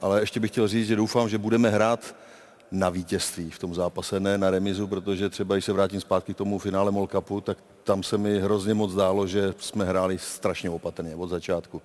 Ale 0.00 0.20
ještě 0.20 0.40
bych 0.40 0.50
chtěl 0.50 0.68
říct, 0.68 0.86
že 0.86 0.96
doufám, 0.96 1.28
že 1.28 1.38
budeme 1.38 1.70
hrát 1.70 2.14
na 2.70 2.88
vítězství 2.88 3.50
v 3.50 3.58
tom 3.58 3.74
zápase, 3.74 4.20
ne 4.20 4.38
na 4.38 4.50
remizu, 4.50 4.86
protože 4.86 5.28
třeba, 5.28 5.54
když 5.54 5.64
se 5.64 5.72
vrátím 5.72 6.00
zpátky 6.00 6.34
k 6.34 6.36
tomu 6.36 6.58
finále 6.58 6.90
Mol 6.90 7.06
Cupu, 7.06 7.40
tak 7.40 7.58
tam 7.84 8.02
se 8.02 8.18
mi 8.18 8.40
hrozně 8.40 8.74
moc 8.74 8.90
zdálo, 8.90 9.26
že 9.26 9.54
jsme 9.58 9.84
hráli 9.84 10.18
strašně 10.18 10.70
opatrně 10.70 11.16
od 11.16 11.30
začátku. 11.30 11.82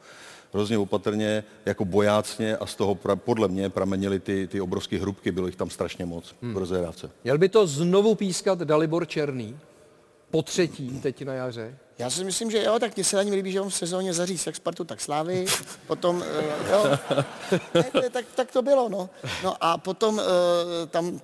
Hrozně 0.54 0.78
opatrně, 0.78 1.44
jako 1.66 1.86
bojácně 1.86 2.58
a 2.58 2.66
z 2.66 2.76
toho 2.76 2.96
pra, 2.96 3.16
podle 3.16 3.48
mě 3.48 3.70
pramenily 3.70 4.20
ty, 4.20 4.48
ty 4.48 4.62
obrovské 4.62 5.00
hrubky, 5.00 5.32
bylo 5.32 5.48
jich 5.48 5.56
tam 5.56 5.70
strašně 5.70 6.06
moc 6.06 6.36
hmm. 6.42 6.54
v 6.54 6.58
rozehrávce. 6.58 7.10
Měl 7.24 7.38
by 7.38 7.50
to 7.50 7.68
znovu 7.68 8.16
pískat 8.16 8.60
Dalibor 8.60 9.08
Černý, 9.08 9.58
po 10.32 10.42
třetí 10.42 11.00
teď 11.00 11.26
na 11.26 11.34
jaře. 11.34 11.78
Já 11.98 12.10
si 12.10 12.24
myslím, 12.24 12.52
že 12.52 12.64
jo, 12.64 12.80
tak 12.80 12.96
mně 12.96 13.04
se 13.04 13.16
na 13.16 13.24
něm 13.24 13.34
líbí, 13.34 13.52
že 13.52 13.62
on 13.62 13.70
v 13.70 13.76
sezóně 13.76 14.14
zaříz 14.14 14.46
jak 14.46 14.56
Spartu, 14.56 14.84
tak 14.84 15.02
Slávy. 15.02 15.46
Potom, 15.88 16.18
uh, 16.18 16.70
jo, 16.72 16.98
ne, 17.74 18.10
tak, 18.10 18.26
tak 18.36 18.52
to 18.52 18.62
bylo, 18.62 18.90
no. 18.90 19.10
No 19.44 19.56
a 19.62 19.78
potom 19.78 20.16
uh, 20.16 20.24
tam 20.90 21.22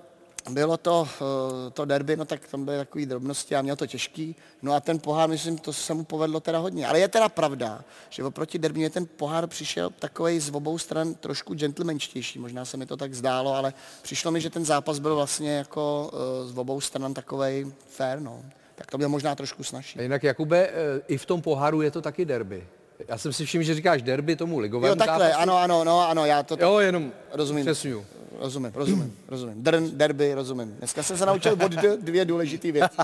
bylo 0.50 0.76
to, 0.76 1.08
uh, 1.20 1.70
to 1.72 1.84
derby, 1.84 2.16
no 2.16 2.24
tak 2.24 2.48
tam 2.48 2.64
byly 2.64 2.76
takové 2.76 3.06
drobnosti 3.06 3.56
a 3.56 3.62
měl 3.62 3.76
to 3.76 3.86
těžký. 3.86 4.36
No 4.62 4.72
a 4.72 4.80
ten 4.80 4.98
pohár, 4.98 5.28
myslím, 5.28 5.58
to 5.58 5.72
se 5.72 5.94
mu 5.94 6.04
povedlo 6.04 6.40
teda 6.40 6.58
hodně. 6.58 6.86
Ale 6.86 7.00
je 7.00 7.08
teda 7.08 7.28
pravda, 7.28 7.84
že 8.10 8.24
oproti 8.24 8.58
derby 8.58 8.78
mě 8.78 8.90
ten 8.90 9.06
pohár 9.06 9.46
přišel 9.46 9.90
takový 9.98 10.40
z 10.40 10.50
obou 10.50 10.78
stran 10.78 11.14
trošku 11.14 11.54
gentlemanštější. 11.54 12.38
Možná 12.38 12.64
se 12.64 12.76
mi 12.76 12.86
to 12.86 12.96
tak 12.96 13.14
zdálo, 13.14 13.54
ale 13.54 13.72
přišlo 14.02 14.30
mi, 14.30 14.40
že 14.40 14.50
ten 14.50 14.64
zápas 14.64 14.98
byl 14.98 15.14
vlastně 15.14 15.50
jako 15.56 16.10
z 16.44 16.58
obou 16.58 16.80
stran 16.80 17.14
takový 17.14 17.72
fair, 17.88 18.20
no 18.20 18.42
tak 18.78 18.90
to 18.90 18.98
bylo 18.98 19.10
možná 19.10 19.34
trošku 19.34 19.64
snažší. 19.64 19.98
A 19.98 20.02
jinak, 20.02 20.22
Jakube, 20.22 20.58
eh, 20.68 20.72
i 21.08 21.18
v 21.18 21.26
tom 21.26 21.42
poháru 21.42 21.82
je 21.82 21.90
to 21.90 22.02
taky 22.02 22.24
derby. 22.24 22.66
Já 23.08 23.18
jsem 23.18 23.32
si 23.32 23.44
všiml, 23.44 23.64
že 23.64 23.74
říkáš 23.74 24.02
derby 24.02 24.36
tomu 24.36 24.58
ligovému 24.58 24.92
Jo, 24.92 24.96
takhle, 24.96 25.18
zápasu. 25.26 25.40
ano, 25.42 25.58
ano, 25.58 25.84
no, 25.84 26.08
ano, 26.08 26.26
já 26.26 26.42
to... 26.42 26.56
Jo, 26.60 26.78
jenom 26.78 27.12
rozumím. 27.32 27.64
přesňuju. 27.64 28.06
Rozumím, 28.40 28.72
rozumím, 28.74 29.16
rozumím. 29.28 29.62
Drn, 29.62 29.90
derby, 29.92 30.34
rozumím. 30.34 30.74
Dneska 30.78 31.02
jsem 31.02 31.18
se 31.18 31.26
naučil 31.26 31.56
od 31.64 31.72
dvě 32.02 32.24
důležité 32.24 32.72
věci. 32.72 32.96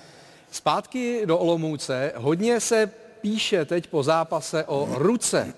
Zpátky 0.50 1.22
do 1.26 1.38
Olomouce. 1.38 2.12
Hodně 2.16 2.60
se 2.60 2.90
píše 3.20 3.64
teď 3.64 3.86
po 3.86 4.02
zápase 4.02 4.64
o 4.64 4.88
ruce 4.94 5.54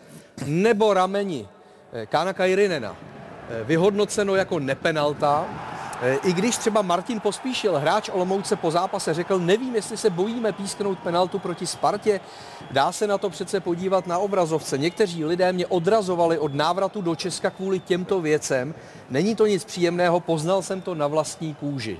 nebo 0.46 0.94
rameni 0.94 1.48
eh, 1.92 2.06
Kána 2.06 2.32
Kajrinena. 2.32 2.96
Eh, 3.50 3.64
Vyhodnoceno 3.64 4.34
jako 4.34 4.58
nepenalta. 4.58 5.48
Eh, 6.02 6.18
I 6.24 6.32
když 6.32 6.56
třeba 6.56 6.82
Martin 6.82 7.20
Pospíšil, 7.20 7.78
hráč 7.78 8.08
Olomouce 8.12 8.56
po 8.56 8.70
zápase, 8.70 9.14
řekl, 9.14 9.38
nevím, 9.38 9.74
jestli 9.74 9.96
se 9.96 10.10
bojíme 10.10 10.52
písknout 10.52 10.98
penaltu 10.98 11.38
proti 11.38 11.66
Spartě, 11.66 12.20
dá 12.70 12.92
se 12.92 13.06
na 13.06 13.18
to 13.18 13.30
přece 13.30 13.60
podívat 13.60 14.06
na 14.06 14.18
obrazovce. 14.18 14.78
Někteří 14.78 15.24
lidé 15.24 15.52
mě 15.52 15.66
odrazovali 15.66 16.38
od 16.38 16.54
návratu 16.54 17.02
do 17.02 17.14
Česka 17.14 17.50
kvůli 17.50 17.80
těmto 17.80 18.20
věcem. 18.20 18.74
Není 19.10 19.36
to 19.36 19.46
nic 19.46 19.64
příjemného, 19.64 20.20
poznal 20.20 20.62
jsem 20.62 20.80
to 20.80 20.94
na 20.94 21.06
vlastní 21.06 21.54
kůži. 21.54 21.98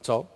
Co? 0.00 0.26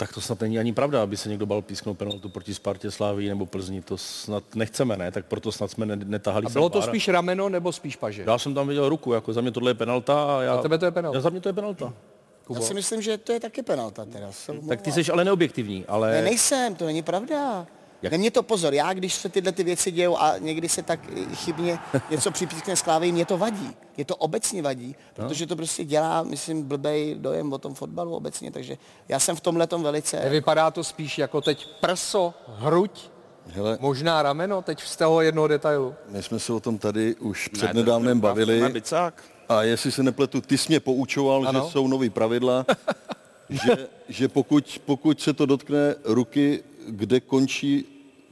Tak 0.00 0.12
to 0.12 0.20
snad 0.20 0.40
není 0.40 0.58
ani 0.58 0.72
pravda, 0.72 1.02
aby 1.02 1.16
se 1.16 1.28
někdo 1.28 1.46
bal 1.46 1.62
písknout 1.62 1.98
penaltu 1.98 2.28
proti 2.28 2.54
Spartě, 2.54 2.90
Slávii 2.90 3.28
nebo 3.28 3.46
Plzni. 3.46 3.82
To 3.82 3.98
snad 3.98 4.54
nechceme, 4.54 4.96
ne? 4.96 5.10
Tak 5.10 5.24
proto 5.26 5.52
snad 5.52 5.70
jsme 5.70 5.86
ne- 5.86 5.96
netahali 5.96 6.46
A 6.46 6.48
bylo 6.50 6.68
to 6.68 6.78
pár. 6.80 6.88
spíš 6.88 7.08
rameno 7.08 7.48
nebo 7.48 7.72
spíš 7.72 7.96
paže? 7.96 8.24
Já 8.26 8.38
jsem 8.38 8.54
tam 8.54 8.68
viděl 8.68 8.88
ruku, 8.88 9.12
jako 9.12 9.32
za 9.32 9.40
mě 9.40 9.50
tohle 9.50 9.70
je 9.70 9.74
penalta. 9.74 10.38
A 10.38 10.42
já, 10.42 10.54
A 10.54 10.62
tebe 10.62 10.78
to 10.78 10.84
je 10.84 10.90
penalta? 10.90 11.16
Já, 11.18 11.22
za 11.22 11.30
mě 11.30 11.40
to 11.40 11.48
je 11.48 11.52
penalta. 11.52 11.92
Já 12.54 12.60
si 12.60 12.74
myslím, 12.74 13.02
že 13.02 13.18
to 13.18 13.32
je 13.32 13.40
taky 13.40 13.62
penalta 13.62 14.04
teda. 14.04 14.32
se 14.32 14.52
Tak 14.68 14.82
ty 14.82 14.92
jsi 14.92 15.12
ale 15.12 15.24
neobjektivní, 15.24 15.84
ale... 15.88 16.12
Ne, 16.12 16.22
nejsem, 16.22 16.74
to 16.74 16.86
není 16.86 17.02
pravda. 17.02 17.66
Jak? 18.02 18.12
Nemě 18.12 18.30
to 18.30 18.42
pozor, 18.42 18.74
já 18.74 18.92
když 18.92 19.14
se 19.14 19.28
tyhle 19.28 19.52
ty 19.52 19.64
věci 19.64 19.90
dějou 19.90 20.16
a 20.16 20.38
někdy 20.38 20.68
se 20.68 20.82
tak 20.82 21.00
chybně 21.34 21.78
něco 22.10 22.30
připískne 22.36 22.76
z 22.76 22.82
klávy, 22.82 23.12
mě 23.12 23.26
to 23.26 23.38
vadí. 23.38 23.70
Mě 23.96 24.04
to 24.04 24.16
obecně 24.16 24.62
vadí, 24.62 24.96
No. 25.18 25.28
protože 25.28 25.46
to 25.46 25.56
prostě 25.56 25.84
dělá, 25.84 26.22
myslím, 26.22 26.62
blbej 26.62 27.14
dojem 27.18 27.52
o 27.52 27.58
tom 27.58 27.74
fotbalu 27.74 28.14
obecně, 28.16 28.50
takže 28.50 28.78
já 29.08 29.18
jsem 29.18 29.36
v 29.36 29.40
tomhle 29.40 29.66
tom 29.66 29.82
velice... 29.82 30.20
Nevypadá 30.20 30.70
to 30.70 30.84
spíš 30.84 31.18
jako 31.18 31.40
teď 31.40 31.68
prso, 31.80 32.34
hruď, 32.58 33.10
Hele, 33.46 33.78
možná 33.80 34.22
rameno, 34.22 34.62
teď 34.62 34.80
z 34.82 34.96
toho 34.96 35.20
jednoho 35.20 35.48
detailu. 35.48 35.94
my 36.08 36.22
jsme 36.22 36.38
se 36.38 36.52
o 36.52 36.60
tom 36.60 36.78
tady 36.78 37.14
už 37.16 37.48
před 37.48 37.74
nedávnem 37.74 38.20
bavili. 38.20 38.62
A 39.48 39.62
jestli 39.62 39.92
se 39.92 40.02
nepletu, 40.02 40.40
ty 40.40 40.58
jsi 40.58 40.68
mě 40.68 40.80
poučoval, 40.80 41.48
Ano. 41.48 41.64
že 41.66 41.70
jsou 41.72 41.88
nový 41.88 42.10
pravidla, 42.10 42.66
že, 43.48 43.88
že 44.08 44.28
pokud, 44.28 44.80
pokud 44.86 45.20
se 45.20 45.32
to 45.32 45.46
dotkne 45.46 45.94
ruky, 46.04 46.62
kde 46.88 47.20
končí 47.20 47.84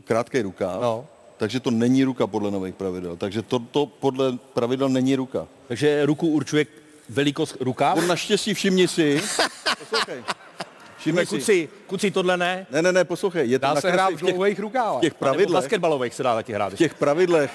krátký 0.04 0.42
rukáv, 0.42 0.82
No. 0.82 1.06
takže 1.36 1.60
to 1.60 1.70
není 1.70 2.04
ruka 2.04 2.26
podle 2.26 2.50
nových 2.50 2.74
pravidel. 2.74 3.16
Takže 3.16 3.42
to, 3.42 3.58
to 3.58 3.86
podle 3.86 4.32
pravidel 4.54 4.88
není 4.88 5.16
ruka. 5.16 5.46
Takže 5.68 6.06
ruku 6.06 6.28
určuje 6.28 6.66
velikost 7.08 7.56
rukáv? 7.60 7.98
On 7.98 8.06
naštěstí 8.06 8.54
všimni 8.54 8.88
si. 8.88 9.20
Poslouchej. 9.78 10.22
Všimni 10.98 11.26
si. 11.26 11.36
Kuci, 11.36 11.68
kuci, 11.86 12.10
tohle 12.10 12.36
ne. 12.36 12.66
Ne, 12.70 12.82
ne, 12.82 12.92
ne, 12.92 13.04
poslouchej. 13.04 13.50
Je 13.50 13.58
to 13.58 13.62
Dá 13.66 13.80
se 13.80 13.90
hrát 13.90 14.10
v 14.14 14.22
těch, 14.22 14.34
dlouhých 14.34 14.60
rukávách. 14.60 14.98
v 14.98 15.00
těch 15.00 15.14
pravidlech. 15.14 15.52
basketbalových 15.62 16.14
se 16.14 16.22
dá 16.22 16.34
taky 16.34 16.52
hrát. 16.52 16.72
v 16.72 16.76
těch 16.76 16.94
pravidlech, 16.94 17.50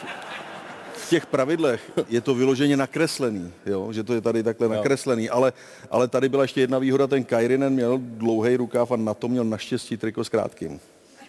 těch 1.13 1.25
pravidlech 1.25 1.91
je 2.09 2.21
to 2.21 2.35
vyloženě 2.35 2.77
nakreslený, 2.77 3.51
jo? 3.65 3.93
že 3.93 4.03
to 4.03 4.13
je 4.13 4.21
tady 4.21 4.43
takhle 4.43 4.67
Jo. 4.67 4.73
nakreslený, 4.73 5.29
ale, 5.29 5.53
ale 5.91 6.07
tady 6.07 6.29
byla 6.29 6.43
ještě 6.43 6.61
jedna 6.61 6.79
výhoda, 6.79 7.07
ten 7.07 7.23
Kairinen 7.23 7.73
měl 7.73 7.97
dlouhý 8.01 8.55
rukáv 8.57 8.91
a 8.91 8.95
na 8.95 9.13
to 9.13 9.27
měl 9.27 9.43
naštěstí 9.43 9.97
triko 9.97 10.23
s 10.23 10.29
krátkým. 10.29 10.79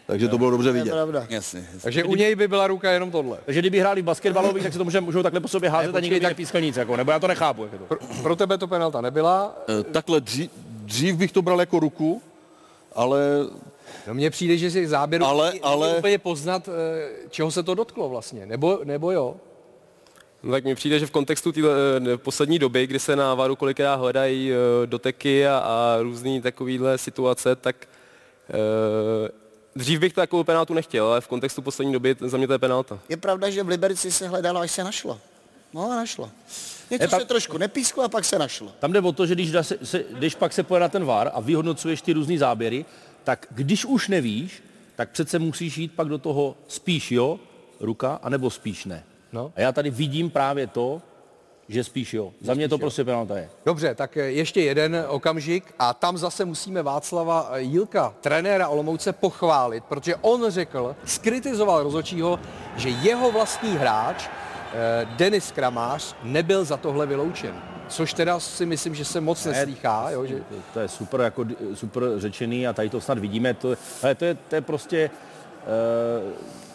Takže 0.07 0.29
to 0.29 0.39
bylo 0.39 0.51
dobře 0.51 0.71
To 0.71 0.77
je 0.77 0.83
vidět. 0.83 0.93
pravda. 0.93 1.27
Jasně, 1.31 1.61
jasně. 1.61 1.81
Takže 1.83 2.05
u 2.05 2.15
něj 2.15 2.35
by 2.35 2.49
byla 2.49 2.67
ruka 2.67 2.91
jenom 2.91 3.11
tohle. 3.11 3.39
Takže 3.45 3.61
kdyby 3.61 3.81
hráli 3.81 4.03
basketbalový, 4.03 4.63
tak 4.63 4.73
se 4.73 4.79
to 4.79 4.85
může, 4.85 5.01
můžou 5.01 5.23
takhle 5.23 5.41
po 5.41 5.49
sobě 5.49 5.71
házet 5.71 5.93
Ne, 5.93 5.99
a 5.99 6.01
počkej, 6.01 6.21
tak- 6.21 6.31
nepískal 6.31 6.61
nic, 6.61 6.77
jako, 6.77 6.97
nebo 6.97 7.11
já 7.11 7.19
to 7.19 7.27
nechápu. 7.29 7.63
Jak 7.63 7.73
je 7.73 7.79
to. 7.79 7.85
Pro, 7.85 7.99
pro 8.23 8.37
tebe 8.37 8.59
to 8.59 8.67
penalta 8.69 9.01
nebyla. 9.01 9.57
Eh, 9.81 9.83
Takhle 9.83 10.21
dřív, 10.21 10.51
dřív 10.67 11.17
bych 11.17 11.33
to 11.33 11.43
bral 11.43 11.61
jako 11.61 11.79
ruku, 11.79 12.23
ale 12.95 13.21
No 14.07 14.15
mně 14.15 14.31
přijde, 14.31 14.57
že 14.57 14.71
si 14.71 14.87
záběru 14.89 15.25
Ale- 15.25 15.53
ale- 15.63 15.95
úplně 15.99 16.19
poznat, 16.19 16.69
eh, 16.69 17.09
čeho 17.31 17.51
se 17.51 17.63
to 17.63 17.75
dotklo 17.75 18.09
vlastně. 18.09 18.47
Nebo, 18.47 18.81
nebo 18.85 19.11
jo? 19.13 19.37
No 20.45 20.51
tak 20.51 20.65
mi 20.65 20.75
přijde, 20.75 20.99
že 20.99 21.07
v 21.07 21.11
kontextu 21.11 21.53
té 21.53 21.61
poslední 22.17 22.59
doby, 22.59 22.87
kdy 22.87 22.99
se 22.99 23.17
na 23.17 23.35
varu 23.35 23.57
kolikrát 23.57 23.95
hledají 23.95 24.53
eh, 24.53 24.87
doteky 24.87 25.47
a, 25.47 25.59
a 25.59 25.99
různé 26.03 26.41
takovéhle 26.41 26.99
situace, 26.99 27.57
tak 27.57 27.89
eh, 28.51 29.31
dřív 29.77 30.01
bych 30.01 30.13
takovou 30.13 30.45
penaltu 30.45 30.75
nechtěl, 30.75 31.07
ale 31.07 31.21
v 31.21 31.29
kontextu 31.29 31.63
poslední 31.63 31.93
doby 31.93 32.17
za 32.21 32.37
mě 32.37 32.47
to 32.47 32.53
je 32.53 32.59
penalta. 32.59 32.99
Je 33.09 33.17
pravda, 33.17 33.51
že 33.51 33.63
v 33.63 33.69
Liberci 33.69 34.13
se 34.13 34.29
hledalo, 34.29 34.61
až 34.61 34.71
se 34.71 34.85
našlo. 34.85 35.21
No 35.75 35.91
a 35.91 35.97
našlo. 35.97 36.31
Něco 36.91 37.05
Je 37.05 37.09
pa- 37.09 37.19
se 37.21 37.25
trošku 37.25 37.59
nepísklo 37.59 38.03
a 38.03 38.09
pak 38.09 38.25
se 38.25 38.39
našlo. 38.39 38.73
Tam 38.79 38.93
jde 38.93 39.01
o 39.01 39.13
to, 39.13 39.27
že 39.27 39.35
když, 39.35 39.51
dá 39.51 39.63
se, 39.63 39.79
se, 39.83 40.05
když 40.11 40.35
pak 40.35 40.53
se 40.53 40.63
pojede 40.63 40.83
na 40.83 40.89
ten 40.89 41.05
VAR 41.05 41.31
a 41.35 41.41
vyhodnocuješ 41.41 42.03
ty 42.03 42.13
různý 42.13 42.39
záběry, 42.39 42.85
tak 43.25 43.47
když 43.51 43.85
už 43.85 44.09
nevíš, 44.09 44.63
tak 44.97 45.11
přece 45.11 45.39
musíš 45.39 45.79
jít 45.79 45.93
pak 45.93 46.09
do 46.09 46.19
toho 46.19 46.57
spíš 46.69 47.13
jo, 47.13 47.41
ruka, 47.81 48.21
anebo 48.23 48.51
spíš 48.51 48.85
ne. 48.85 49.05
No. 49.35 49.53
A 49.57 49.61
já 49.61 49.73
tady 49.73 49.91
vidím 49.91 50.31
právě 50.31 50.67
to, 50.67 51.03
že 51.69 51.85
spíš 51.85 52.15
jo. 52.15 52.33
Za 52.41 52.55
mě 52.55 52.69
to 52.69 52.79
prostě 52.79 53.05
penalta 53.05 53.39
je. 53.39 53.49
Dobře, 53.67 53.95
tak 53.95 54.17
eh, 54.17 54.21
ještě 54.21 54.61
jeden 54.63 55.05
okamžik 55.09 55.75
a 55.79 55.95
tam 55.95 56.19
zase 56.19 56.45
musíme 56.45 56.83
Václava 56.83 57.49
eh, 57.53 57.61
Jílka, 57.61 58.15
trenéra 58.21 58.69
Olomouce, 58.69 59.13
pochválit, 59.13 59.85
protože 59.85 60.17
on 60.17 60.51
řekl, 60.51 60.97
skritizoval 61.05 61.83
rozhodčího, 61.83 62.41
že 62.77 62.89
jeho 62.89 63.33
vlastní 63.33 63.77
hráč, 63.77 64.29
eh, 64.29 65.09
Denis 65.17 65.51
Kramář, 65.51 66.17
nebyl 66.23 66.65
za 66.65 66.77
tohle 66.77 67.07
vyloučen. 67.07 67.55
Což 67.89 68.15
teda 68.15 68.41
si 68.41 68.67
myslím, 68.67 68.95
že 68.95 69.05
se 69.05 69.21
moc 69.21 69.45
neslýchá, 69.45 70.11
jo, 70.11 70.27
že 70.27 70.37
To, 70.37 70.55
to 70.73 70.81
je 70.81 70.89
super, 70.89 71.21
jako, 71.21 71.45
super 71.75 72.03
řečený 72.17 72.67
a 72.67 72.73
tady 72.73 72.91
to 72.91 73.01
snad 73.01 73.19
vidíme. 73.19 73.55
To, 73.55 73.75
ale 74.03 74.15
to, 74.15 74.25
je, 74.25 74.35
to 74.35 74.55
je 74.55 74.61
prostě 74.61 75.11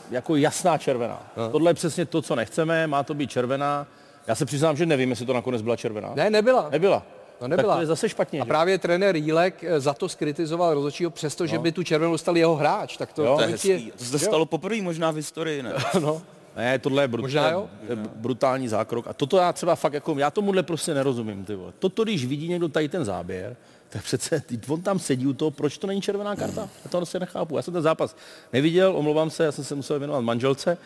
jako 0.10 0.36
jasná 0.36 0.78
červená. 0.78 1.22
No. 1.38 1.50
Tohle 1.50 1.70
je 1.70 1.74
přesně 1.74 2.06
to, 2.06 2.22
co 2.22 2.36
nechceme, 2.36 2.88
má 2.88 3.04
to 3.04 3.14
být 3.14 3.32
červená. 3.32 3.88
Já 4.28 4.36
se 4.36 4.46
přiznám, 4.46 4.78
že 4.78 4.86
nevím, 4.86 5.10
jestli 5.10 5.26
to 5.26 5.34
nakonec 5.34 5.62
byla 5.62 5.76
červená. 5.76 6.12
ne, 6.16 6.30
nebyla. 6.30 6.70
Nebyla. 6.72 7.04
No 7.42 7.48
nebyla. 7.48 7.74
Tak 7.74 7.78
to 7.78 7.82
je 7.82 7.88
zase 7.88 8.10
špatně. 8.10 8.42
A 8.42 8.44
že? 8.44 8.48
právě 8.48 8.78
trenér 8.78 9.16
Jílek 9.16 9.64
eh, 9.64 9.80
za 9.80 9.94
to 9.94 10.10
skritizoval 10.10 10.74
rozhodčího, 10.74 11.12
přestože 11.12 11.56
No. 11.56 11.62
by 11.62 11.72
tu 11.72 11.84
červenou 11.84 12.12
dostal 12.12 12.38
jeho 12.38 12.56
hráč. 12.56 12.98
Tak 12.98 13.14
to, 13.14 13.24
Jo. 13.24 13.36
To 13.36 13.42
je 13.42 13.48
hezký. 13.48 13.92
To 13.98 14.04
se 14.04 14.20
stalo 14.20 14.46
poprvé 14.46 14.82
možná 14.82 15.12
v 15.12 15.16
historii, 15.16 15.64
ne? 15.64 15.74
no. 16.02 16.22
Ne, 16.58 16.80
tohle 16.80 17.04
je, 17.04 17.08
brut, 17.08 17.22
Možná 17.22 17.50
jo? 17.50 17.70
to 17.88 17.92
je 17.94 17.96
brutální 18.16 18.68
zákrok. 18.68 19.08
A 19.08 19.14
toto 19.14 19.38
já 19.38 19.54
třeba 19.54 19.76
fakt, 19.76 19.94
jako, 19.94 20.16
já 20.20 20.32
tomuhle 20.32 20.64
prostě 20.64 20.94
nerozumím. 20.94 21.46
Ty 21.46 21.56
vole. 21.56 21.74
Toto, 21.80 22.04
když 22.04 22.26
vidí 22.26 22.48
někdo 22.48 22.70
tady 22.70 22.90
ten 22.90 23.06
záběr, 23.06 23.56
tak 23.90 24.04
přece 24.04 24.40
ty- 24.40 24.60
on 24.68 24.82
tam 24.82 25.00
sedí 25.00 25.28
u 25.28 25.34
toho, 25.34 25.52
proč 25.52 25.78
to 25.78 25.88
není 25.88 26.02
červená 26.02 26.36
karta? 26.36 26.62
Já 26.62 26.90
to 26.90 26.98
prostě 26.98 27.20
nechápu. 27.20 27.58
Já 27.58 27.62
jsem 27.64 27.74
ten 27.74 27.84
zápas 27.84 28.16
neviděl, 28.54 28.98
omlouvám 28.98 29.30
se, 29.30 29.44
já 29.44 29.52
jsem 29.52 29.64
se 29.64 29.76
musel 29.76 30.00
věnovat 30.00 30.22
manželce. 30.22 30.78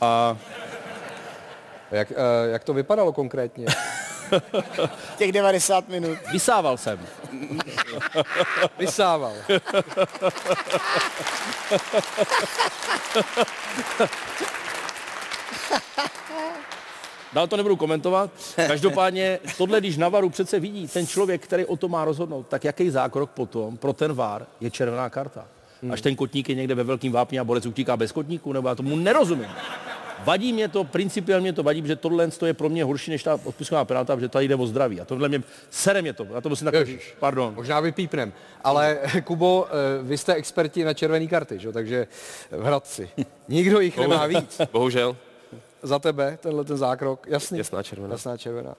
A 0.00 0.36
Jak, 1.90 2.10
eh, 2.12 2.50
jak 2.50 2.64
to 2.64 2.74
vypadalo 2.74 3.12
konkrétně? 3.12 3.66
Těch 5.16 5.32
90 5.32 5.88
minut. 5.88 6.18
vysával 6.32 6.76
jsem. 6.76 7.00
Vysával. 8.78 9.32
Dál 17.34 17.46
to 17.46 17.56
nebudu 17.56 17.76
komentovat. 17.76 18.30
Každopádně 18.56 19.38
tohle, 19.58 19.80
když 19.80 19.96
na 19.96 20.08
varu 20.08 20.30
přece 20.30 20.60
vidí 20.60 20.88
ten 20.88 21.06
člověk, 21.06 21.42
který 21.42 21.64
o 21.64 21.76
to 21.76 21.88
má 21.88 22.04
rozhodnout, 22.04 22.46
tak 22.48 22.64
jaký 22.64 22.90
zákrok 22.90 23.30
potom 23.30 23.76
pro 23.76 23.92
ten 23.92 24.12
vár 24.12 24.46
je 24.60 24.70
červená 24.70 25.10
karta. 25.10 25.46
Až 25.90 26.00
ten 26.00 26.16
kotník 26.16 26.48
je 26.48 26.54
někde 26.54 26.74
ve 26.74 26.84
velkým 26.84 27.12
vápně 27.12 27.40
a 27.40 27.44
borec 27.44 27.66
utíká 27.66 27.96
bez 27.96 28.12
kotníku, 28.12 28.52
nebo 28.52 28.68
já 28.68 28.74
tomu 28.74 28.96
nerozumím. 28.96 29.48
Vadí 30.24 30.52
mě 30.52 30.68
to, 30.68 30.84
principiálně 30.84 31.42
mě 31.42 31.52
to 31.52 31.62
vadí, 31.62 31.82
že 31.86 31.96
tohle 31.96 32.28
je 32.46 32.54
pro 32.54 32.68
mě 32.68 32.84
horší 32.84 33.10
než 33.10 33.22
ta 33.22 33.40
odpisková 33.44 33.84
penalta, 33.84 34.14
protože 34.14 34.28
tady 34.28 34.48
jde 34.48 34.54
o 34.54 34.66
zdraví. 34.66 35.00
A 35.00 35.04
tohle 35.04 35.28
mě, 35.28 35.42
sere 35.70 36.02
mě 36.02 36.12
to, 36.12 36.26
já 36.34 36.40
to 36.40 36.48
musím 36.48 36.64
takhle, 36.64 36.94
pardon. 37.18 37.54
Možná 37.54 37.80
vypípnem. 37.80 38.32
Ale 38.64 38.98
Kubo, 39.24 39.66
eh, 39.68 40.02
vy 40.02 40.18
jste 40.18 40.34
experti 40.34 40.84
na 40.84 40.94
červené 40.94 41.26
karty, 41.26 41.58
že? 41.58 41.72
takže 41.72 42.06
v 42.50 42.62
Hradci. 42.62 43.10
Nikdo 43.48 43.80
jich 43.80 43.98
nemá 43.98 44.26
víc. 44.26 44.60
Bohužel. 44.72 45.16
Za 45.84 45.98
tebe 45.98 46.38
tenhle 46.42 46.64
ten 46.64 46.76
zákrok, 46.76 47.26
jasný. 47.26 47.58
Jasná 47.58 47.82
červená. 47.82 48.12
Jasná 48.12 48.36
červená. 48.36 48.74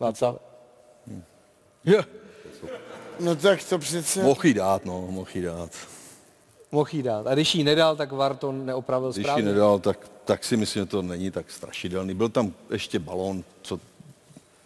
Václav? 0.00 0.36
No 3.20 3.36
tak 3.36 3.64
to 3.64 3.78
přece... 3.78 4.22
Mohl 4.22 4.40
jí 4.44 4.54
dát, 4.54 4.84
no, 4.84 5.06
mohl 5.10 5.28
jí 5.34 5.42
dát. 5.42 5.70
Mohl 6.72 6.88
jí 6.92 7.02
dát. 7.02 7.26
A 7.26 7.34
když 7.34 7.54
jí 7.54 7.64
nedal, 7.64 7.96
tak 7.96 8.12
VAR 8.12 8.36
to 8.36 8.52
neopravil 8.52 9.08
Když 9.08 9.16
ji 9.18 9.24
správně. 9.24 9.44
nedal, 9.44 9.78
tak, 9.78 10.10
tak 10.24 10.44
si 10.44 10.56
myslím, 10.56 10.82
že 10.82 10.86
to 10.86 11.02
není 11.02 11.30
tak 11.30 11.50
strašidelný. 11.50 12.14
Byl 12.14 12.28
tam 12.28 12.52
ještě 12.70 12.98
balón, 12.98 13.44
co, 13.62 13.80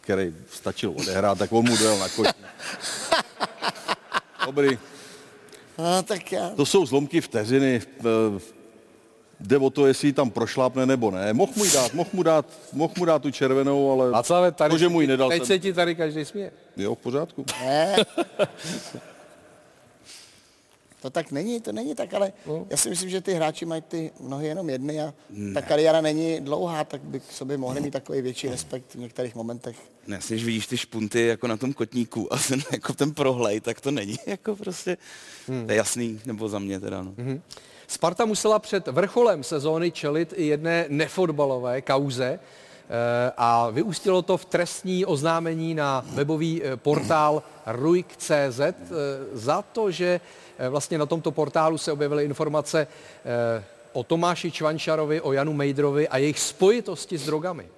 který 0.01 0.35
stačil 0.51 0.91
odehrát, 0.91 1.39
tak 1.39 1.53
on 1.53 1.69
mu 1.69 1.77
dojel 1.77 1.99
na 1.99 2.09
kotník. 2.09 2.47
Dobrý. 4.47 4.79
A 5.79 6.03
tak 6.03 6.33
já... 6.33 6.51
To 6.51 6.67
jsou 6.67 6.87
zlomky 6.87 7.21
vteřiny. 7.21 7.83
Eh, 8.01 8.58
Jde 9.41 9.59
o 9.59 9.71
to, 9.71 9.87
jestli 9.87 10.09
ji 10.09 10.13
tam 10.13 10.31
prošlápne 10.31 10.87
nebo 10.87 11.11
ne. 11.11 11.33
Mohl 11.33 11.53
mu 11.57 11.65
dát, 11.75 11.95
mohl 11.95 12.11
mu 12.13 12.23
dát, 12.23 12.47
mohl 12.73 12.93
mu 12.99 13.05
dát 13.05 13.23
tu 13.23 13.31
červenou, 13.31 13.91
ale 13.93 14.11
Václave, 14.11 14.53
tady, 14.53 14.71
to, 14.71 14.79
že 14.79 14.89
mu 14.89 15.01
ji 15.01 15.07
nedal, 15.07 15.29
teď 15.29 15.39
jsem... 15.39 15.47
se 15.47 15.59
ti 15.59 15.73
tady 15.73 15.95
každý 15.95 16.25
směje. 16.25 16.51
Jo, 16.77 16.95
v 16.95 16.99
pořádku. 16.99 17.45
Ne. 17.61 17.97
To 21.03 21.11
tak 21.11 21.33
není, 21.33 21.61
to 21.61 21.73
není 21.73 21.95
tak, 21.95 22.15
ale 22.15 22.33
No. 22.47 22.67
já 22.71 22.77
si 22.77 22.91
myslím, 22.91 23.11
že 23.11 23.21
ty 23.21 23.35
hráči 23.35 23.65
mají 23.65 23.83
ty 23.83 24.11
nohy 24.21 24.47
jenom 24.47 24.71
jedny 24.71 25.01
a 25.03 25.05
ta 25.07 25.15
Ne. 25.31 25.63
kariéra 25.63 26.01
není 26.01 26.41
dlouhá, 26.41 26.85
tak 26.85 27.01
by 27.03 27.21
k 27.21 27.33
sobě 27.33 27.57
mohli 27.57 27.81
mít 27.81 27.91
takový 27.91 28.21
větší 28.23 28.49
respekt 28.49 28.95
v 28.95 28.99
některých 28.99 29.35
momentech. 29.35 29.77
Ne, 30.07 30.19
když 30.29 30.45
vidíš 30.45 30.67
ty 30.67 30.77
špunty 30.77 31.27
jako 31.27 31.47
na 31.47 31.57
tom 31.57 31.73
kotníku 31.73 32.33
a 32.33 32.37
ten, 32.49 32.61
jako 32.73 32.93
ten 32.93 33.15
prohlej, 33.15 33.61
tak 33.61 33.81
to 33.81 33.91
není 33.91 34.17
jako 34.27 34.57
prostě, 34.57 34.97
Hmm. 35.49 35.67
to 35.67 35.73
je 35.73 35.77
jasný, 35.79 36.21
nebo 36.27 36.49
za 36.49 36.59
mě 36.59 36.81
teda, 36.81 37.03
no. 37.03 37.15
Mhm. 37.17 37.43
Sparta 37.89 38.25
musela 38.25 38.59
před 38.59 38.89
vrcholem 38.89 39.45
sezóny 39.45 39.91
čelit 39.91 40.35
i 40.37 40.47
jedné 40.47 40.85
nefotbalové 40.89 41.83
kauze 41.83 42.29
eh, 42.29 43.33
a 43.37 43.71
vyústilo 43.71 44.23
to 44.23 44.37
v 44.37 44.45
trestní 44.45 45.07
oznámení 45.07 45.75
na 45.75 46.05
webový 46.13 46.63
eh, 46.63 46.77
portál 46.77 47.43
ruik.cz 47.67 48.61
eh, 48.61 48.75
za 49.33 49.63
to, 49.63 49.91
že 49.91 50.21
vlastně 50.69 50.99
na 50.99 51.07
tomto 51.07 51.31
portálu 51.31 51.79
se 51.79 51.93
objevily 51.93 52.25
informace 52.25 52.87
o 53.93 54.03
Tomáši 54.03 54.51
Čvančarovi, 54.51 55.21
o 55.21 55.33
Janu 55.33 55.53
Mejdrovi 55.53 56.09
a 56.09 56.17
jejich 56.17 56.39
spojitosti 56.41 57.19
s 57.19 57.27
drogami. 57.27 57.69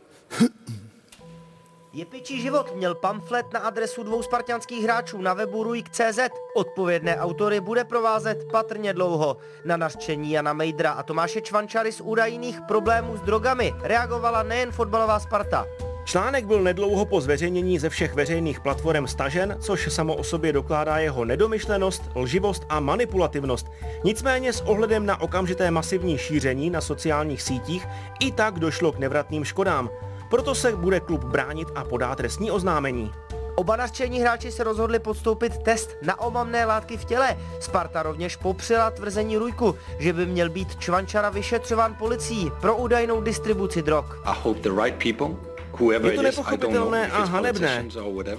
Je 1.93 2.05
pičí 2.05 2.41
život 2.41 2.77
měl 2.77 2.95
pamflet 2.95 3.53
na 3.53 3.61
adresu 3.61 4.03
dvou 4.03 4.23
spartianských 4.23 4.85
hráčů 4.85 5.23
na 5.23 5.35
webu 5.35 5.63
Ruik.cz. 5.63 6.19
Odpovědné 6.55 7.17
autory 7.17 7.61
bude 7.61 7.85
provázet 7.85 8.39
patrně 8.53 8.93
dlouho. 8.93 9.37
Na 9.65 9.77
nařčení 9.77 10.31
Jana 10.31 10.53
Mejdra 10.53 10.93
a 10.93 11.03
Tomáše 11.03 11.41
Čvančary 11.41 11.93
z 11.93 12.01
údajných 12.01 12.61
problémů 12.61 13.17
s 13.17 13.21
drogami 13.21 13.75
reagovala 13.83 14.43
nejen 14.43 14.73
fotbalová 14.73 15.21
Sparta. 15.21 15.67
Článek 16.05 16.45
byl 16.45 16.63
nedlouho 16.63 17.05
po 17.05 17.21
zveřejnění 17.21 17.79
ze 17.79 17.89
všech 17.89 18.15
veřejných 18.15 18.61
platform 18.61 19.07
stažen, 19.07 19.57
což 19.61 19.93
samo 19.93 20.15
o 20.15 20.25
sobě 20.25 20.53
dokládá 20.53 20.99
jeho 20.99 21.25
nedomyšlenost, 21.25 22.03
lživost 22.15 22.63
a 22.69 22.81
manipulativnost. 22.81 23.67
Nicméně 24.05 24.53
s 24.53 24.61
ohledem 24.61 25.07
na 25.07 25.21
okamžité 25.21 25.71
masivní 25.71 26.19
šíření 26.19 26.71
na 26.71 26.81
sociálních 26.81 27.43
sítích 27.43 27.87
i 28.21 28.33
tak 28.33 28.59
došlo 28.59 28.93
k 28.93 28.99
nevratným 28.99 29.45
škodám. 29.45 29.91
Proto 30.31 30.55
se 30.55 30.77
bude 30.77 31.01
klub 31.01 31.25
bránit 31.25 31.69
a 31.75 31.85
podá 31.85 32.15
trestní 32.15 32.51
oznámení. 32.51 33.13
Oba 33.55 33.77
nařčení 33.77 34.21
hráči 34.21 34.53
se 34.53 34.65
rozhodli 34.65 34.99
podstoupit 34.99 35.59
test 35.59 35.97
na 36.03 36.21
omamné 36.21 36.65
látky 36.65 36.97
v 36.97 37.05
těle. 37.05 37.39
Sparta 37.61 38.03
rovněž 38.03 38.37
popřela 38.37 38.91
tvrzení 38.91 39.37
Rujku, 39.37 39.75
že 39.99 40.13
by 40.13 40.27
měl 40.27 40.49
být 40.49 40.77
Čvančara 40.77 41.31
vyšetřován 41.31 41.95
policií 41.95 42.53
pro 42.61 42.77
údajnou 42.77 43.21
distribuci 43.21 43.83
drog. 43.83 44.05
I 44.25 44.35
hope 44.43 44.61
the 44.61 44.83
right 44.83 45.03
people, 45.03 45.37
whoever 45.81 46.11
Je 46.11 46.17
to 46.17 46.23
nepochopitelné 46.23 47.11
a 47.11 47.25
hanebné. 47.25 47.85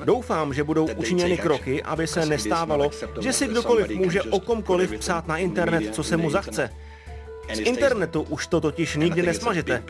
Doufám, 0.03 0.53
že 0.53 0.63
budou 0.63 0.87
učiněny 0.95 1.37
kroky, 1.37 1.83
aby 1.83 2.07
se 2.07 2.25
nestávalo, 2.25 2.91
že 3.19 3.33
si 3.33 3.47
kdokoliv 3.47 3.89
může 3.89 4.21
o 4.21 4.39
komkoliv 4.39 4.99
psát 4.99 5.27
na 5.27 5.37
in 5.37 5.51
internet, 5.51 5.95
co 5.95 6.03
se 6.03 6.17
mu 6.17 6.29
zachce. 6.29 6.69
Z 7.53 7.59
internetu 7.59 8.21
už 8.21 8.47
to 8.47 8.61
totiž 8.61 8.95
nikdy 8.95 9.21
nesmažete. 9.21 9.83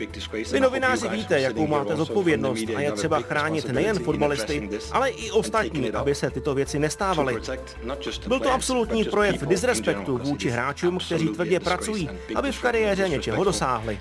Vy 0.52 0.60
novináři 0.60 1.08
víte, 1.08 1.40
jakou 1.40 1.66
máte 1.66 1.96
zodpovědnost 1.96 2.64
a 2.76 2.80
je 2.80 2.92
třeba 2.92 3.20
chránit 3.20 3.68
nejen 3.68 3.98
fotbalisty, 3.98 4.70
ale 4.92 5.10
i 5.10 5.30
ostatní, 5.30 5.90
aby 5.90 6.14
se 6.14 6.30
tyto 6.30 6.54
věci 6.54 6.78
nestávaly. 6.78 7.36
Byl 8.26 8.40
to 8.40 8.52
absolutní 8.52 9.04
projev 9.04 9.46
disrespektu 9.46 10.18
vůči 10.18 10.50
hráčům, 10.50 10.98
kteří 10.98 11.28
tvrdě 11.28 11.60
pracují, 11.60 12.10
aby 12.34 12.52
v 12.52 12.62
kariéře 12.62 13.08
něčeho 13.08 13.44
dosáhli. 13.44 13.98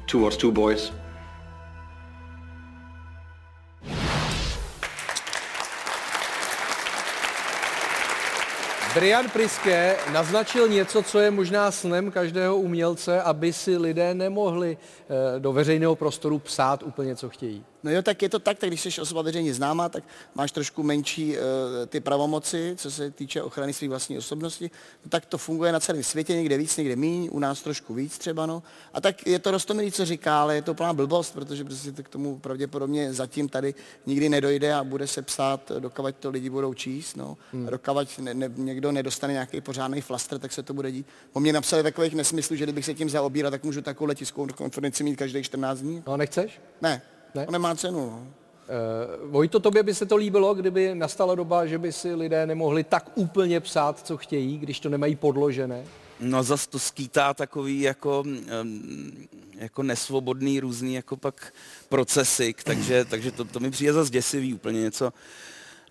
Brian 8.94 9.30
Priske 9.30 9.96
naznačil 10.14 10.68
něco, 10.68 11.04
co 11.04 11.20
je 11.20 11.32
možná 11.32 11.72
snem 11.72 12.12
každého 12.12 12.58
umělce, 12.58 13.22
aby 13.22 13.54
si 13.54 13.78
lidé 13.78 14.14
nemohli 14.14 14.78
eh, 14.78 15.40
do 15.40 15.54
veřejného 15.54 15.96
prostoru 15.96 16.40
psát 16.40 16.84
úplně, 16.84 17.16
co 17.16 17.30
chtějí. 17.30 17.64
No 17.84 17.92
jo, 17.92 18.02
tak 18.02 18.22
je 18.22 18.30
to 18.30 18.40
tak, 18.40 18.60
tak 18.60 18.70
když 18.70 18.82
jsi 18.82 19.02
osoba 19.02 19.22
veřejně 19.22 19.54
známá, 19.54 19.90
tak 19.90 20.04
máš 20.36 20.52
trošku 20.52 20.84
menší 20.84 21.38
uh, 21.38 21.44
ty 21.88 22.00
pravomoci, 22.00 22.74
co 22.78 22.92
se 22.92 23.12
týče 23.12 23.42
ochrany 23.42 23.74
své 23.74 23.88
vlastní 23.88 24.18
osobnosti. 24.18 24.72
No, 25.06 25.10
tak 25.10 25.26
to 25.26 25.38
funguje 25.38 25.72
na 25.72 25.80
celém 25.80 26.04
světě, 26.04 26.36
někde 26.36 26.58
víc, 26.58 26.78
někde 26.78 26.96
míň, 26.96 27.30
u 27.32 27.40
nás 27.40 27.62
trošku 27.62 27.94
víc 27.94 28.18
třeba, 28.18 28.46
no. 28.46 28.64
A 28.94 29.02
tak 29.02 29.28
je 29.28 29.40
to 29.40 29.52
rostomilý, 29.52 29.92
co 29.92 30.06
říká, 30.06 30.42
ale 30.42 30.56
je 30.56 30.62
to 30.62 30.74
plná 30.74 30.94
blbost, 30.94 31.34
protože 31.34 31.64
prostě 31.64 31.92
to 31.92 32.04
k 32.04 32.10
tomu 32.10 32.40
pravděpodobně 32.40 33.14
zatím 33.14 33.50
tady 33.50 33.76
nikdy 34.06 34.30
nedojde 34.30 34.74
a 34.74 34.84
bude 34.84 35.08
se 35.08 35.22
psát, 35.22 35.72
dokavať 35.80 36.16
to 36.16 36.30
lidi 36.30 36.50
budou 36.50 36.74
číst, 36.74 37.16
no. 37.16 37.38
Hmm. 37.54 37.68
A 37.68 37.70
dokavať 37.70 38.20
ne, 38.20 38.34
ne, 38.34 38.50
někdo 38.56 38.92
nedostane 38.92 39.34
nějaký 39.34 39.62
pořádný 39.62 40.02
flaster, 40.02 40.40
tak 40.40 40.52
se 40.52 40.64
to 40.64 40.74
bude 40.74 40.92
dít. 40.92 41.06
O 41.34 41.40
mě 41.40 41.54
napsali 41.54 41.84
takových 41.84 42.14
nesmyslů, 42.14 42.56
že 42.56 42.66
kdybych 42.66 42.86
se 42.86 42.94
tím 42.94 43.10
zaobíral, 43.10 43.52
tak 43.52 43.64
můžu 43.64 43.82
takovou 43.82 44.14
tiskovou 44.14 44.48
konferenci 44.48 45.04
mít 45.04 45.16
každých 45.16 45.46
14 45.46 45.80
dní. 45.80 46.04
No 46.08 46.18
nechceš? 46.18 46.62
Ne, 46.82 47.02
Ne? 47.36 47.46
to 47.46 47.52
nemá 47.52 47.76
cenu, 47.76 48.00
no. 48.00 48.28
Uh, 49.28 49.32
Vojto, 49.32 49.60
tobě 49.60 49.84
by 49.84 49.96
se 49.96 50.06
to 50.06 50.16
líbilo, 50.16 50.54
kdyby 50.54 50.96
nastala 50.96 51.36
doba, 51.36 51.66
že 51.66 51.78
by 51.78 51.92
si 51.92 52.16
lidé 52.16 52.46
nemohli 52.46 52.84
tak 52.84 53.12
úplně 53.16 53.60
psát, 53.60 54.00
co 54.00 54.18
chtějí, 54.18 54.58
když 54.58 54.80
to 54.80 54.90
nemají 54.90 55.16
podložené? 55.16 55.84
No 56.20 56.44
zas 56.44 56.68
to 56.68 56.80
skýtá 56.80 57.34
takový 57.34 57.82
jako, 57.82 58.24
um, 58.62 59.28
jako 59.56 59.84
nesvobodný 59.84 60.60
různý 60.60 60.94
jako 60.94 61.18
pak 61.18 61.54
procesy, 61.90 62.56
takže, 62.64 63.06
takže 63.06 63.32
to, 63.32 63.46
to 63.46 63.60
mi 63.60 63.72
přijde 63.72 63.94
zase 63.94 64.12
děsivý 64.12 64.54
úplně 64.54 64.82
něco. 64.82 65.14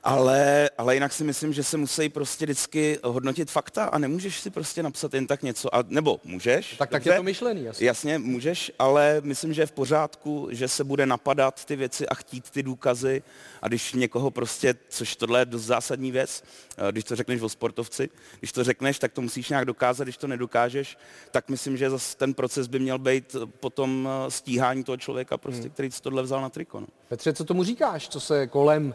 Ale, 0.02 0.70
ale 0.78 0.94
jinak 0.94 1.12
si 1.12 1.24
myslím, 1.24 1.52
že 1.52 1.64
se 1.64 1.76
musí 1.76 2.08
prostě 2.08 2.44
vždycky 2.46 2.98
hodnotit 3.04 3.50
fakta 3.50 3.84
a 3.84 3.98
nemůžeš 3.98 4.40
si 4.40 4.50
prostě 4.50 4.82
napsat 4.82 5.14
jen 5.14 5.26
tak 5.26 5.42
něco. 5.42 5.74
A, 5.74 5.84
nebo 5.88 6.20
můžeš. 6.24 6.76
Tak, 6.78 6.90
tak 6.90 7.02
dobře, 7.02 7.10
je 7.10 7.16
to 7.16 7.22
myšlený, 7.22 7.64
jasně. 7.64 7.86
Jasně, 7.86 8.18
můžeš, 8.18 8.72
ale 8.78 9.20
myslím, 9.24 9.52
že 9.54 9.62
je 9.62 9.66
v 9.66 9.72
pořádku, 9.72 10.48
že 10.50 10.68
se 10.68 10.84
bude 10.84 11.06
napadat 11.06 11.64
ty 11.64 11.76
věci 11.76 12.08
a 12.08 12.14
chtít 12.14 12.50
ty 12.50 12.62
důkazy. 12.62 13.22
A 13.62 13.68
když 13.68 13.92
někoho 13.92 14.30
prostě, 14.30 14.74
což 14.88 15.16
tohle 15.16 15.40
je 15.40 15.44
dost 15.44 15.62
zásadní 15.62 16.12
věc, 16.12 16.44
eh, 16.88 16.92
když 16.92 17.04
to 17.04 17.16
řekneš 17.16 17.40
o 17.42 17.48
sportovci, 17.48 18.08
když 18.38 18.52
to 18.52 18.64
řekneš, 18.64 18.98
tak 18.98 19.12
to 19.12 19.20
musíš 19.20 19.48
nějak 19.48 19.64
dokázat, 19.64 20.04
když 20.04 20.16
to 20.16 20.26
nedokážeš, 20.26 20.98
tak 21.30 21.48
myslím, 21.48 21.76
že 21.76 21.90
zase 21.90 22.16
ten 22.16 22.34
proces 22.34 22.66
by 22.66 22.78
měl 22.78 22.98
být 22.98 23.36
potom 23.60 24.08
eh, 24.26 24.30
stíhání 24.30 24.84
toho 24.84 24.96
člověka, 24.96 25.38
prostě, 25.38 25.60
Hmm. 25.62 25.70
který 25.70 25.90
si 25.90 26.02
tohle 26.02 26.22
vzal 26.22 26.40
na 26.40 26.48
triko. 26.48 26.80
No. 26.80 26.86
Petře, 27.08 27.32
co 27.32 27.44
tomu 27.44 27.64
říkáš, 27.64 28.08
co 28.08 28.20
se 28.20 28.46
kolem 28.46 28.94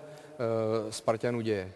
Spartanů 0.89 1.41
děje? 1.41 1.71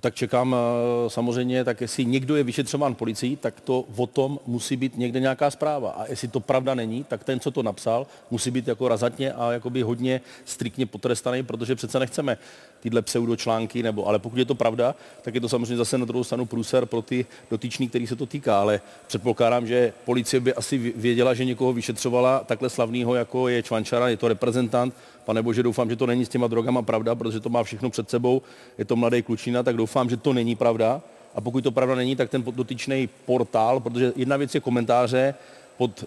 tak 0.00 0.14
čekám 0.14 0.56
eh, 0.56 1.10
samozřejmě, 1.10 1.64
tak 1.64 1.80
jestli 1.80 2.04
někdo 2.04 2.36
je 2.36 2.42
vyšetřován 2.42 2.94
policií, 2.94 3.36
tak 3.36 3.60
to 3.60 3.84
o 3.96 4.06
tom 4.06 4.38
musí 4.46 4.76
být 4.76 4.96
někde 4.96 5.20
nějaká 5.20 5.50
zpráva. 5.50 5.90
A 5.90 6.06
jestli 6.08 6.28
to 6.28 6.40
pravda 6.40 6.74
není, 6.74 7.04
tak 7.04 7.24
ten, 7.24 7.40
co 7.40 7.50
to 7.50 7.62
napsal, 7.62 8.06
musí 8.30 8.50
být 8.50 8.68
jako 8.68 8.88
razantně 8.88 9.32
a 9.32 9.52
jakoby 9.52 9.82
hodně 9.82 10.20
striktně 10.44 10.86
potrestaný, 10.86 11.42
protože 11.42 11.74
přece 11.74 11.98
nechceme 11.98 12.38
tyhle 12.80 13.02
pseudočlánky, 13.02 13.82
nebo, 13.82 14.08
ale 14.08 14.18
pokud 14.18 14.38
je 14.38 14.44
to 14.44 14.54
pravda, 14.54 14.94
tak 15.22 15.34
je 15.34 15.40
to 15.40 15.48
samozřejmě 15.48 15.76
zase 15.76 15.98
na 15.98 16.04
druhou 16.04 16.24
stranu 16.24 16.46
průser 16.46 16.86
pro 16.86 17.02
ty 17.02 17.26
dotyčný, 17.50 17.88
který 17.88 18.06
se 18.06 18.16
to 18.16 18.26
týká, 18.26 18.60
ale 18.60 18.80
předpokládám, 19.06 19.66
že 19.66 19.92
policie 20.04 20.40
by 20.40 20.54
asi 20.54 20.78
věděla, 20.96 21.34
že 21.34 21.44
někoho 21.44 21.72
vyšetřovala 21.72 22.44
takhle 22.44 22.70
slavného, 22.70 23.14
jako 23.14 23.48
je 23.48 23.62
Čvančara, 23.62 24.08
je 24.08 24.16
to 24.16 24.28
reprezentant, 24.28 24.94
pane 25.24 25.42
bože, 25.42 25.62
doufám, 25.62 25.90
že 25.90 25.96
to 25.96 26.06
není 26.06 26.24
s 26.24 26.28
těma 26.28 26.46
drogama 26.46 26.82
pravda, 26.82 27.14
protože 27.14 27.40
to 27.40 27.48
má 27.48 27.62
všechno 27.62 27.90
před 27.90 28.10
sebou, 28.10 28.42
je 28.78 28.84
to 28.84 28.96
mladý 28.96 29.22
klučina, 29.22 29.62
tak 29.62 29.76
doufám, 29.76 30.10
že 30.10 30.16
to 30.16 30.32
není 30.32 30.56
pravda. 30.56 31.00
A 31.34 31.40
pokud 31.40 31.64
to 31.64 31.70
pravda 31.70 31.94
není, 31.94 32.16
tak 32.16 32.30
ten 32.30 32.42
dotyčný 32.42 33.08
portál, 33.26 33.80
protože 33.80 34.12
jedna 34.16 34.36
věc 34.36 34.54
je 34.54 34.60
komentáře 34.60 35.34
pod 35.76 36.04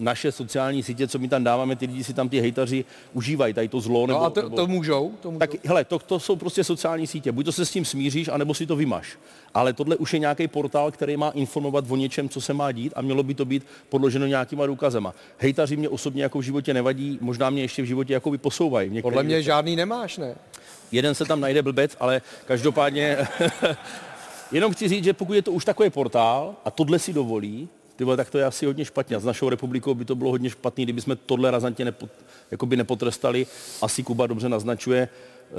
naše 0.00 0.32
sociální 0.32 0.82
sítě, 0.82 1.08
co 1.08 1.18
my 1.18 1.28
tam 1.28 1.44
dáváme, 1.44 1.76
ty 1.76 1.86
lidi 1.86 2.04
si 2.04 2.14
tam 2.14 2.28
ty 2.28 2.40
hejtaři 2.40 2.84
užívají, 3.12 3.54
tady 3.54 3.68
to 3.68 3.80
zlo. 3.80 4.06
Nebo, 4.06 4.18
No 4.18 4.24
a 4.24 4.30
to, 4.30 4.42
nebo... 4.42 4.56
to 4.56 4.66
můžou? 4.66 5.12
To 5.20 5.30
můžou. 5.30 5.38
Tak 5.38 5.50
hele, 5.64 5.84
to, 5.84 5.98
to 5.98 6.20
jsou 6.20 6.36
prostě 6.36 6.64
sociální 6.64 7.06
sítě. 7.06 7.32
Buď 7.32 7.44
to 7.44 7.52
se 7.52 7.66
s 7.66 7.70
tím 7.70 7.84
smíříš, 7.84 8.28
anebo 8.28 8.54
si 8.54 8.66
to 8.66 8.76
vymaš. 8.76 9.18
Ale 9.54 9.72
tohle 9.72 9.96
už 9.96 10.12
je 10.12 10.18
nějaký 10.18 10.48
portál, 10.48 10.90
který 10.90 11.16
má 11.16 11.30
informovat 11.30 11.84
o 11.88 11.96
něčem, 11.96 12.28
co 12.28 12.40
se 12.40 12.54
má 12.54 12.72
dít 12.72 12.92
a 12.96 13.02
mělo 13.02 13.22
by 13.22 13.34
to 13.34 13.44
být 13.44 13.66
podloženo 13.88 14.26
nějakýma 14.26 14.66
důkazema. 14.66 15.14
Hejtaři 15.38 15.76
mě 15.76 15.88
osobně 15.88 16.22
jako 16.22 16.38
v 16.38 16.42
životě 16.42 16.74
nevadí, 16.74 17.18
možná 17.20 17.50
mě 17.50 17.62
ještě 17.62 17.82
v 17.82 17.86
životě 17.86 18.12
jako 18.12 18.32
posouvají. 18.38 18.88
v 18.88 18.92
některých 18.92 19.12
Podle 19.12 19.22
mě 19.22 19.42
žádný 19.42 19.76
nemáš, 19.76 20.18
ne? 20.18 20.34
Jeden 20.92 21.14
se 21.14 21.24
tam 21.24 21.40
najde 21.40 21.62
blbec, 21.62 21.96
ale 22.00 22.22
každopádně 22.46 23.18
jenom 24.52 24.72
chci 24.72 24.88
říct, 24.88 25.04
že 25.04 25.12
pokud 25.12 25.32
je 25.32 25.42
to 25.42 25.52
už 25.52 25.64
takový 25.64 25.90
portál 25.90 26.54
a 26.64 26.70
tohle 26.70 26.98
si 26.98 27.12
dovolí, 27.12 27.68
ty 28.00 28.04
vole, 28.04 28.16
tak 28.16 28.30
to 28.30 28.38
je 28.38 28.44
asi 28.44 28.66
hodně 28.66 28.84
špatně. 28.84 29.16
A 29.16 29.20
s 29.20 29.24
našou 29.24 29.48
republikou 29.48 29.94
by 29.94 30.04
to 30.04 30.14
bylo 30.14 30.30
hodně 30.30 30.50
špatný, 30.50 30.84
kdyby 30.84 31.00
jsme 31.00 31.16
tohle 31.16 31.50
razantně 31.50 31.84
nepo, 31.84 32.08
nepotrestali. 32.76 33.46
Asi 33.82 34.02
Kuba 34.02 34.26
dobře 34.26 34.48
naznačuje 34.48 35.08
eh, 35.08 35.54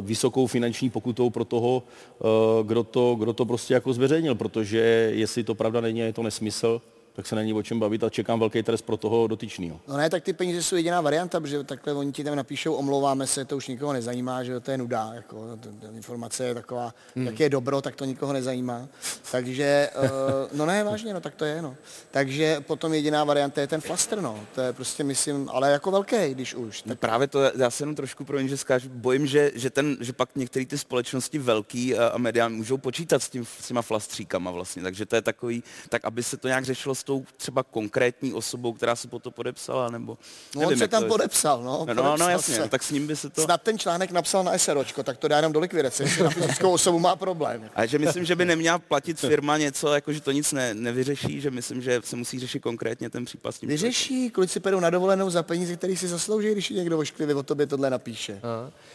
vysokou 0.00 0.46
finanční 0.46 0.90
pokutou 0.90 1.30
pro 1.30 1.44
toho, 1.44 1.82
eh, 1.84 2.24
kdo 2.64 2.82
to, 2.84 3.14
kdo 3.14 3.32
to 3.32 3.44
prostě 3.44 3.74
jako 3.74 3.92
zveřejnil, 3.92 4.34
protože 4.34 4.78
jestli 5.12 5.44
to 5.44 5.54
pravda 5.54 5.80
není 5.80 6.00
je 6.00 6.12
to 6.12 6.22
nesmysl, 6.22 6.80
tak 7.12 7.26
se 7.26 7.34
není 7.36 7.52
o 7.52 7.62
čem 7.62 7.80
bavit 7.80 8.04
a 8.04 8.10
čekám 8.10 8.40
velký 8.40 8.62
trest 8.62 8.82
pro 8.82 8.96
toho 8.96 9.26
dotyčného. 9.26 9.80
No 9.88 9.96
ne, 9.96 10.10
tak 10.10 10.22
ty 10.22 10.32
peníze 10.32 10.62
jsou 10.62 10.76
jediná 10.76 11.00
varianta, 11.00 11.40
protože 11.40 11.64
takhle 11.64 11.92
oni 11.94 12.12
ti 12.12 12.24
tam 12.24 12.36
napíšou, 12.36 12.74
omlouváme 12.74 13.26
se, 13.26 13.44
to 13.44 13.56
už 13.56 13.68
nikoho 13.68 13.92
nezajímá, 13.92 14.44
že 14.44 14.60
to 14.60 14.70
je 14.70 14.78
nuda, 14.78 15.10
jako, 15.14 15.56
ta, 15.56 15.68
ta 15.80 15.92
informace 15.96 16.44
je 16.44 16.54
taková, 16.54 16.94
Hmm. 17.16 17.26
jak 17.26 17.40
je 17.40 17.48
dobro, 17.48 17.82
tak 17.82 17.96
to 17.96 18.04
nikoho 18.04 18.32
nezajímá. 18.32 18.88
Takže, 19.30 19.90
uh, 20.02 20.58
no 20.58 20.66
ne, 20.66 20.84
vážně, 20.84 21.14
no 21.14 21.20
tak 21.20 21.34
to 21.34 21.44
je, 21.44 21.62
no. 21.62 21.76
Takže 22.10 22.60
potom 22.60 22.94
jediná 22.94 23.24
varianta 23.24 23.60
je 23.60 23.66
ten 23.66 23.80
flaster, 23.80 24.20
no, 24.20 24.40
to 24.54 24.60
je 24.60 24.72
prostě, 24.72 25.04
myslím, 25.04 25.48
ale 25.52 25.70
jako 25.70 25.90
velký, 25.90 26.16
když 26.34 26.54
už. 26.54 26.82
Tak 26.82 26.98
právě 26.98 27.26
to, 27.28 27.40
já 27.56 27.70
se 27.70 27.82
jenom 27.82 27.94
trošku 27.94 28.24
pro 28.24 28.42
že 28.48 28.56
skážu, 28.56 28.88
bojím, 28.88 29.26
že, 29.26 29.50
že, 29.54 29.70
ten, 29.70 29.96
že 30.00 30.12
pak 30.12 30.36
některé 30.36 30.66
ty 30.66 30.78
společnosti 30.78 31.38
velký 31.38 31.94
a, 31.98 32.06
a 32.06 32.18
média 32.18 32.48
můžou 32.48 32.78
počítat 32.78 33.22
s, 33.22 33.28
tím, 33.28 33.44
s 33.60 33.68
těma 33.68 33.82
flastříkama 33.82 34.50
vlastně, 34.50 34.82
takže 34.82 35.06
to 35.06 35.16
je 35.16 35.22
takový, 35.22 35.62
tak 35.88 36.04
aby 36.04 36.22
se 36.22 36.36
to 36.36 36.48
nějak 36.48 36.64
řešilo 36.64 36.94
s 37.02 37.04
tou 37.04 37.24
třeba 37.36 37.62
konkrétní 37.62 38.32
osobou, 38.32 38.72
která 38.72 38.96
se 38.96 39.08
po 39.08 39.18
to 39.18 39.30
podepsala, 39.30 39.90
nebo 39.90 40.18
No 40.54 40.60
nevím, 40.60 40.72
on 40.74 40.78
se 40.78 40.88
tam 40.88 41.00
to 41.02 41.04
je. 41.06 41.08
podepsal, 41.08 41.62
no. 41.62 41.64
No, 41.64 41.78
no, 41.78 41.86
podepsal 41.86 42.18
no 42.18 42.28
jasně, 42.28 42.54
se. 42.54 42.60
no, 42.60 42.68
tak 42.68 42.82
s 42.82 42.90
ním 42.90 43.06
by 43.06 43.16
se 43.16 43.30
to... 43.30 43.42
Snad 43.42 43.62
ten 43.62 43.78
článek 43.78 44.10
napsal 44.10 44.44
na 44.44 44.58
SROčko, 44.58 45.02
tak 45.02 45.16
to 45.18 45.28
dá 45.28 45.36
jenom 45.36 45.52
do 45.52 45.60
likvidace, 45.60 46.02
jestli 46.02 46.22
na 46.22 46.30
fyzickou 46.30 46.72
osobu 46.72 46.98
má 46.98 47.16
problém. 47.16 47.70
A 47.74 47.86
že 47.86 47.98
myslím, 47.98 48.24
že 48.24 48.36
by 48.36 48.44
neměla 48.44 48.78
platit 48.78 49.20
firma 49.20 49.58
něco, 49.58 49.94
jako 49.94 50.12
že 50.12 50.20
to 50.20 50.30
nic 50.32 50.52
ne, 50.52 50.74
nevyřeší, 50.74 51.40
že 51.40 51.50
myslím, 51.50 51.82
že 51.82 52.00
se 52.04 52.16
musí 52.16 52.38
řešit 52.38 52.60
konkrétně 52.60 53.10
ten 53.10 53.24
případ 53.24 53.52
s 53.52 53.58
tím. 53.58 53.68
Vyřeší, 53.68 54.30
kluci 54.30 54.60
půjdou 54.60 54.80
na 54.80 54.90
dovolenou 54.90 55.30
za 55.30 55.42
peníze, 55.42 55.76
který 55.76 55.96
si 55.96 56.08
zaslouží, 56.08 56.52
když 56.52 56.70
ji 56.70 56.76
někdo 56.76 56.98
ošklivě 56.98 57.34
o 57.34 57.42
tobě 57.42 57.66
tohle 57.66 57.90
napíše. 57.90 58.40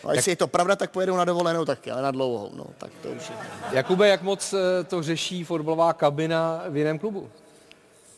A 0.07 0.13
jestli 0.13 0.31
je 0.31 0.35
to 0.35 0.47
pravda, 0.47 0.75
tak 0.75 0.91
pojedou 0.91 1.15
na 1.17 1.25
dovolenou 1.25 1.65
taky, 1.65 1.91
ale 1.91 2.01
na 2.01 2.11
dlouhou. 2.11 2.51
No, 2.55 2.65
tak 2.77 2.91
to 3.01 3.09
už 3.09 3.29
je. 3.29 3.35
Jakube, 3.71 4.07
jak 4.07 4.21
moc 4.21 4.53
eh, 4.53 4.83
to 4.83 5.03
řeší 5.03 5.43
fotbalová 5.43 5.93
kabina 5.93 6.63
v 6.69 6.77
jiném 6.77 6.99
klubu? 6.99 7.29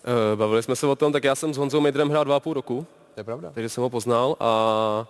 Eh, 0.09 0.35
Bavili 0.35 0.63
jsme 0.63 0.75
se 0.75 0.87
o 0.87 0.95
tom, 0.95 1.13
tak 1.13 1.23
já 1.23 1.35
jsem 1.35 1.53
s 1.53 1.57
Honzou 1.57 1.81
Mejdrem 1.81 2.09
hrál 2.09 2.25
dva 2.25 2.35
a 2.35 2.39
půl 2.39 2.53
roku. 2.53 2.85
To 3.13 3.19
je 3.19 3.23
pravda. 3.23 3.51
Takže 3.53 3.69
jsem 3.69 3.83
ho 3.83 3.89
poznal 3.89 4.35
a 4.39 5.07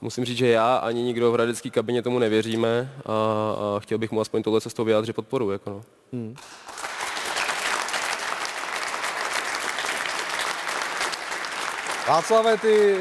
musím 0.00 0.24
říct, 0.24 0.38
že 0.38 0.48
já 0.48 0.76
ani 0.76 1.02
nikdo 1.02 1.30
v 1.30 1.34
hradecké 1.34 1.70
kabině 1.70 2.02
tomu 2.02 2.18
nevěříme 2.18 2.92
a, 3.06 3.12
a 3.76 3.80
chtěl 3.80 3.98
bych 3.98 4.10
mu 4.10 4.20
aspoň 4.20 4.42
tohle 4.42 4.60
cestou 4.60 4.84
vyjádřit 4.84 5.12
podporu. 5.12 5.50
Jako 5.50 5.70
no. 5.70 5.82
Hmm. 6.12 6.36
Václave, 12.08 12.56
ty, 12.58 13.00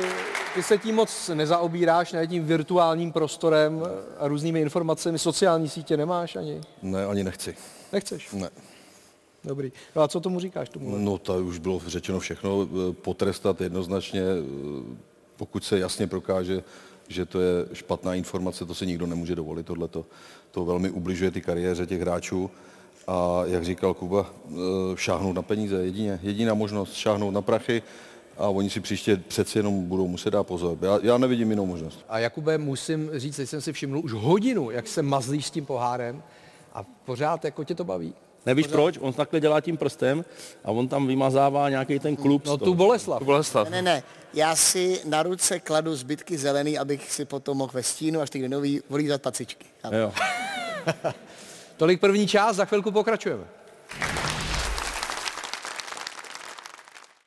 ty 0.53 0.63
se 0.63 0.77
tím 0.77 0.95
moc 0.95 1.31
nezaobíráš, 1.33 2.11
ne 2.11 2.27
tím 2.27 2.45
virtuálním 2.45 3.11
prostorem 3.11 3.83
a 4.19 4.27
různými 4.27 4.61
informacemi. 4.61 5.19
Sociální 5.19 5.69
sítě 5.69 5.97
nemáš 5.97 6.35
ani? 6.35 6.61
Ne, 6.81 7.05
ani 7.05 7.23
nechci. 7.23 7.55
Nechceš? 7.91 8.31
Ne. 8.31 8.49
Dobrý. 9.45 9.71
No 9.95 10.01
a 10.01 10.07
co 10.07 10.19
tomu 10.19 10.39
říkáš 10.39 10.69
tomu? 10.69 10.97
No 10.97 11.17
to 11.17 11.45
už 11.45 11.59
bylo 11.59 11.81
řečeno 11.87 12.19
všechno. 12.19 12.67
Eh, 12.89 12.93
Potrestat 12.93 13.61
jednoznačně, 13.61 14.21
eh, 14.21 14.95
pokud 15.35 15.63
se 15.63 15.79
jasně 15.79 16.07
prokáže, 16.07 16.63
že 17.07 17.25
to 17.25 17.41
je 17.41 17.65
špatná 17.73 18.15
informace, 18.15 18.65
to 18.65 18.75
si 18.75 18.85
nikdo 18.85 19.07
nemůže 19.07 19.35
dovolit. 19.35 19.65
Tohle 19.65 19.87
to 20.51 20.65
velmi 20.65 20.89
ubližuje 20.89 21.31
ty 21.31 21.41
kariéře 21.41 21.85
těch 21.85 22.01
hráčů. 22.01 22.51
A 23.07 23.41
jak 23.45 23.63
říkal 23.63 23.93
Kuba, 23.93 24.33
eh, 24.49 24.53
šáhnout 24.95 25.35
na 25.35 25.41
peníze, 25.41 25.75
jedině, 25.83 26.19
jediná 26.23 26.53
možnost 26.53 26.93
šáhnout 26.93 27.33
na 27.33 27.41
prachy 27.41 27.83
a 28.37 28.47
oni 28.47 28.69
si 28.69 28.79
příště 28.79 29.17
přeci 29.17 29.59
jenom 29.59 29.83
budou 29.83 30.07
muset 30.07 30.29
dát 30.31 30.43
pozor. 30.43 30.77
Já, 30.81 30.99
já 31.03 31.17
nevidím 31.17 31.49
jinou 31.49 31.65
možnost. 31.65 32.05
A 32.09 32.19
Jakube, 32.19 32.57
musím 32.57 33.09
říct, 33.13 33.35
že 33.35 33.47
jsem 33.47 33.61
si 33.61 33.73
všiml 33.73 33.99
už 33.99 34.13
hodinu, 34.13 34.71
jak 34.71 34.87
se 34.87 35.01
mazlíš 35.01 35.45
s 35.45 35.51
tím 35.51 35.65
pohárem 35.65 36.23
a 36.73 36.83
pořád 37.05 37.45
jako 37.45 37.63
tě 37.63 37.75
to 37.75 37.83
baví. 37.83 38.13
Nevíš 38.45 38.67
proč? 38.67 38.97
On 39.01 39.13
takhle 39.13 39.39
dělá 39.39 39.61
tím 39.61 39.77
prstem 39.77 40.25
a 40.63 40.71
on 40.71 40.87
tam 40.87 41.07
vymazává 41.07 41.69
nějaký 41.69 41.99
ten 41.99 42.15
klub. 42.15 42.45
No 42.45 42.57
tu 42.57 42.73
Boleslav. 42.73 43.19
To 43.19 43.25
Boleslav. 43.25 43.69
Ne, 43.69 43.81
ne, 43.81 43.81
ne. 43.81 44.03
Já 44.33 44.55
si 44.55 45.01
na 45.05 45.23
ruce 45.23 45.59
kladu 45.59 45.95
zbytky 45.95 46.37
zelený, 46.37 46.77
abych 46.77 47.11
si 47.11 47.25
potom 47.25 47.57
mohl 47.57 47.71
ve 47.73 47.83
stínu, 47.83 48.21
až 48.21 48.29
ty 48.29 48.49
nový 48.49 48.81
volízat 48.89 49.21
pacičky. 49.21 49.65
Jo. 49.91 50.13
Tolik 51.77 51.99
první 51.99 52.27
část, 52.27 52.55
za 52.55 52.65
chvilku 52.65 52.91
pokračujeme. 52.91 53.43